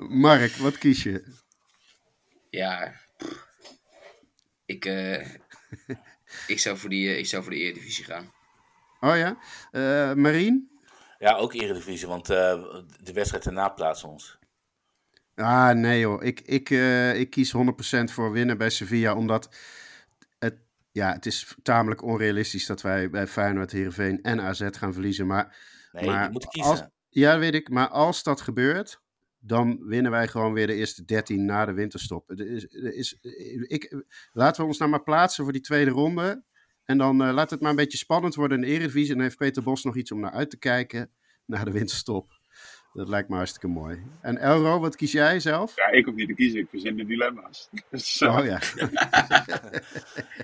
Mark, 0.09 0.51
wat 0.51 0.77
kies 0.77 1.03
je? 1.03 1.23
ja, 2.49 2.93
pff. 3.17 3.47
ik, 4.65 4.85
eh, 4.85 5.25
ik, 6.47 6.59
zou 6.59 6.77
voor 6.77 6.89
die, 6.89 7.17
ik 7.17 7.25
zou 7.25 7.43
voor 7.43 7.51
de 7.51 7.57
Eredivisie 7.59 8.05
gaan. 8.05 8.31
Oh 8.99 9.17
ja? 9.17 9.37
Eh 9.71 10.13
Marien? 10.13 10.69
Ja, 11.23 11.35
ook 11.35 11.53
Eredivisie, 11.53 12.07
want 12.07 12.29
eh, 12.29 12.63
de 13.03 13.13
wedstrijd 13.13 13.45
erna 13.45 13.69
plaatsen 13.69 14.09
ons. 14.09 14.37
Ah, 15.35 15.71
nee 15.71 15.99
joh. 15.99 16.23
Ik, 16.23 16.41
ik, 16.41 16.69
eh, 16.69 17.19
ik 17.19 17.29
kies 17.29 17.51
100% 17.51 18.11
voor 18.11 18.31
winnen 18.31 18.57
bij 18.57 18.69
Sevilla, 18.69 19.15
omdat 19.15 19.55
het, 20.39 20.55
ja, 20.91 21.13
het 21.13 21.25
is 21.25 21.55
tamelijk 21.61 22.01
onrealistisch 22.03 22.65
dat 22.65 22.81
wij 22.81 23.09
bij 23.09 23.27
Feyenoord, 23.27 23.71
Heerenveen 23.71 24.21
en 24.21 24.41
AZ 24.41 24.67
gaan 24.71 24.93
verliezen. 24.93 25.27
Maar 25.27 25.57
Nee, 25.91 26.05
Maar 26.05 26.23
je 26.23 26.31
moet 26.31 26.47
kiezen. 26.47 26.71
als- 26.71 26.83
ja, 27.09 27.39
weet 27.39 27.53
ik. 27.53 27.69
Maar 27.69 27.87
als 27.87 28.23
dat 28.23 28.41
gebeurt, 28.41 29.01
dan 29.39 29.87
winnen 29.87 30.11
wij 30.11 30.27
gewoon 30.27 30.53
weer 30.53 30.67
de 30.67 30.73
eerste 30.75 31.05
13 31.05 31.45
na 31.45 31.65
de 31.65 31.73
winterstop. 31.73 32.29
Er 32.29 32.47
is, 32.51 32.63
er 32.73 32.93
is, 32.93 33.17
ik, 33.67 34.03
laten 34.31 34.61
we 34.61 34.67
ons 34.67 34.77
nou 34.77 34.91
maar 34.91 35.03
plaatsen 35.03 35.43
voor 35.43 35.53
die 35.53 35.61
tweede 35.61 35.91
ronde. 35.91 36.43
En 36.85 36.97
dan 36.97 37.23
eh, 37.23 37.33
laat 37.33 37.49
het 37.49 37.61
maar 37.61 37.69
een 37.69 37.75
beetje 37.75 37.97
spannend 37.97 38.35
worden 38.35 38.57
in 38.57 38.63
de 38.63 38.69
Eredivisie. 38.69 39.09
En 39.09 39.15
dan 39.15 39.23
heeft 39.23 39.37
Peter 39.37 39.63
Bos 39.63 39.83
nog 39.83 39.95
iets 39.95 40.11
om 40.11 40.19
naar 40.19 40.31
uit 40.31 40.49
te 40.49 40.57
kijken 40.57 41.09
na 41.45 41.63
de 41.63 41.71
winterstop. 41.71 42.41
Dat 42.93 43.07
lijkt 43.07 43.29
me 43.29 43.35
hartstikke 43.35 43.67
mooi. 43.67 44.03
En 44.21 44.37
Elro, 44.37 44.79
wat 44.79 44.95
kies 44.95 45.11
jij 45.11 45.39
zelf? 45.39 45.75
Ja, 45.75 45.87
ik 45.87 46.05
hoef 46.05 46.15
niet 46.15 46.27
te 46.27 46.33
kiezen, 46.33 46.59
ik 46.59 46.67
verzin 46.69 46.95
de 46.95 47.05
dilemma's. 47.05 47.69
Dus, 47.89 48.21
eh, 48.21 48.37
Oh 48.37 48.45
ja. 48.45 48.59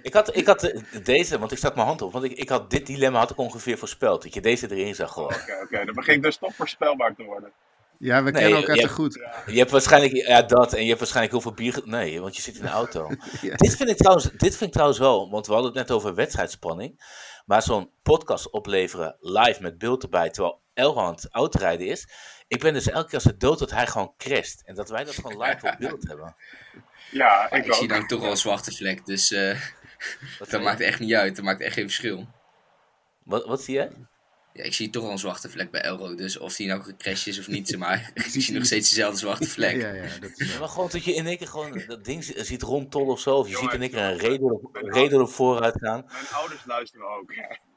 Ik 0.01 0.13
had, 0.13 0.35
ik 0.35 0.45
had 0.45 0.63
eh, 0.63 1.03
deze, 1.03 1.39
want 1.39 1.51
ik 1.51 1.57
stak 1.57 1.75
mijn 1.75 1.87
hand 1.87 2.01
op, 2.01 2.11
want 2.11 2.23
ik, 2.23 2.31
ik 2.31 2.49
had 2.49 2.71
dit 2.71 2.85
dilemma 2.85 3.19
had 3.19 3.31
ik 3.31 3.37
ongeveer 3.37 3.77
voorspeld. 3.77 4.23
Dat 4.23 4.33
je 4.33 4.41
deze 4.41 4.75
erin 4.75 4.95
zag 4.95 5.11
gewoon. 5.11 5.33
Oké, 5.33 5.59
oké, 5.63 5.85
dan 5.85 5.95
begint 5.95 6.23
dus 6.23 6.37
toch 6.37 6.55
voorspelbaar 6.55 7.15
te 7.15 7.23
worden. 7.23 7.51
Ja, 7.99 8.23
we 8.23 8.31
Nee, 8.31 8.41
kennen 8.41 8.59
elkaar 8.59 8.75
te 8.75 8.81
hebt- 8.81 8.93
goed. 8.93 9.13
Je 9.45 9.57
hebt 9.57 9.71
waarschijnlijk, 9.71 10.13
ja 10.13 10.41
dat, 10.41 10.73
en 10.73 10.81
je 10.81 10.87
hebt 10.87 10.99
waarschijnlijk 10.99 11.33
heel 11.33 11.41
veel 11.43 11.53
bier, 11.53 11.81
nee, 11.85 12.21
want 12.21 12.35
je 12.35 12.41
zit 12.41 12.55
in 12.55 12.61
de 12.61 12.67
auto. 12.67 13.07
Ja. 13.41 13.55
dit, 13.55 13.75
vind 13.75 13.89
ik 13.89 13.97
trouwens, 13.97 14.25
dit 14.31 14.39
vind 14.55 14.61
ik 14.61 14.71
trouwens 14.71 14.99
wel, 14.99 15.29
want 15.29 15.47
we 15.47 15.53
hadden 15.53 15.71
het 15.71 15.87
net 15.87 15.91
over 15.97 16.15
wedstrijdspanning, 16.15 17.01
maar 17.45 17.61
zo'n 17.63 17.91
podcast 18.03 18.49
opleveren 18.51 19.15
live 19.19 19.61
met 19.61 19.77
beeld 19.77 20.03
erbij, 20.03 20.29
terwijl 20.29 20.61
Elro 20.73 20.99
aan 21.01 21.13
het 21.13 21.27
autorijden 21.31 21.87
is. 21.87 22.07
Ik 22.47 22.59
ben 22.59 22.73
dus 22.73 22.89
elke 22.89 23.05
keer 23.05 23.15
als 23.15 23.23
het 23.23 23.39
dood 23.39 23.59
dat 23.59 23.71
hij 23.71 23.87
gewoon 23.87 24.13
crasht. 24.17 24.61
En 24.65 24.75
dat 24.75 24.89
wij 24.89 25.03
dat 25.03 25.15
gewoon 25.15 25.41
live 25.41 25.67
op 25.67 25.75
beeld 25.79 26.07
hebben. 26.07 26.35
Ja, 27.11 27.47
Maar 27.49 27.65
ik, 27.65 27.73
zie 27.73 27.87
nou 27.87 28.05
toch 28.07 28.21
wel 28.21 28.31
een 28.31 28.37
zwarte 28.37 28.71
vlek, 28.71 29.05
dus 29.05 29.31
eh, 29.31 29.59
dat 30.49 30.61
maakt 30.61 30.79
echt 30.81 30.99
niet 30.99 31.13
uit. 31.13 31.35
Dat 31.35 31.45
maakt 31.45 31.61
echt 31.61 31.73
geen 31.73 31.83
verschil. 31.85 32.27
wat, 33.23 33.45
wat 33.45 33.61
zie 33.63 33.73
jij? 33.73 33.91
Ja, 34.59 34.65
ik 34.65 34.73
zie 34.73 34.89
toch 34.89 35.03
wel 35.03 35.11
een 35.11 35.17
zwarte 35.19 35.49
vlek 35.49 35.71
bij 35.71 35.81
Elro. 35.81 36.15
Dus 36.15 36.37
of 36.37 36.55
die 36.55 36.67
nou 36.67 36.81
gecrashed 36.81 37.27
is 37.27 37.39
of 37.39 37.47
niet, 37.47 37.67
zeg 37.67 37.79
maar. 37.85 38.11
ik 38.13 38.23
zie 38.23 38.53
nog 38.53 38.65
steeds 38.65 38.89
dezelfde 38.89 39.17
zwarte 39.19 39.47
vlek. 39.49 39.81
Ja, 39.81 39.91
ja, 39.91 40.03
dat 40.19 40.31
is 40.35 40.59
maar 40.59 40.67
gewoon 40.69 40.89
dat 40.91 41.03
je 41.03 41.13
in 41.13 41.27
één 41.27 41.37
keer 41.37 41.47
gewoon 41.47 41.81
dat 41.87 42.05
ding 42.05 42.23
zi- 42.23 42.43
ziet 42.43 42.61
rondtollen 42.61 43.07
of 43.07 43.19
zo. 43.19 43.35
Of 43.35 43.45
je 43.47 43.51
Jongen, 43.53 43.65
ziet 43.71 43.75
in 43.75 43.81
één 43.81 43.91
keer 43.91 44.03
een 44.03 44.91
reden, 44.91 45.21
op 45.21 45.29
vooruit 45.29 45.75
gaan. 45.81 46.03
Mijn 46.11 46.25
ouders 46.31 46.65
luisteren 46.65 47.07
ook. 47.19 47.33
Ja. 47.33 47.57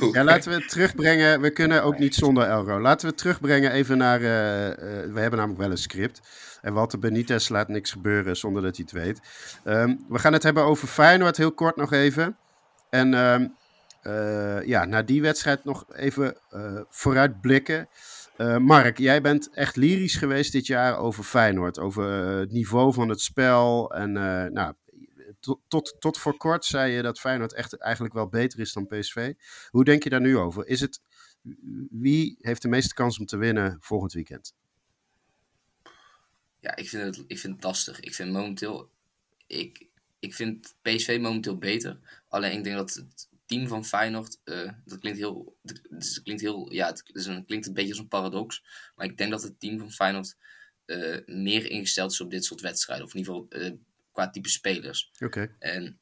Oh. 0.00 0.12
Ja, 0.12 0.24
laten 0.24 0.50
we 0.52 0.58
het 0.58 0.68
terugbrengen. 0.68 1.40
We 1.40 1.50
kunnen 1.50 1.82
ook 1.82 1.98
niet 1.98 2.14
zonder 2.14 2.48
Elro. 2.48 2.80
Laten 2.80 3.00
we 3.00 3.06
het 3.12 3.18
terugbrengen 3.18 3.72
even 3.72 3.98
naar. 3.98 4.20
eh, 4.20 4.66
eh, 4.70 4.76
we 5.12 5.20
hebben 5.20 5.38
namelijk 5.38 5.60
wel 5.60 5.70
een 5.70 5.76
script. 5.78 6.20
En 6.62 6.72
Walter 6.72 6.98
Benitez 6.98 7.48
laat 7.48 7.68
niks 7.68 7.90
gebeuren 7.90 8.36
zonder 8.36 8.62
dat 8.62 8.76
hij 8.76 8.84
het 8.90 9.02
weet. 9.04 9.20
Ehm, 9.64 9.96
we 10.08 10.18
gaan 10.18 10.32
het 10.32 10.42
hebben 10.42 10.64
over 10.64 10.88
Feyenoord, 10.88 11.36
heel 11.36 11.52
kort 11.52 11.76
nog 11.76 11.92
even. 11.92 12.36
En 12.90 13.14
ehm, 13.14 13.46
eh, 14.02 14.66
ja, 14.66 14.84
naar 14.84 15.06
die 15.06 15.22
wedstrijd 15.22 15.64
nog 15.64 15.94
even 15.94 16.36
eh, 16.50 16.80
vooruitblikken. 16.88 17.88
Eh, 18.36 18.56
Mark, 18.56 18.98
jij 18.98 19.20
bent 19.20 19.50
echt 19.50 19.76
lyrisch 19.76 20.16
geweest 20.16 20.52
dit 20.52 20.66
jaar 20.66 20.98
over 20.98 21.24
Feyenoord. 21.24 21.78
Over 21.78 22.04
het 22.38 22.50
niveau 22.50 22.92
van 22.92 23.08
het 23.08 23.20
spel. 23.20 23.94
En 23.94 24.12
nou, 24.52 24.74
tot, 25.40 25.60
tot, 25.68 25.96
tot 25.98 26.18
voor 26.18 26.36
kort 26.36 26.64
zei 26.64 26.92
je 26.92 27.02
dat 27.02 27.20
Feyenoord 27.20 27.52
echt 27.52 27.78
eigenlijk 27.78 28.14
wel 28.14 28.28
beter 28.28 28.60
is 28.60 28.72
dan 28.72 28.86
PSV. 28.86 29.32
Hoe 29.68 29.84
denk 29.84 30.02
je 30.02 30.10
daar 30.10 30.20
nu 30.20 30.36
over? 30.36 30.66
Is 30.66 30.80
het, 30.80 31.00
wie 31.90 32.36
heeft 32.40 32.62
de 32.62 32.68
meeste 32.68 32.94
kans 32.94 33.18
om 33.18 33.26
te 33.26 33.36
winnen 33.36 33.76
volgend 33.80 34.12
weekend? 34.12 34.54
Ja, 36.60 36.76
ik 36.76 36.88
vind, 36.88 37.16
het, 37.16 37.24
ik 37.26 37.38
vind 37.38 37.62
lastig. 37.62 38.00
Ik 38.00 38.14
vind 38.14 38.32
momenteel. 38.32 38.90
Ik, 39.46 39.86
ik 40.18 40.34
vind 40.34 40.74
PSV 40.82 41.18
momenteel 41.20 41.58
beter. 41.58 41.98
Alleen 42.28 42.56
ik 42.56 42.64
denk 42.64 42.76
dat 42.76 42.94
het 42.94 43.28
team 43.50 43.68
van 43.68 43.84
Feyenoord, 43.84 44.40
uh, 44.44 44.72
dat 44.84 44.98
klinkt 44.98 45.18
heel, 45.18 45.56
dat 45.62 46.20
klinkt 46.22 46.42
heel, 46.42 46.72
ja, 46.72 46.86
het, 46.86 47.02
is 47.12 47.26
een, 47.26 47.44
klinkt 47.44 47.66
een 47.66 47.72
beetje 47.72 47.90
als 47.90 47.98
een 47.98 48.08
paradox. 48.08 48.64
Maar 48.94 49.06
ik 49.06 49.16
denk 49.16 49.30
dat 49.30 49.42
het 49.42 49.60
team 49.60 49.78
van 49.78 49.92
Feyenoord 49.92 50.36
uh, 50.86 51.18
meer 51.26 51.70
ingesteld 51.70 52.12
is 52.12 52.20
op 52.20 52.30
dit 52.30 52.44
soort 52.44 52.60
wedstrijden. 52.60 53.06
Of 53.06 53.14
in 53.14 53.18
ieder 53.18 53.34
geval 53.34 53.60
uh, 53.60 53.72
qua 54.12 54.30
type 54.30 54.48
spelers. 54.48 55.10
Oké. 55.18 55.56
En 55.58 56.00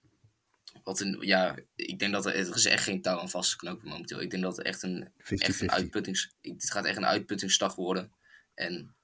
wat 0.82 1.00
een, 1.00 1.18
ja, 1.20 1.58
ik 1.74 1.98
denk 1.98 2.12
dat 2.12 2.26
er, 2.26 2.34
er 2.34 2.54
is 2.54 2.64
echt 2.64 2.84
geen 2.84 3.02
touw 3.02 3.18
aan 3.18 3.30
vast 3.30 3.50
te 3.50 3.56
knopen 3.56 3.88
momenteel. 3.88 4.20
Ik 4.20 4.30
denk 4.30 4.42
dat 4.42 4.56
het 4.56 4.66
echt 4.66 4.82
een, 4.82 5.12
50 5.18 5.48
echt 5.48 5.61
een 5.61 5.70
uitputtings, 5.70 6.34
het 6.40 6.70
gaat 6.70 6.84
echt 6.84 6.96
een 6.96 7.06
uitputtingsdag 7.06 7.74
worden. 7.74 8.12
En 8.54 8.94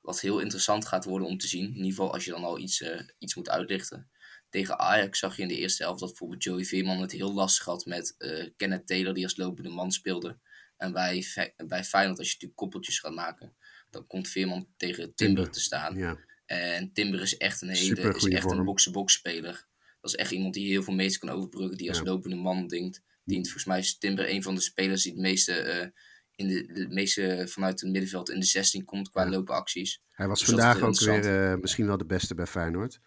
wat 0.00 0.20
heel 0.20 0.38
interessant 0.38 0.86
gaat 0.86 1.04
worden 1.04 1.28
om 1.28 1.38
te 1.38 1.48
zien, 1.48 1.64
in 1.64 1.76
ieder 1.76 1.90
geval 1.90 2.12
als 2.12 2.24
je 2.24 2.30
dan 2.30 2.44
al 2.44 2.58
iets, 2.58 2.84
iets 3.18 3.34
moet 3.34 3.48
uitlichten. 3.48 4.10
Tegen 4.50 4.78
Ajax 4.78 5.18
zag 5.18 5.36
je 5.36 5.42
in 5.42 5.48
de 5.48 5.56
eerste 5.56 5.82
helft 5.82 6.00
dat 6.00 6.08
bijvoorbeeld 6.08 6.42
Joey 6.42 6.64
Veerman 6.64 7.00
het 7.00 7.12
heel 7.12 7.32
lastig 7.32 7.64
had 7.64 7.84
met 7.84 8.14
uh, 8.18 8.48
Kenneth 8.56 8.86
Taylor, 8.86 9.14
die 9.14 9.24
als 9.24 9.36
lopende 9.36 9.70
man 9.70 9.90
speelde. 9.90 10.38
En 10.76 10.92
bij, 10.92 11.24
bij 11.66 11.84
Feyenoord, 11.84 12.18
als 12.18 12.26
je 12.26 12.32
natuurlijk 12.32 12.60
koppeltjes 12.60 12.98
gaat 12.98 13.14
maken, 13.14 13.54
dan 13.90 14.06
komt 14.06 14.28
Veerman 14.28 14.68
tegen 14.76 15.14
Timber, 15.14 15.50
te 15.50 15.60
staan. 15.60 15.96
Ja. 15.96 16.18
En 16.46 16.92
Timber 16.92 17.20
is 17.20 17.36
echt 17.36 17.62
een 17.62 17.68
hele 17.68 18.14
is 18.14 18.24
echt 18.24 18.50
een 18.50 18.64
box-box 18.64 19.12
speler. 19.12 19.66
Dat 20.00 20.10
is 20.10 20.16
echt 20.16 20.30
iemand 20.30 20.54
die 20.54 20.68
heel 20.68 20.82
veel 20.82 20.94
meest 20.94 21.18
kan 21.18 21.28
overbruggen, 21.28 21.76
die 21.76 21.88
als 21.88 21.98
ja. 21.98 22.04
lopende 22.04 22.36
man 22.36 22.66
denkt. 22.66 23.02
Dient. 23.24 23.44
Volgens 23.44 23.64
mij 23.64 23.78
is 23.78 23.98
Timber 23.98 24.30
een 24.30 24.42
van 24.42 24.54
de 24.54 24.60
spelers 24.60 25.02
die 25.02 25.12
het 25.12 25.20
meeste, 25.20 25.80
uh, 25.82 25.86
in 26.34 26.48
de, 26.48 26.72
de 26.72 26.88
meeste 26.88 27.44
vanuit 27.48 27.80
het 27.80 27.90
middenveld 27.90 28.30
in 28.30 28.40
de 28.40 28.46
16 28.46 28.84
komt 28.84 29.10
qua 29.10 29.22
ja. 29.22 29.30
lopen 29.30 29.54
acties. 29.54 30.02
Hij 30.10 30.28
was 30.28 30.38
dus 30.38 30.48
vandaag 30.48 30.80
ook 30.80 30.98
weer 30.98 31.50
uh, 31.52 31.60
misschien 31.60 31.86
wel 31.86 31.96
de 31.96 32.06
beste 32.06 32.34
bij 32.34 32.46
Feyenoord. 32.46 33.00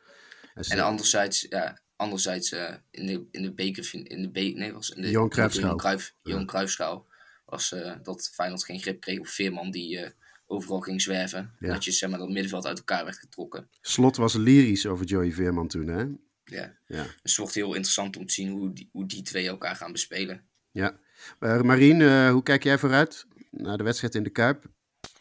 En 0.54 0.80
anderzijds, 0.80 1.46
ja, 1.50 1.82
anderzijds 1.96 2.52
uh, 2.52 2.74
in, 2.92 3.06
de, 3.06 3.26
in 3.32 3.42
de 3.42 3.54
beker, 3.54 3.89
in 3.94 4.22
de, 4.22 4.30
be 4.30 4.42
nee, 4.42 4.74
was 4.74 4.89
in 4.89 5.02
de 5.02 5.10
Johan 5.10 5.30
Cruijffschaal. 5.30 5.76
Cruijff, 5.76 6.16
Johan 6.22 6.46
Cruijffschaal 6.46 7.08
was 7.46 7.76
dat 8.04 8.32
Feyenoord 8.34 8.63
geen 8.63 8.80
grip 8.80 9.02
kreeg 9.02 9.20
op 9.20 9.28
Veerman 9.28 9.72
die 9.72 10.13
overal 10.46 10.80
ging 10.80 11.02
zwerven. 11.02 11.56
Ja. 11.60 11.74
Dat 11.74 11.86
je 11.86 11.92
zeg 11.92 12.10
maar, 12.10 12.20
dat 12.20 12.30
middenveld 12.30 12.66
uit 12.66 12.78
elkaar 12.78 13.04
werd 13.04 13.18
getrokken. 13.18 13.70
Slot 13.82 14.16
was 14.16 14.34
lyrisch 14.34 14.86
over 14.86 15.06
Joey 15.06 15.32
Veerman 15.32 15.68
toen, 15.68 15.88
hè? 15.88 16.06
Ja. 16.44 16.78
ja. 16.88 17.04
Dus 17.04 17.13
het 17.22 17.36
wordt 17.36 17.54
heel 17.54 17.74
interessant 17.74 18.18
om 18.18 18.26
te 18.26 18.34
zien 18.34 18.50
hoe 18.52 18.74
die, 18.74 18.89
hoe 18.92 19.06
die 19.06 19.22
twee 19.22 19.48
elkaar 19.48 19.76
gaan 19.76 19.92
bespelen. 19.92 20.48
Ja. 20.72 21.00
Uh, 21.39 21.62
Marien, 21.62 22.00
uh, 22.00 22.32
hoe 22.32 22.44
kijk 22.44 22.63
jij 22.63 22.78
vooruit 22.78 23.26
naar 23.50 23.78
de 23.78 23.84
wedstrijd 23.84 24.16
in 24.16 24.24
de 24.24 24.30
Kuip? 24.30 24.66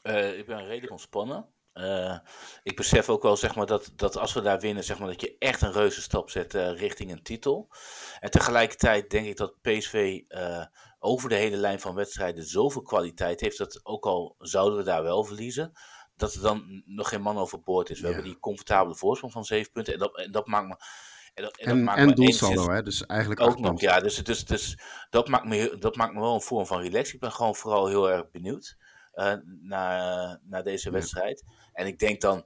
Uh, 0.03 0.39
ik 0.39 0.47
ben 0.47 0.67
redelijk 0.67 0.93
ontspannen. 0.93 1.47
Ik 2.63 2.77
besef 2.77 3.09
ook 3.09 3.23
wel 3.23 3.37
zeg 3.37 3.55
maar, 3.55 3.67
dat, 3.67 3.93
dat 3.97 4.17
als 4.17 4.33
we 4.33 4.41
daar 4.41 4.61
winnen, 4.61 4.85
zeg 4.85 4.99
maar, 4.99 5.09
dat 5.09 5.21
je 5.21 5.37
echt 5.39 5.63
een 5.63 5.73
reuze 5.73 6.03
stap 6.03 6.31
zet 6.31 6.53
richting 6.55 7.13
een 7.13 7.23
titel. 7.23 7.69
En 8.21 8.31
tegelijkertijd 8.31 9.11
denk 9.11 9.27
ik 9.27 9.37
dat 9.37 9.61
PSV 9.61 10.21
over 10.99 11.29
de 11.29 11.35
hele 11.35 11.57
lijn 11.57 11.81
van 11.81 11.95
wedstrijden 11.95 12.45
zoveel 12.45 12.83
kwaliteit 12.83 13.41
heeft, 13.41 13.59
dat 13.59 13.81
ook 13.83 14.05
al 14.05 14.35
zouden 14.39 14.79
we 14.79 14.85
daar 14.85 15.03
wel 15.03 15.25
verliezen, 15.25 15.73
dat 16.17 16.35
er 16.35 16.41
dan 16.41 16.83
nog 16.87 17.09
geen 17.09 17.23
man 17.23 17.39
overboord 17.39 17.91
is. 17.91 18.01
We 18.01 18.07
ja. 18.07 18.13
hebben 18.13 18.31
die 18.31 18.41
comfortabele 18.41 18.97
voorsprong 18.97 19.33
van 19.33 19.45
zeven 19.45 19.73
punten. 19.73 19.93
En 19.93 19.99
dat, 19.99 20.17
en 20.17 20.33
dat 20.33 20.47
maakt 20.47 20.69
me. 20.69 20.77
En, 21.35 21.43
dat, 21.43 21.57
en, 21.57 21.71
en, 21.71 21.85
dat 21.85 21.97
en 21.97 22.15
doelsaldo, 22.15 22.71
hè? 22.71 22.83
Dus 22.83 23.07
eigenlijk 23.07 23.41
ook 23.41 23.59
nog. 23.59 23.81
Ja, 23.81 24.01
dus, 24.01 24.17
dus, 24.17 24.45
dus 24.45 24.79
dat, 25.11 25.29
maakt 25.29 25.47
me, 25.47 25.77
dat 25.79 25.97
maakt 25.97 26.15
me 26.15 26.21
wel 26.21 26.35
een 26.35 26.41
vorm 26.41 26.67
van 26.67 26.81
relax. 26.81 27.15
Ik 27.15 27.21
ben 27.21 27.33
gewoon 27.33 27.55
vooral 27.55 27.87
heel 27.87 28.11
erg 28.11 28.31
benieuwd 28.31 28.77
uh, 29.15 29.35
naar, 29.61 30.41
naar 30.43 30.63
deze 30.63 30.91
wedstrijd. 30.91 31.45
En 31.73 31.87
ik 31.87 31.99
denk 31.99 32.21
dan. 32.21 32.45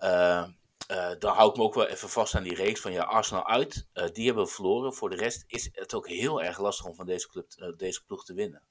Uh, 0.00 0.44
uh, 0.90 1.10
dan 1.18 1.34
hou 1.34 1.50
ik 1.50 1.56
me 1.56 1.62
ook 1.62 1.74
wel 1.74 1.86
even 1.86 2.08
vast 2.08 2.34
aan 2.34 2.42
die 2.42 2.54
reeks 2.54 2.80
van 2.80 2.92
ja, 2.92 3.02
Arsenal 3.02 3.48
uit. 3.48 3.86
die 4.12 4.26
hebben 4.26 4.44
we 4.44 4.50
verloren. 4.50 4.94
Voor 4.94 5.10
de 5.10 5.16
rest 5.16 5.44
is 5.46 5.68
het 5.72 5.94
ook 5.94 6.08
heel 6.08 6.42
erg 6.42 6.58
lastig 6.58 6.86
om 6.86 6.94
van 6.94 7.06
deze, 7.06 7.28
club, 7.28 7.74
deze 7.76 8.04
ploeg 8.04 8.24
te 8.24 8.34
winnen. 8.34 8.62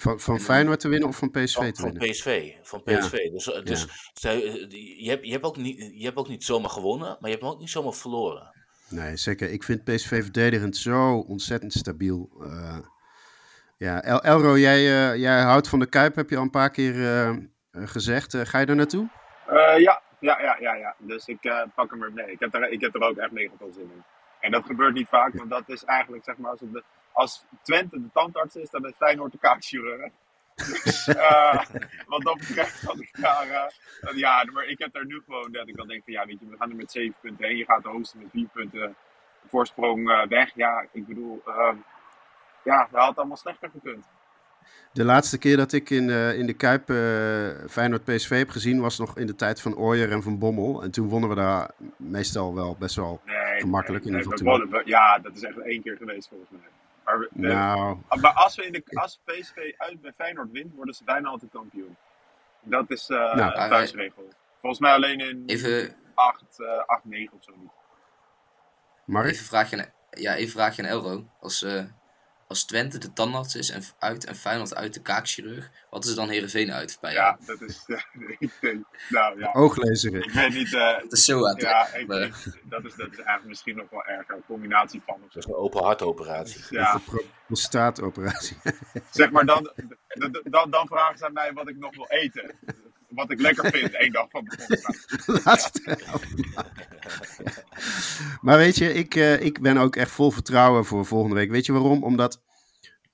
Van, 0.00 0.20
van 0.20 0.40
Feyenoord 0.40 0.80
te 0.80 0.88
winnen 0.88 1.08
of 1.08 1.16
van 1.16 1.30
PSV 1.30 1.54
van, 1.54 1.72
te 1.72 1.82
winnen? 1.82 2.02
Van 2.02 2.10
PSV. 2.10 2.54
Van 2.62 2.82
PSV. 2.82 3.12
Ja. 3.12 3.30
Dus, 3.30 3.44
dus 3.64 3.86
ja. 4.12 4.30
je, 4.30 5.08
hebt, 5.08 5.24
je, 5.24 5.32
hebt 5.32 5.44
ook 5.44 5.56
niet, 5.56 5.78
je 5.78 6.04
hebt 6.04 6.16
ook 6.16 6.28
niet 6.28 6.44
zomaar 6.44 6.70
gewonnen, 6.70 7.16
maar 7.20 7.30
je 7.30 7.36
hebt 7.36 7.48
ook 7.48 7.58
niet 7.58 7.70
zomaar 7.70 7.94
verloren. 7.94 8.54
Nee, 8.88 9.16
zeker. 9.16 9.50
Ik 9.50 9.62
vind 9.62 9.84
PSV 9.84 10.22
verdedigend 10.22 10.76
zo 10.76 11.18
ontzettend 11.18 11.72
stabiel. 11.72 12.30
Uh, 12.40 12.78
ja, 13.76 14.02
El 14.02 14.22
Elro, 14.22 14.58
jij, 14.58 14.80
uh, 14.80 15.20
jij 15.20 15.42
houdt 15.42 15.68
van 15.68 15.78
de 15.78 15.86
Kuip, 15.86 16.14
heb 16.14 16.30
je 16.30 16.36
al 16.36 16.42
een 16.42 16.50
paar 16.50 16.70
keer 16.70 16.94
uh, 16.94 17.36
gezegd. 17.72 18.36
ga 18.36 18.58
je 18.58 18.66
er 18.66 18.76
naartoe? 18.76 19.08
ja, 19.76 20.02
ja, 20.18 20.40
ja, 20.40 20.56
ja, 20.60 20.74
ja. 20.74 20.94
Dus 20.98 21.26
ik 21.26 21.68
pak 21.74 21.90
hem 21.90 22.02
er 22.02 22.12
mee. 22.12 22.30
Ik 22.30 22.40
heb 22.40 22.54
er, 22.54 22.68
ik 22.68 22.80
heb 22.80 22.94
er 22.94 23.02
ook 23.02 23.16
echt 23.16 23.30
mega 23.30 23.52
veel 23.58 23.72
zin 23.72 23.90
in. 23.94 24.04
En 24.40 24.50
dat 24.50 24.64
gebeurt 24.64 24.94
niet 24.94 25.08
vaak, 25.08 25.34
want 25.34 25.50
dat 25.50 25.68
is 25.68 25.84
eigenlijk, 25.84 26.24
zeg 26.24 26.36
maar, 26.36 26.50
als, 26.50 26.60
de, 26.60 26.82
als 27.12 27.44
Twente 27.62 28.00
de 28.00 28.10
tandarts 28.12 28.56
is, 28.56 28.70
dan 28.70 28.86
is 28.86 28.92
Feyenoord 28.96 29.32
de 29.32 29.38
kaakchirurg. 29.38 30.12
Dus 30.54 31.08
uh, 31.08 31.64
wat 32.06 32.22
dat 32.22 32.38
betreft 32.38 32.82
had 32.82 33.00
ik 33.00 33.20
daar, 33.20 33.46
uh, 33.46 34.16
ja, 34.16 34.44
maar 34.52 34.64
ik 34.64 34.78
heb 34.78 34.92
daar 34.92 35.06
nu 35.06 35.22
gewoon 35.24 35.52
dat 35.52 35.68
ik 35.68 35.76
dan 35.76 35.88
denk 35.88 36.04
van, 36.04 36.12
ja, 36.12 36.26
weet 36.26 36.40
je, 36.40 36.46
we 36.48 36.56
gaan 36.56 36.70
er 36.70 36.76
met 36.76 36.90
7 36.92 37.14
punten 37.20 37.46
heen. 37.46 37.56
Je 37.56 37.64
gaat 37.64 37.82
de 37.82 37.88
hoogste 37.88 38.18
met 38.18 38.30
4 38.30 38.46
punten 38.52 38.96
voorsprong 39.46 40.10
uh, 40.10 40.26
weg. 40.26 40.54
Ja, 40.54 40.86
ik 40.92 41.06
bedoel, 41.06 41.42
ja, 42.64 42.88
dat 42.90 43.00
had 43.02 43.16
allemaal 43.16 43.36
slechter 43.36 43.70
gekund. 43.70 44.06
De 44.92 45.04
laatste 45.04 45.38
keer 45.38 45.56
dat 45.56 45.72
ik 45.72 45.90
in, 45.90 46.08
uh, 46.08 46.38
in 46.38 46.46
de 46.46 46.52
Kuip 46.52 46.90
uh, 46.90 46.96
Feyenoord 47.68 48.04
PSV 48.04 48.38
heb 48.38 48.50
gezien 48.50 48.80
was 48.80 48.98
nog 48.98 49.18
in 49.18 49.26
de 49.26 49.34
tijd 49.34 49.60
van 49.60 49.76
Ooyer 49.76 50.12
en 50.12 50.22
van 50.22 50.38
Bommel. 50.38 50.82
En 50.82 50.90
toen 50.90 51.08
wonnen 51.08 51.28
we 51.28 51.34
daar 51.34 51.70
meestal 51.96 52.54
wel 52.54 52.76
best 52.78 52.96
wel 52.96 53.20
nee, 53.24 53.60
gemakkelijk. 53.60 54.04
Nee, 54.04 54.22
in 54.22 54.44
nee, 54.44 54.68
we, 54.68 54.82
ja, 54.84 55.18
dat 55.18 55.36
is 55.36 55.42
echt 55.42 55.58
één 55.58 55.82
keer 55.82 55.96
geweest 55.96 56.28
volgens 56.28 56.50
mij. 56.50 56.68
Maar, 57.04 57.18
we, 57.18 57.28
nou. 57.32 57.98
maar 58.20 58.32
als, 58.32 58.56
we 58.56 58.66
in 58.66 58.72
de, 58.72 58.82
als 58.86 59.20
PSV 59.24 59.72
uit 59.76 60.00
bij 60.00 60.12
Feyenoord 60.16 60.50
wint, 60.50 60.74
worden 60.74 60.94
ze 60.94 61.04
bijna 61.04 61.28
altijd 61.28 61.50
kampioen. 61.50 61.96
Dat 62.62 62.90
is 62.90 63.10
uh, 63.10 63.34
nou, 63.34 63.60
een 63.60 63.68
thuisregel. 63.68 64.28
Volgens 64.60 64.80
mij 64.80 64.92
alleen 64.92 65.20
in 65.20 65.42
even, 65.46 65.94
8, 66.14 66.44
uh, 66.58 66.68
8, 66.86 67.04
9 67.04 67.36
of 67.36 67.44
zo 67.44 67.52
niet. 67.56 67.70
Mark? 69.04 69.26
Even 69.26 69.44
vraag 69.44 69.70
je 69.70 69.76
een, 69.76 69.92
ja, 70.10 70.34
even 70.34 70.52
vraag 70.52 70.76
je 70.76 70.82
een 70.82 70.90
euro. 70.90 71.26
Als, 71.40 71.62
uh, 71.62 71.82
als 72.50 72.64
Twente 72.64 72.98
de 72.98 73.12
tandarts 73.12 73.54
is 73.54 73.70
en 73.70 73.82
uit 73.98 74.24
en 74.24 74.34
Feyenoord 74.34 74.74
uit 74.74 74.94
de 74.94 75.00
kaakchirurg, 75.00 75.70
wat 75.90 76.04
is 76.04 76.10
er 76.10 76.16
dan 76.16 76.28
Heerenveen 76.28 76.72
uit 76.72 76.98
bij 77.00 77.12
Ja, 77.12 77.38
dat 77.46 77.60
is... 77.60 77.84
Ja, 77.86 78.04
ik 78.38 78.52
denk, 78.60 78.84
nou 79.08 79.38
ja. 79.38 79.52
Ooglezeren. 79.52 80.22
Ik 80.22 80.30
weet 80.30 80.54
niet... 80.54 80.72
Uh, 80.72 80.98
dat 81.00 81.12
is 81.12 81.24
zo 81.24 81.46
aan 81.46 81.56
Ja, 81.58 81.94
ik, 81.94 82.06
maar... 82.06 82.20
ik, 82.20 82.60
dat, 82.62 82.84
is, 82.84 82.94
dat 82.94 83.10
is 83.10 83.16
eigenlijk 83.16 83.46
misschien 83.46 83.76
nog 83.76 83.90
wel 83.90 84.04
erger. 84.04 84.34
Een 84.34 84.44
combinatie 84.46 85.02
van... 85.06 85.20
Dat 85.20 85.36
is 85.36 85.44
een 85.44 85.54
open 85.54 85.82
hartoperatie. 85.82 86.64
Ja. 86.70 87.00
Prostaatoperatie. 87.46 88.56
zeg 89.10 89.30
maar, 89.30 89.46
dan, 89.46 89.70
dan, 90.42 90.70
dan 90.70 90.86
vragen 90.86 91.18
ze 91.18 91.26
aan 91.26 91.32
mij 91.32 91.52
wat 91.52 91.68
ik 91.68 91.76
nog 91.76 91.96
wil 91.96 92.06
eten. 92.08 92.54
Wat 93.10 93.30
ik 93.30 93.40
lekker 93.40 93.70
vind, 93.70 93.96
één 93.96 94.12
dag 94.12 94.30
van 94.30 94.44
de 94.44 95.40
Laatste. 95.44 95.98
maar 98.40 98.56
weet 98.56 98.76
je, 98.76 98.92
ik, 98.92 99.14
uh, 99.14 99.42
ik 99.42 99.60
ben 99.60 99.76
ook 99.76 99.96
echt 99.96 100.10
vol 100.10 100.30
vertrouwen 100.30 100.84
voor 100.84 101.06
volgende 101.06 101.34
week. 101.34 101.50
Weet 101.50 101.66
je 101.66 101.72
waarom? 101.72 102.04
Omdat 102.04 102.42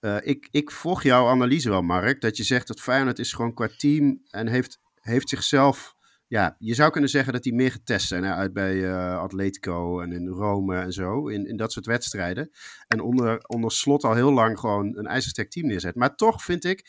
uh, 0.00 0.16
ik, 0.20 0.48
ik 0.50 0.70
volg 0.70 1.02
jouw 1.02 1.28
analyse 1.28 1.68
wel, 1.68 1.82
Mark. 1.82 2.20
Dat 2.20 2.36
je 2.36 2.44
zegt 2.44 2.66
dat 2.66 2.80
Feyenoord 2.80 3.18
is 3.18 3.32
gewoon 3.32 3.54
qua 3.54 3.68
team 3.76 4.20
en 4.30 4.48
heeft, 4.48 4.80
heeft 5.00 5.28
zichzelf... 5.28 5.94
Ja, 6.28 6.56
je 6.58 6.74
zou 6.74 6.90
kunnen 6.90 7.10
zeggen 7.10 7.32
dat 7.32 7.42
die 7.42 7.54
meer 7.54 7.70
getest 7.70 8.08
zijn. 8.08 8.24
Hè? 8.24 8.34
Uit 8.34 8.52
bij 8.52 8.74
uh, 8.74 9.18
Atletico 9.18 10.00
en 10.00 10.12
in 10.12 10.26
Rome 10.26 10.76
en 10.76 10.92
zo. 10.92 11.28
In, 11.28 11.46
in 11.46 11.56
dat 11.56 11.72
soort 11.72 11.86
wedstrijden. 11.86 12.50
En 12.88 13.00
onder, 13.00 13.44
onder 13.46 13.72
slot 13.72 14.04
al 14.04 14.14
heel 14.14 14.32
lang 14.32 14.58
gewoon 14.58 14.96
een 14.96 15.06
ijzersterk 15.06 15.50
team 15.50 15.66
neerzet. 15.66 15.94
Maar 15.94 16.16
toch 16.16 16.42
vind 16.42 16.64
ik 16.64 16.88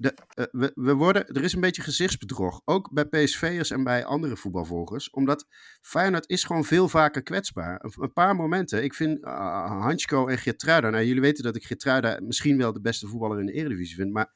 de, 0.00 0.14
uh, 0.34 0.44
we, 0.50 0.72
we, 0.74 0.94
worden, 0.94 1.26
er 1.26 1.42
is 1.42 1.52
een 1.52 1.60
beetje 1.60 1.82
gezichtsbedrog. 1.82 2.60
Ook 2.64 2.92
bij 2.92 3.04
PSV'ers 3.04 3.70
en 3.70 3.84
bij 3.84 4.04
andere 4.04 4.36
voetbalvolgers. 4.36 5.10
Omdat 5.10 5.46
Feyenoord 5.80 6.28
is 6.28 6.44
gewoon 6.44 6.64
veel 6.64 6.88
vaker 6.88 7.22
kwetsbaar. 7.22 7.84
Een, 7.98 8.12
paar 8.12 8.36
momenten. 8.36 8.82
Ik 8.82 8.94
vind 8.94 9.24
uh, 9.24 9.92
en 10.10 10.38
Geertruida. 10.38 10.90
Nou, 10.90 11.04
jullie 11.04 11.20
weten 11.20 11.44
dat 11.44 11.56
ik 11.56 11.64
Geertruida 11.64 12.20
misschien 12.22 12.58
wel 12.58 12.72
de 12.72 12.80
beste 12.80 13.06
voetballer 13.06 13.40
in 13.40 13.46
de 13.46 13.52
Eredivisie 13.52 13.96
vind. 13.96 14.12
Maar 14.12 14.32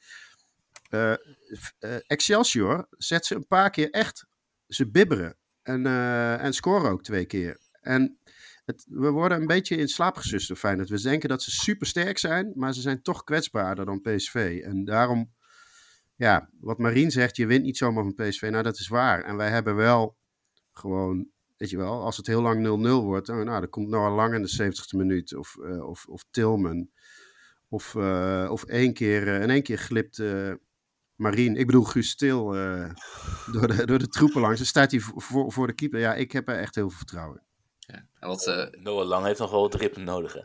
uh, 0.91 1.15
Excelsior 2.07 2.87
zet 2.91 3.27
ze 3.27 3.35
een 3.35 3.47
paar 3.47 3.71
keer 3.71 3.91
echt... 3.91 4.27
Ze 4.67 4.91
bibberen. 4.91 5.37
En, 5.63 5.87
en 6.41 6.53
scoren 6.53 6.91
ook 6.91 7.03
twee 7.03 7.27
keer. 7.27 7.59
En 7.81 8.19
het, 8.65 8.87
we 8.89 9.11
worden 9.11 9.41
een 9.41 9.47
beetje 9.47 9.77
in 9.77 9.89
slaap 9.89 10.17
gesust 10.17 10.53
Feyenoord. 10.53 10.89
We 10.89 11.01
denken 11.01 11.29
dat 11.29 11.43
ze 11.43 11.51
super 11.51 11.87
sterk 11.87 12.19
zijn, 12.19 12.53
maar 12.55 12.75
ze 12.75 12.81
zijn 12.81 13.03
toch 13.03 13.25
kwetsbaarder 13.25 13.85
dan 13.85 14.01
PSV. 14.01 14.61
En 14.65 14.85
daarom 14.85 15.33
ja, 16.17 16.51
wat 16.61 16.79
Marien 16.79 17.11
zegt, 17.11 17.37
je 17.37 17.47
wint 17.47 17.65
niet 17.65 17.77
zomaar 17.77 18.05
van 18.05 18.15
PSV. 18.15 18.49
Nou, 18.51 18.63
dat 18.63 18.79
is 18.79 18.89
waar. 18.89 19.23
En 19.23 19.37
wij 19.37 19.51
hebben 19.51 19.77
wel 19.77 20.17
gewoon, 20.73 21.29
weet 21.57 21.71
je 21.71 21.77
wel, 21.77 22.03
als 22.03 22.17
het 22.17 22.27
heel 22.27 22.43
lang 22.43 22.67
0-0 23.03 23.05
wordt, 23.05 23.27
dan, 23.27 23.45
nou, 23.45 23.61
dan 23.61 23.69
komt 23.69 23.89
Noah 23.89 24.15
Lang 24.15 24.35
in 24.35 24.43
de 24.43 24.63
70ste 24.63 24.97
minuut. 24.97 25.37
Of, 25.37 25.57
uh, 25.61 25.89
of, 25.89 26.07
of 26.07 26.25
Tilman. 26.31 26.91
Of, 27.69 27.95
uh, 27.95 28.49
of 28.51 28.65
één 28.65 28.93
keer, 28.93 29.27
uh, 29.27 29.43
in 29.43 29.51
één 29.51 29.63
keer 29.63 29.79
glipt 29.79 30.23
Marien, 31.15 31.57
ik 31.57 31.67
bedoel 31.67 31.85
Guus 31.85 32.09
Stil, 32.11 32.45
door, 33.53 33.67
de, 33.67 33.83
door 33.87 33.99
de 33.99 34.09
troepen 34.09 34.41
langs. 34.41 34.57
Dan 34.57 34.67
staat 34.67 34.91
hij 34.91 35.01
voor, 35.01 35.53
voor 35.53 35.67
de 35.67 35.73
keeper. 35.73 36.01
Ja, 36.01 36.15
ik 36.15 36.33
heb 36.33 36.49
er 36.49 36.59
echt 36.59 36.75
heel 36.75 36.89
veel 36.89 36.99
vertrouwen. 36.99 37.43
Ja, 37.79 38.07
en 38.19 38.29
wat, 38.29 38.69
Noah 38.71 39.07
Lang 39.07 39.27
heeft 39.27 39.39
nog 39.39 39.51
wel 39.51 39.61
wat 39.61 39.75
rippen 39.75 40.05
nodig, 40.05 40.33
hè? 40.33 40.41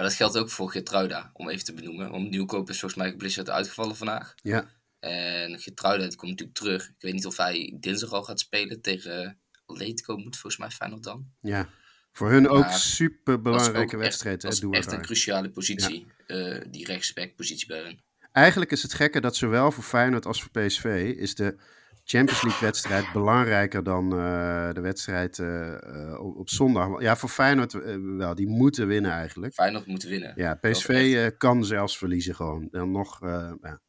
Maar 0.00 0.08
dat 0.08 0.18
geldt 0.18 0.38
ook 0.38 0.50
voor 0.50 0.70
Getruida, 0.70 1.30
om 1.32 1.48
even 1.48 1.64
te 1.64 1.74
benoemen. 1.74 2.10
Want 2.10 2.30
Nieuwkoop 2.30 2.68
is 2.68 2.78
volgens 2.78 3.00
mij 3.00 3.10
geblesseerd 3.10 3.50
uitgevallen 3.50 3.96
vandaag. 3.96 4.34
Ja. 4.42 4.70
En 4.98 5.58
Getruida 5.58 6.06
die 6.06 6.16
komt 6.16 6.30
natuurlijk 6.30 6.58
terug. 6.58 6.88
Ik 6.88 6.94
weet 6.98 7.12
niet 7.12 7.26
of 7.26 7.36
hij 7.36 7.76
dinsdag 7.80 8.12
al 8.12 8.22
gaat 8.22 8.40
spelen 8.40 8.80
tegen 8.80 9.40
Atletico, 9.66 10.16
moet 10.16 10.36
volgens 10.36 10.56
mij 10.56 10.70
Feyenoord 10.70 11.02
dan. 11.02 11.30
Ja. 11.40 11.68
Voor 12.12 12.30
hun 12.30 12.48
ook 12.48 12.70
super 12.70 13.42
belangrijke 13.42 13.96
wedstrijd. 13.96 14.40
Dat 14.40 14.52
is 14.52 14.62
echt 14.70 14.92
een 14.92 15.02
cruciale 15.02 15.50
positie, 15.50 16.06
eh, 16.26 16.60
die 16.70 16.86
rechtsback-positie 16.86 17.66
bij 17.66 17.82
hun. 17.82 18.00
Eigenlijk 18.32 18.70
is 18.70 18.82
het 18.82 18.94
gekke 18.94 19.20
dat 19.20 19.36
zowel 19.36 19.72
voor 19.72 19.84
Feyenoord 19.84 20.26
als 20.26 20.42
voor 20.42 20.50
PSV 20.50 21.14
is 21.16 21.34
de 21.34 21.56
Champions 22.04 22.42
League 22.42 22.60
wedstrijd 22.60 23.12
belangrijker 23.12 23.82
dan 23.82 24.12
eh, 24.12 24.72
de 24.72 24.80
wedstrijd 24.80 25.38
eh, 25.38 25.74
eh, 25.74 26.20
op, 26.20 26.36
op 26.36 26.48
zondag. 26.48 27.00
Ja, 27.00 27.16
voor 27.16 27.28
Feyenoord 27.28 27.72
wel. 28.16 28.34
Die 28.34 28.48
moeten 28.48 28.86
winnen 28.86 29.10
eigenlijk. 29.10 29.54
Feyenoord 29.54 29.86
moet 29.86 30.02
winnen. 30.02 30.32
Ja, 30.36 30.54
PSV 30.54 31.30
kan 31.36 31.64
zelfs 31.64 31.98
verliezen 31.98 32.34
gewoon. 32.34 32.68
Dan 32.70 32.90
nog, 32.90 33.18
ja. 33.20 33.80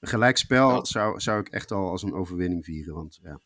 Een 0.00 0.08
gelijkspel 0.10 0.86
zou, 0.86 1.20
zou 1.20 1.40
ik 1.40 1.48
echt 1.48 1.70
al 1.70 1.90
als 1.90 2.02
een 2.02 2.14
overwinning 2.14 2.64
vieren. 2.64 2.94
Want 2.94 3.18
ja, 3.22 3.40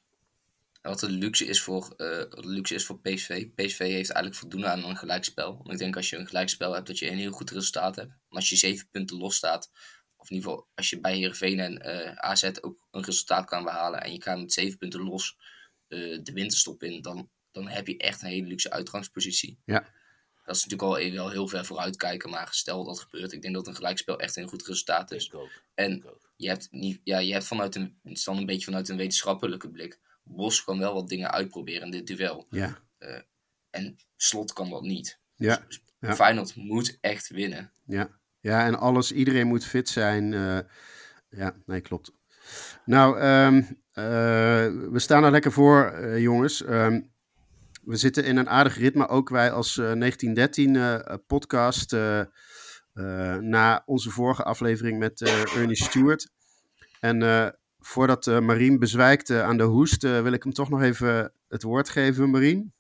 Wat 0.83 1.01
de 1.01 1.11
luxe 1.11 1.47
is 1.47 1.62
voor, 1.62 1.95
wat 2.31 2.45
luxe 2.45 2.74
is 2.74 2.87
voor 2.87 3.01
PSV. 3.01 3.47
PSV 3.55 3.79
heeft 3.79 4.11
eigenlijk 4.11 4.35
voldoende 4.35 4.66
aan 4.66 4.85
een 4.85 4.97
gelijkspel. 4.97 5.57
Want 5.57 5.72
ik 5.72 5.79
denk 5.79 5.97
als 5.97 6.11
je 6.11 6.16
een 6.16 6.26
gelijkspel 6.26 6.74
hebt, 6.74 6.87
dat 6.87 6.99
je 6.99 7.11
een 7.11 7.18
heel 7.18 7.33
goed 7.33 7.51
resultaat 7.51 7.97
hebt. 7.97 8.09
Maar 8.09 8.39
als 8.39 8.49
je 8.49 8.57
zeven 8.57 8.89
punten 8.91 9.16
los 9.16 9.37
staat, 9.37 9.70
of 10.19 10.31
in 10.31 10.37
ieder 10.37 10.51
geval 10.51 10.69
als 10.75 10.91
je 10.91 11.01
bij 11.01 11.16
Heerenveen 11.16 11.61
en 11.61 11.79
eh, 11.83 12.16
AZ 12.16 12.51
ook 12.61 12.87
een 12.91 13.05
resultaat 13.05 13.47
kan 13.47 13.64
behalen. 13.64 14.01
En 14.01 14.12
je 14.12 14.23
gaat 14.23 14.39
met 14.39 14.53
zeven 14.53 14.79
punten 14.79 15.03
los 15.03 15.37
eh, 15.89 16.19
de 16.23 16.33
winterstop 16.33 16.83
in, 16.83 17.03
dan, 17.03 17.31
dan 17.51 17.69
heb 17.69 17.87
je 17.87 17.97
echt 17.97 18.23
een 18.23 18.29
hele 18.29 18.47
luxe 18.47 18.71
uitgangspositie. 18.71 19.59
Ja. 19.64 19.97
Dat 20.45 20.57
is 20.57 20.64
natuurlijk 20.66 21.03
al 21.03 21.12
wel 21.12 21.31
heel 21.31 21.49
ver 21.49 21.64
vooruit 21.64 21.97
kijken, 21.97 22.31
maar 22.31 22.49
stel 22.51 22.85
dat 22.85 23.01
gebeurt. 23.01 23.33
Ik 23.33 23.43
denk 23.43 23.55
dat 23.55 23.66
een 23.66 23.75
gelijkspel 23.75 24.19
echt 24.21 24.37
een 24.37 24.49
goed 24.49 24.66
resultaat 24.66 25.11
is. 25.11 25.27
Ik 25.27 25.35
ook. 25.35 25.51
En 25.75 25.93
Ik 25.97 26.07
ook. 26.07 26.33
je 26.37 26.49
hebt, 26.49 26.69
niet, 26.71 27.01
ja, 27.05 27.19
je 27.19 27.33
hebt 27.33 27.45
vanuit 27.45 27.75
een, 27.75 27.99
het 28.03 28.16
is 28.16 28.25
dan 28.25 28.37
een 28.37 28.47
beetje 28.47 28.64
vanuit 28.64 28.89
een 28.89 28.97
wetenschappelijke 28.97 29.71
blik. 29.71 29.99
Bos 30.23 30.64
kan 30.64 30.79
wel 30.79 30.95
wat 30.95 31.09
dingen 31.09 31.31
uitproberen 31.31 31.83
in 31.83 31.91
dit 31.91 32.07
duel. 32.07 32.47
ja, 32.51 32.83
En 33.71 33.99
Slot 34.16 34.53
kan 34.53 34.71
dat 34.71 34.83
niet. 34.83 35.19
ja, 35.37 35.66
Ja. 36.01 36.14
Feyenoord 36.14 36.55
moet 36.55 36.99
echt 37.01 37.29
winnen. 37.29 37.73
ja. 37.87 38.18
Ja, 38.41 38.64
en 38.64 38.78
alles, 38.78 39.12
iedereen 39.12 39.47
moet 39.47 39.64
fit 39.64 39.89
zijn. 39.89 40.34
eh, 40.34 40.59
ja, 41.28 41.55
nee, 41.66 41.80
klopt. 41.80 42.12
Nou, 42.84 43.18
ehm, 43.18 43.57
eh, 43.93 44.05
we 44.91 44.99
staan 44.99 45.24
er 45.24 45.30
lekker 45.30 45.53
voor, 45.53 45.84
eh, 45.84 46.18
jongens. 46.18 46.64
Ehm, 46.64 47.01
we 47.82 47.97
zitten 47.97 48.24
in 48.24 48.36
een 48.36 48.49
aardig 48.49 48.76
ritme, 48.78 49.09
ook 49.09 49.28
wij 49.28 49.51
als 49.53 49.78
eh, 49.78 49.93
1913 49.93 50.76
eh, 50.76 51.14
podcast. 51.26 51.93
eh, 51.93 52.20
eh, 52.20 53.36
na 53.36 53.82
onze 53.86 54.11
vorige 54.11 54.43
aflevering 54.43 54.99
met 54.99 55.20
Ernie 55.57 55.76
Stewart. 55.76 56.28
En 57.01 57.55
voordat 57.78 58.26
Marien 58.26 58.78
bezwijkt 58.78 59.30
aan 59.30 59.57
de 59.57 59.62
hoest, 59.62 60.03
wil 60.03 60.32
ik 60.32 60.43
hem 60.43 60.53
toch 60.53 60.68
nog 60.70 60.82
even 60.82 61.32
het 61.49 61.62
woord 61.62 61.89
geven, 61.89 62.30
Marien. 62.30 62.72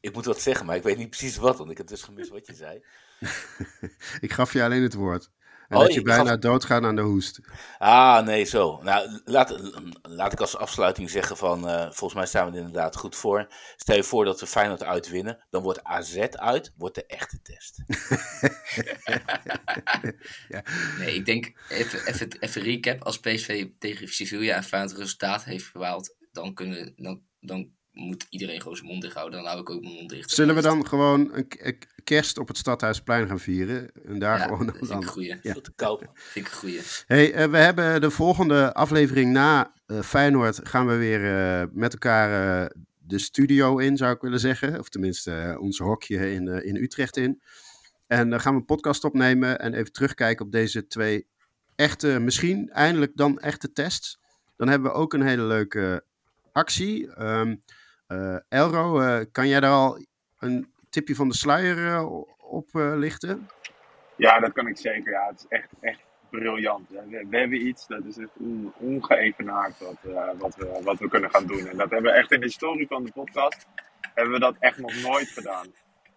Ik 0.00 0.14
moet 0.14 0.24
wat 0.24 0.40
zeggen, 0.40 0.66
maar 0.66 0.76
ik 0.76 0.82
weet 0.82 0.96
niet 0.96 1.10
precies 1.10 1.36
wat, 1.36 1.58
want 1.58 1.70
ik 1.70 1.78
heb 1.78 1.86
dus 1.86 2.02
gemist 2.02 2.30
wat 2.30 2.46
je 2.46 2.54
zei. 2.54 2.84
Ik 4.26 4.32
gaf 4.32 4.52
je 4.52 4.62
alleen 4.62 4.82
het 4.82 4.94
woord. 4.94 5.30
En 5.68 5.76
Oh, 5.76 5.82
dat 5.82 5.94
je 5.94 6.02
bijna 6.02 6.30
gaf- 6.30 6.38
doodgaat 6.38 6.82
aan 6.82 6.96
de 6.96 7.02
hoest. 7.02 7.40
Ah, 7.78 8.24
nee, 8.24 8.44
zo. 8.44 8.82
Nou, 8.82 9.20
laat, 9.24 9.60
laat 10.02 10.32
ik 10.32 10.40
als 10.40 10.56
afsluiting 10.56 11.10
zeggen 11.10 11.36
van, 11.36 11.68
eh, 11.68 11.82
volgens 11.82 12.14
mij 12.14 12.26
staan 12.26 12.46
we 12.46 12.52
er 12.52 12.58
inderdaad 12.58 12.96
goed 12.96 13.16
voor. 13.16 13.46
Stel 13.76 13.96
je 13.96 14.02
voor 14.02 14.24
dat 14.24 14.40
we 14.40 14.46
Feyenoord 14.46 14.82
uitwinnen, 14.82 15.44
dan 15.50 15.62
wordt 15.62 15.84
AZ 15.84 16.18
uit, 16.18 16.72
wordt 16.76 16.94
de 16.94 17.06
echte 17.06 17.40
test. 17.42 17.78
Nee, 20.98 21.14
ik 21.14 21.24
denk, 21.26 21.52
even, 21.68 22.06
even, 22.06 22.28
even 22.40 22.62
recap. 22.62 23.02
Als 23.02 23.20
PSV 23.20 23.66
tegen 23.78 24.08
Sevilla 24.08 24.54
en 24.54 24.64
Feyenoord 24.64 24.96
resultaat 24.98 25.44
heeft 25.44 25.72
behaald, 25.72 26.16
dan, 26.32 26.54
kunnen, 26.54 26.92
dan, 26.96 27.22
dan 27.40 27.70
moet 28.00 28.26
iedereen 28.30 28.60
gewoon 28.60 28.76
zijn 28.76 28.88
mond 28.88 29.02
dicht 29.02 29.14
houden. 29.14 29.38
Dan 29.38 29.48
hou 29.48 29.60
ik 29.60 29.70
ook 29.70 29.80
mijn 29.80 29.94
mond 29.94 30.08
dicht. 30.08 30.30
Zullen 30.30 30.54
we 30.54 30.62
dan 30.62 30.86
gewoon 30.86 31.30
een, 31.32 31.78
kerst 32.04 32.38
op 32.38 32.48
het 32.48 32.56
Stadhuisplein 32.56 33.28
gaan 33.28 33.40
vieren? 33.40 33.90
En 34.04 34.18
daar 34.18 34.38
Ja, 34.38 34.44
gewoon 34.44 34.66
dat 34.66 34.76
vind 34.76 34.84
ik 34.86 34.92
dan... 34.92 35.02
een 35.02 35.08
goeie. 35.08 35.38
Ja. 35.42 35.54
Te 35.54 35.72
koop. 35.76 36.10
Vind 36.14 36.46
ik 36.46 36.52
een 36.52 36.58
goeie. 36.58 36.80
Hey, 37.06 37.32
eh, 37.32 37.50
we 37.50 37.56
hebben 37.56 38.00
de 38.00 38.10
volgende 38.10 38.74
aflevering 38.74 39.32
na 39.32 39.72
eh, 39.86 40.00
Feyenoord 40.00 40.60
gaan 40.62 40.86
we 40.86 40.96
weer 40.96 41.24
eh, 41.24 41.66
met 41.72 41.92
elkaar 41.92 42.72
de 42.98 43.18
studio 43.18 43.78
in, 43.78 43.96
zou 43.96 44.14
ik 44.14 44.20
willen 44.20 44.40
zeggen. 44.40 44.78
Of 44.78 44.88
tenminste 44.88 45.56
ons 45.60 45.78
hokje 45.78 46.32
in, 46.32 46.64
in 46.64 46.76
Utrecht 46.76 47.16
in. 47.16 47.42
En 48.06 48.30
dan 48.30 48.40
gaan 48.40 48.52
we 48.52 48.58
een 48.58 48.64
podcast 48.64 49.04
opnemen 49.04 49.58
en 49.58 49.74
even 49.74 49.92
terugkijken 49.92 50.44
op 50.44 50.52
deze 50.52 50.86
twee 50.86 51.26
echte, 51.76 52.18
misschien 52.18 52.70
eindelijk 52.70 53.12
dan 53.14 53.38
echte 53.38 53.72
tests. 53.72 54.18
Dan 54.56 54.68
hebben 54.68 54.90
we 54.90 54.96
ook 54.96 55.12
een 55.12 55.26
hele 55.26 55.42
leuke 55.42 56.04
actie. 56.52 57.14
Eh, 57.14 57.50
Elro, 58.48 59.00
eh, 59.00 59.24
kan 59.32 59.48
jij 59.48 59.60
daar 59.60 59.72
al 59.72 60.04
een 60.38 60.72
tipje 60.90 61.14
van 61.14 61.28
de 61.28 61.34
sluier 61.34 61.86
eh, 61.86 62.10
op 62.38 62.68
eh, 62.72 62.92
lichten? 62.96 63.48
Ja, 64.16 64.40
dat 64.40 64.52
kan 64.52 64.66
ik 64.66 64.76
zeker. 64.78 65.12
Ja, 65.12 65.26
het 65.26 65.38
is 65.38 65.46
echt, 65.48 65.68
echt 65.80 66.00
briljant. 66.30 66.88
We, 66.88 67.26
we 67.30 67.38
hebben 67.38 67.66
iets, 67.66 67.86
dat 67.86 68.04
is 68.04 68.18
echt 68.18 68.30
on, 68.38 68.72
ongeëvenaard 68.76 69.78
wat, 69.78 69.96
eh, 70.14 70.30
wat, 70.38 70.54
we, 70.56 70.80
wat 70.82 70.98
we 70.98 71.08
kunnen 71.08 71.30
gaan 71.30 71.46
doen. 71.46 71.66
En 71.66 71.76
dat 71.76 71.90
hebben 71.90 72.12
we 72.12 72.18
echt 72.18 72.32
in 72.32 72.40
de 72.40 72.46
historie 72.46 72.86
van 72.86 73.04
de 73.04 73.12
podcast, 73.12 73.66
hebben 74.14 74.34
we 74.34 74.40
dat 74.40 74.56
echt 74.58 74.78
nog 74.78 75.02
nooit 75.02 75.28
gedaan. 75.28 75.66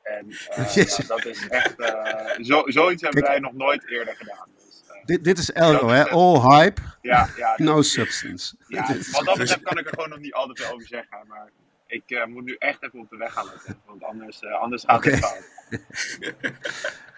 En 0.03 0.29
eh, 0.49 0.75
ja, 0.75 1.03
dat 1.07 1.25
is 1.25 1.47
echt, 1.47 1.79
eh, 1.79 2.43
zo, 2.43 2.63
zoiets 2.65 3.01
hebben 3.01 3.21
Kijk. 3.21 3.33
wij 3.33 3.39
nog 3.39 3.53
nooit 3.53 3.89
eerder 3.89 4.15
gedaan. 4.15 4.47
Dus, 4.55 4.83
eh, 4.87 5.05
Dit, 5.05 5.23
dit 5.23 5.37
is 5.37 5.51
Elro, 5.51 5.87
hè? 5.87 6.09
All 6.09 6.39
hype, 6.39 6.81
ja, 7.01 7.29
ja, 7.37 7.53
no 7.57 7.81
substance. 7.81 8.55
ja, 8.67 8.87
wat 9.11 9.25
dat 9.25 9.37
betreft 9.37 9.61
kan 9.61 9.77
ik 9.77 9.85
er 9.85 9.93
gewoon 9.93 10.09
nog 10.09 10.19
niet 10.19 10.33
al 10.33 10.47
te 10.47 10.63
veel 10.63 10.73
over 10.73 10.87
zeggen. 10.87 11.17
Maar 11.27 11.51
ik 11.93 12.09
eh, 12.11 12.25
moet 12.25 12.43
nu 12.43 12.55
echt 12.59 12.83
even 12.83 12.99
op 12.99 13.09
de 13.09 13.17
weg 13.17 13.33
gaan 13.33 13.45
letten. 13.45 13.81
Want 13.85 14.03
anders, 14.03 14.39
eh, 14.39 14.61
anders 14.61 14.83
gaat 14.83 15.03
het 15.03 15.19
fout. 15.19 15.51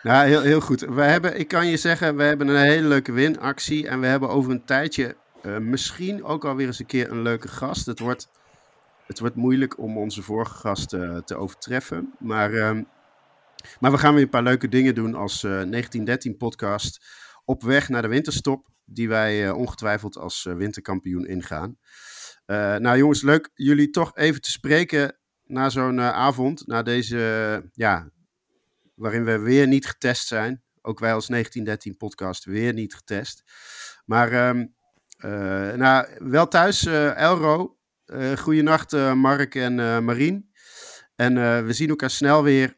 Nou, 0.03 0.27
heel, 0.27 0.41
heel 0.41 0.61
goed. 0.61 0.79
We 0.79 1.01
hebben, 1.01 1.39
ik 1.39 1.47
kan 1.47 1.67
je 1.67 1.77
zeggen, 1.77 2.15
we 2.15 2.23
hebben 2.23 2.47
een 2.47 2.63
hele 2.63 2.87
leuke 2.87 3.11
winactie. 3.11 3.87
En 3.87 3.99
we 3.99 4.07
hebben 4.07 4.29
over 4.29 4.51
een 4.51 4.65
tijdje 4.65 5.15
eh, 5.41 5.57
misschien 5.57 6.23
ook 6.23 6.45
alweer 6.45 6.67
eens 6.67 6.79
een 6.79 6.85
keer 6.85 7.11
een 7.11 7.21
leuke 7.21 7.47
gast. 7.47 7.85
Het 7.85 7.99
wordt, 7.99 8.29
het 9.05 9.19
wordt 9.19 9.35
moeilijk 9.35 9.79
om 9.79 9.97
onze 9.97 10.21
vorige 10.21 10.55
gast 10.55 10.89
te 10.89 11.35
overtreffen. 11.35 12.13
Maar, 12.19 12.53
ehm, 12.53 12.83
maar 13.79 13.91
we 13.91 13.97
gaan 13.97 14.13
weer 14.13 14.23
een 14.23 14.29
paar 14.29 14.43
leuke 14.43 14.69
dingen 14.69 14.95
doen 14.95 15.15
als 15.15 15.43
eh 15.43 15.51
1913 15.51 16.37
podcast. 16.37 17.05
Op 17.45 17.63
weg 17.63 17.89
naar 17.89 18.01
de 18.01 18.07
winterstop. 18.07 18.65
Die 18.85 19.07
wij 19.07 19.49
ongetwijfeld 19.49 20.17
als 20.17 20.43
winterkampioen 20.43 21.27
ingaan. 21.27 21.77
Eh, 22.45 22.75
nou 22.75 22.97
jongens, 22.97 23.21
leuk 23.21 23.49
jullie 23.53 23.89
toch 23.89 24.15
even 24.15 24.41
te 24.41 24.51
spreken 24.51 25.17
na 25.43 25.69
zo'n 25.69 25.99
eh, 25.99 26.09
avond. 26.09 26.67
Na 26.67 26.83
deze, 26.83 27.69
ja, 27.73 28.09
waarin 28.95 29.23
we 29.23 29.39
weer 29.39 29.67
niet 29.67 29.87
getest 29.87 30.27
zijn. 30.27 30.63
Ook 30.81 30.99
wij 30.99 31.13
als 31.13 31.27
1913 31.27 31.97
podcast 31.97 32.45
weer 32.45 32.73
niet 32.73 32.95
getest. 32.95 33.43
Maar 34.05 34.31
ehm, 34.31 34.65
eh, 35.17 35.73
nou, 35.73 36.07
wel 36.17 36.47
thuis, 36.47 36.85
Elro. 36.85 37.77
Goeienacht, 38.35 38.91
Mark 39.15 39.55
en 39.55 40.03
Marien. 40.05 40.51
En 41.15 41.65
we 41.65 41.73
zien 41.73 41.89
elkaar 41.89 42.09
snel 42.09 42.43
weer 42.43 42.77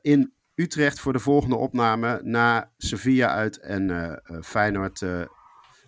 in 0.00 0.34
Utrecht 0.54 1.00
voor 1.00 1.12
de 1.12 1.18
volgende 1.18 1.56
opname. 1.56 2.20
Na 2.22 2.72
Sevilla 2.76 3.28
uit 3.28 3.58
en 3.58 3.90
eh, 3.90 4.40
Feyenoord 4.42 5.02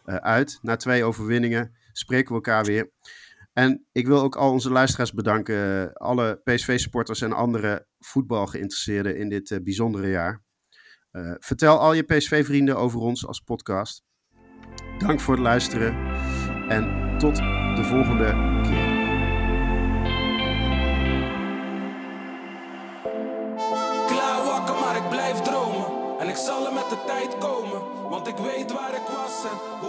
uit. 0.04 0.58
Na 0.62 0.76
twee 0.76 1.04
overwinningen 1.04 1.74
spreken 1.98 2.28
we 2.28 2.34
elkaar 2.34 2.64
weer. 2.64 2.90
En 3.52 3.86
ik 3.92 4.06
wil 4.06 4.20
ook 4.22 4.36
al 4.36 4.50
onze 4.50 4.70
luisteraars 4.70 5.12
bedanken. 5.12 5.88
eh, 5.88 5.92
Alle 5.92 6.40
PSV-supporters 6.44 7.20
en 7.20 7.32
andere 7.32 7.86
voetbalgeïnteresseerden 7.98 9.16
in 9.16 9.28
dit 9.28 9.50
eh, 9.50 9.58
bijzondere 9.62 10.08
jaar. 10.08 10.42
Eh, 11.10 11.34
vertel 11.38 11.78
al 11.78 11.92
je 11.92 12.02
PSV-vrienden 12.02 12.76
over 12.76 13.00
ons 13.00 13.26
als 13.26 13.40
podcast. 13.40 14.02
Dank 14.98 15.20
voor 15.20 15.34
het 15.34 15.42
luisteren. 15.42 15.94
En 16.68 17.14
tot 17.18 17.36
de 17.76 17.84
volgende 17.84 18.30
keer. 18.62 19.02
Klaar 24.06 24.80
maar 24.80 24.96
ik 24.96 25.08
blijf 25.08 25.40
dromen. 25.40 26.18
En 26.18 26.28
ik 26.28 26.36
zal 26.36 26.66
er 26.66 26.72
met 26.72 26.88
de 26.88 27.02
tijd 27.06 27.38
komen. 27.38 28.08
Want 28.10 28.26
ik 28.28 28.36
weet 28.36 28.72
waar 28.72 28.94
ik 28.94 29.06
was 29.16 29.44
en 29.44 29.83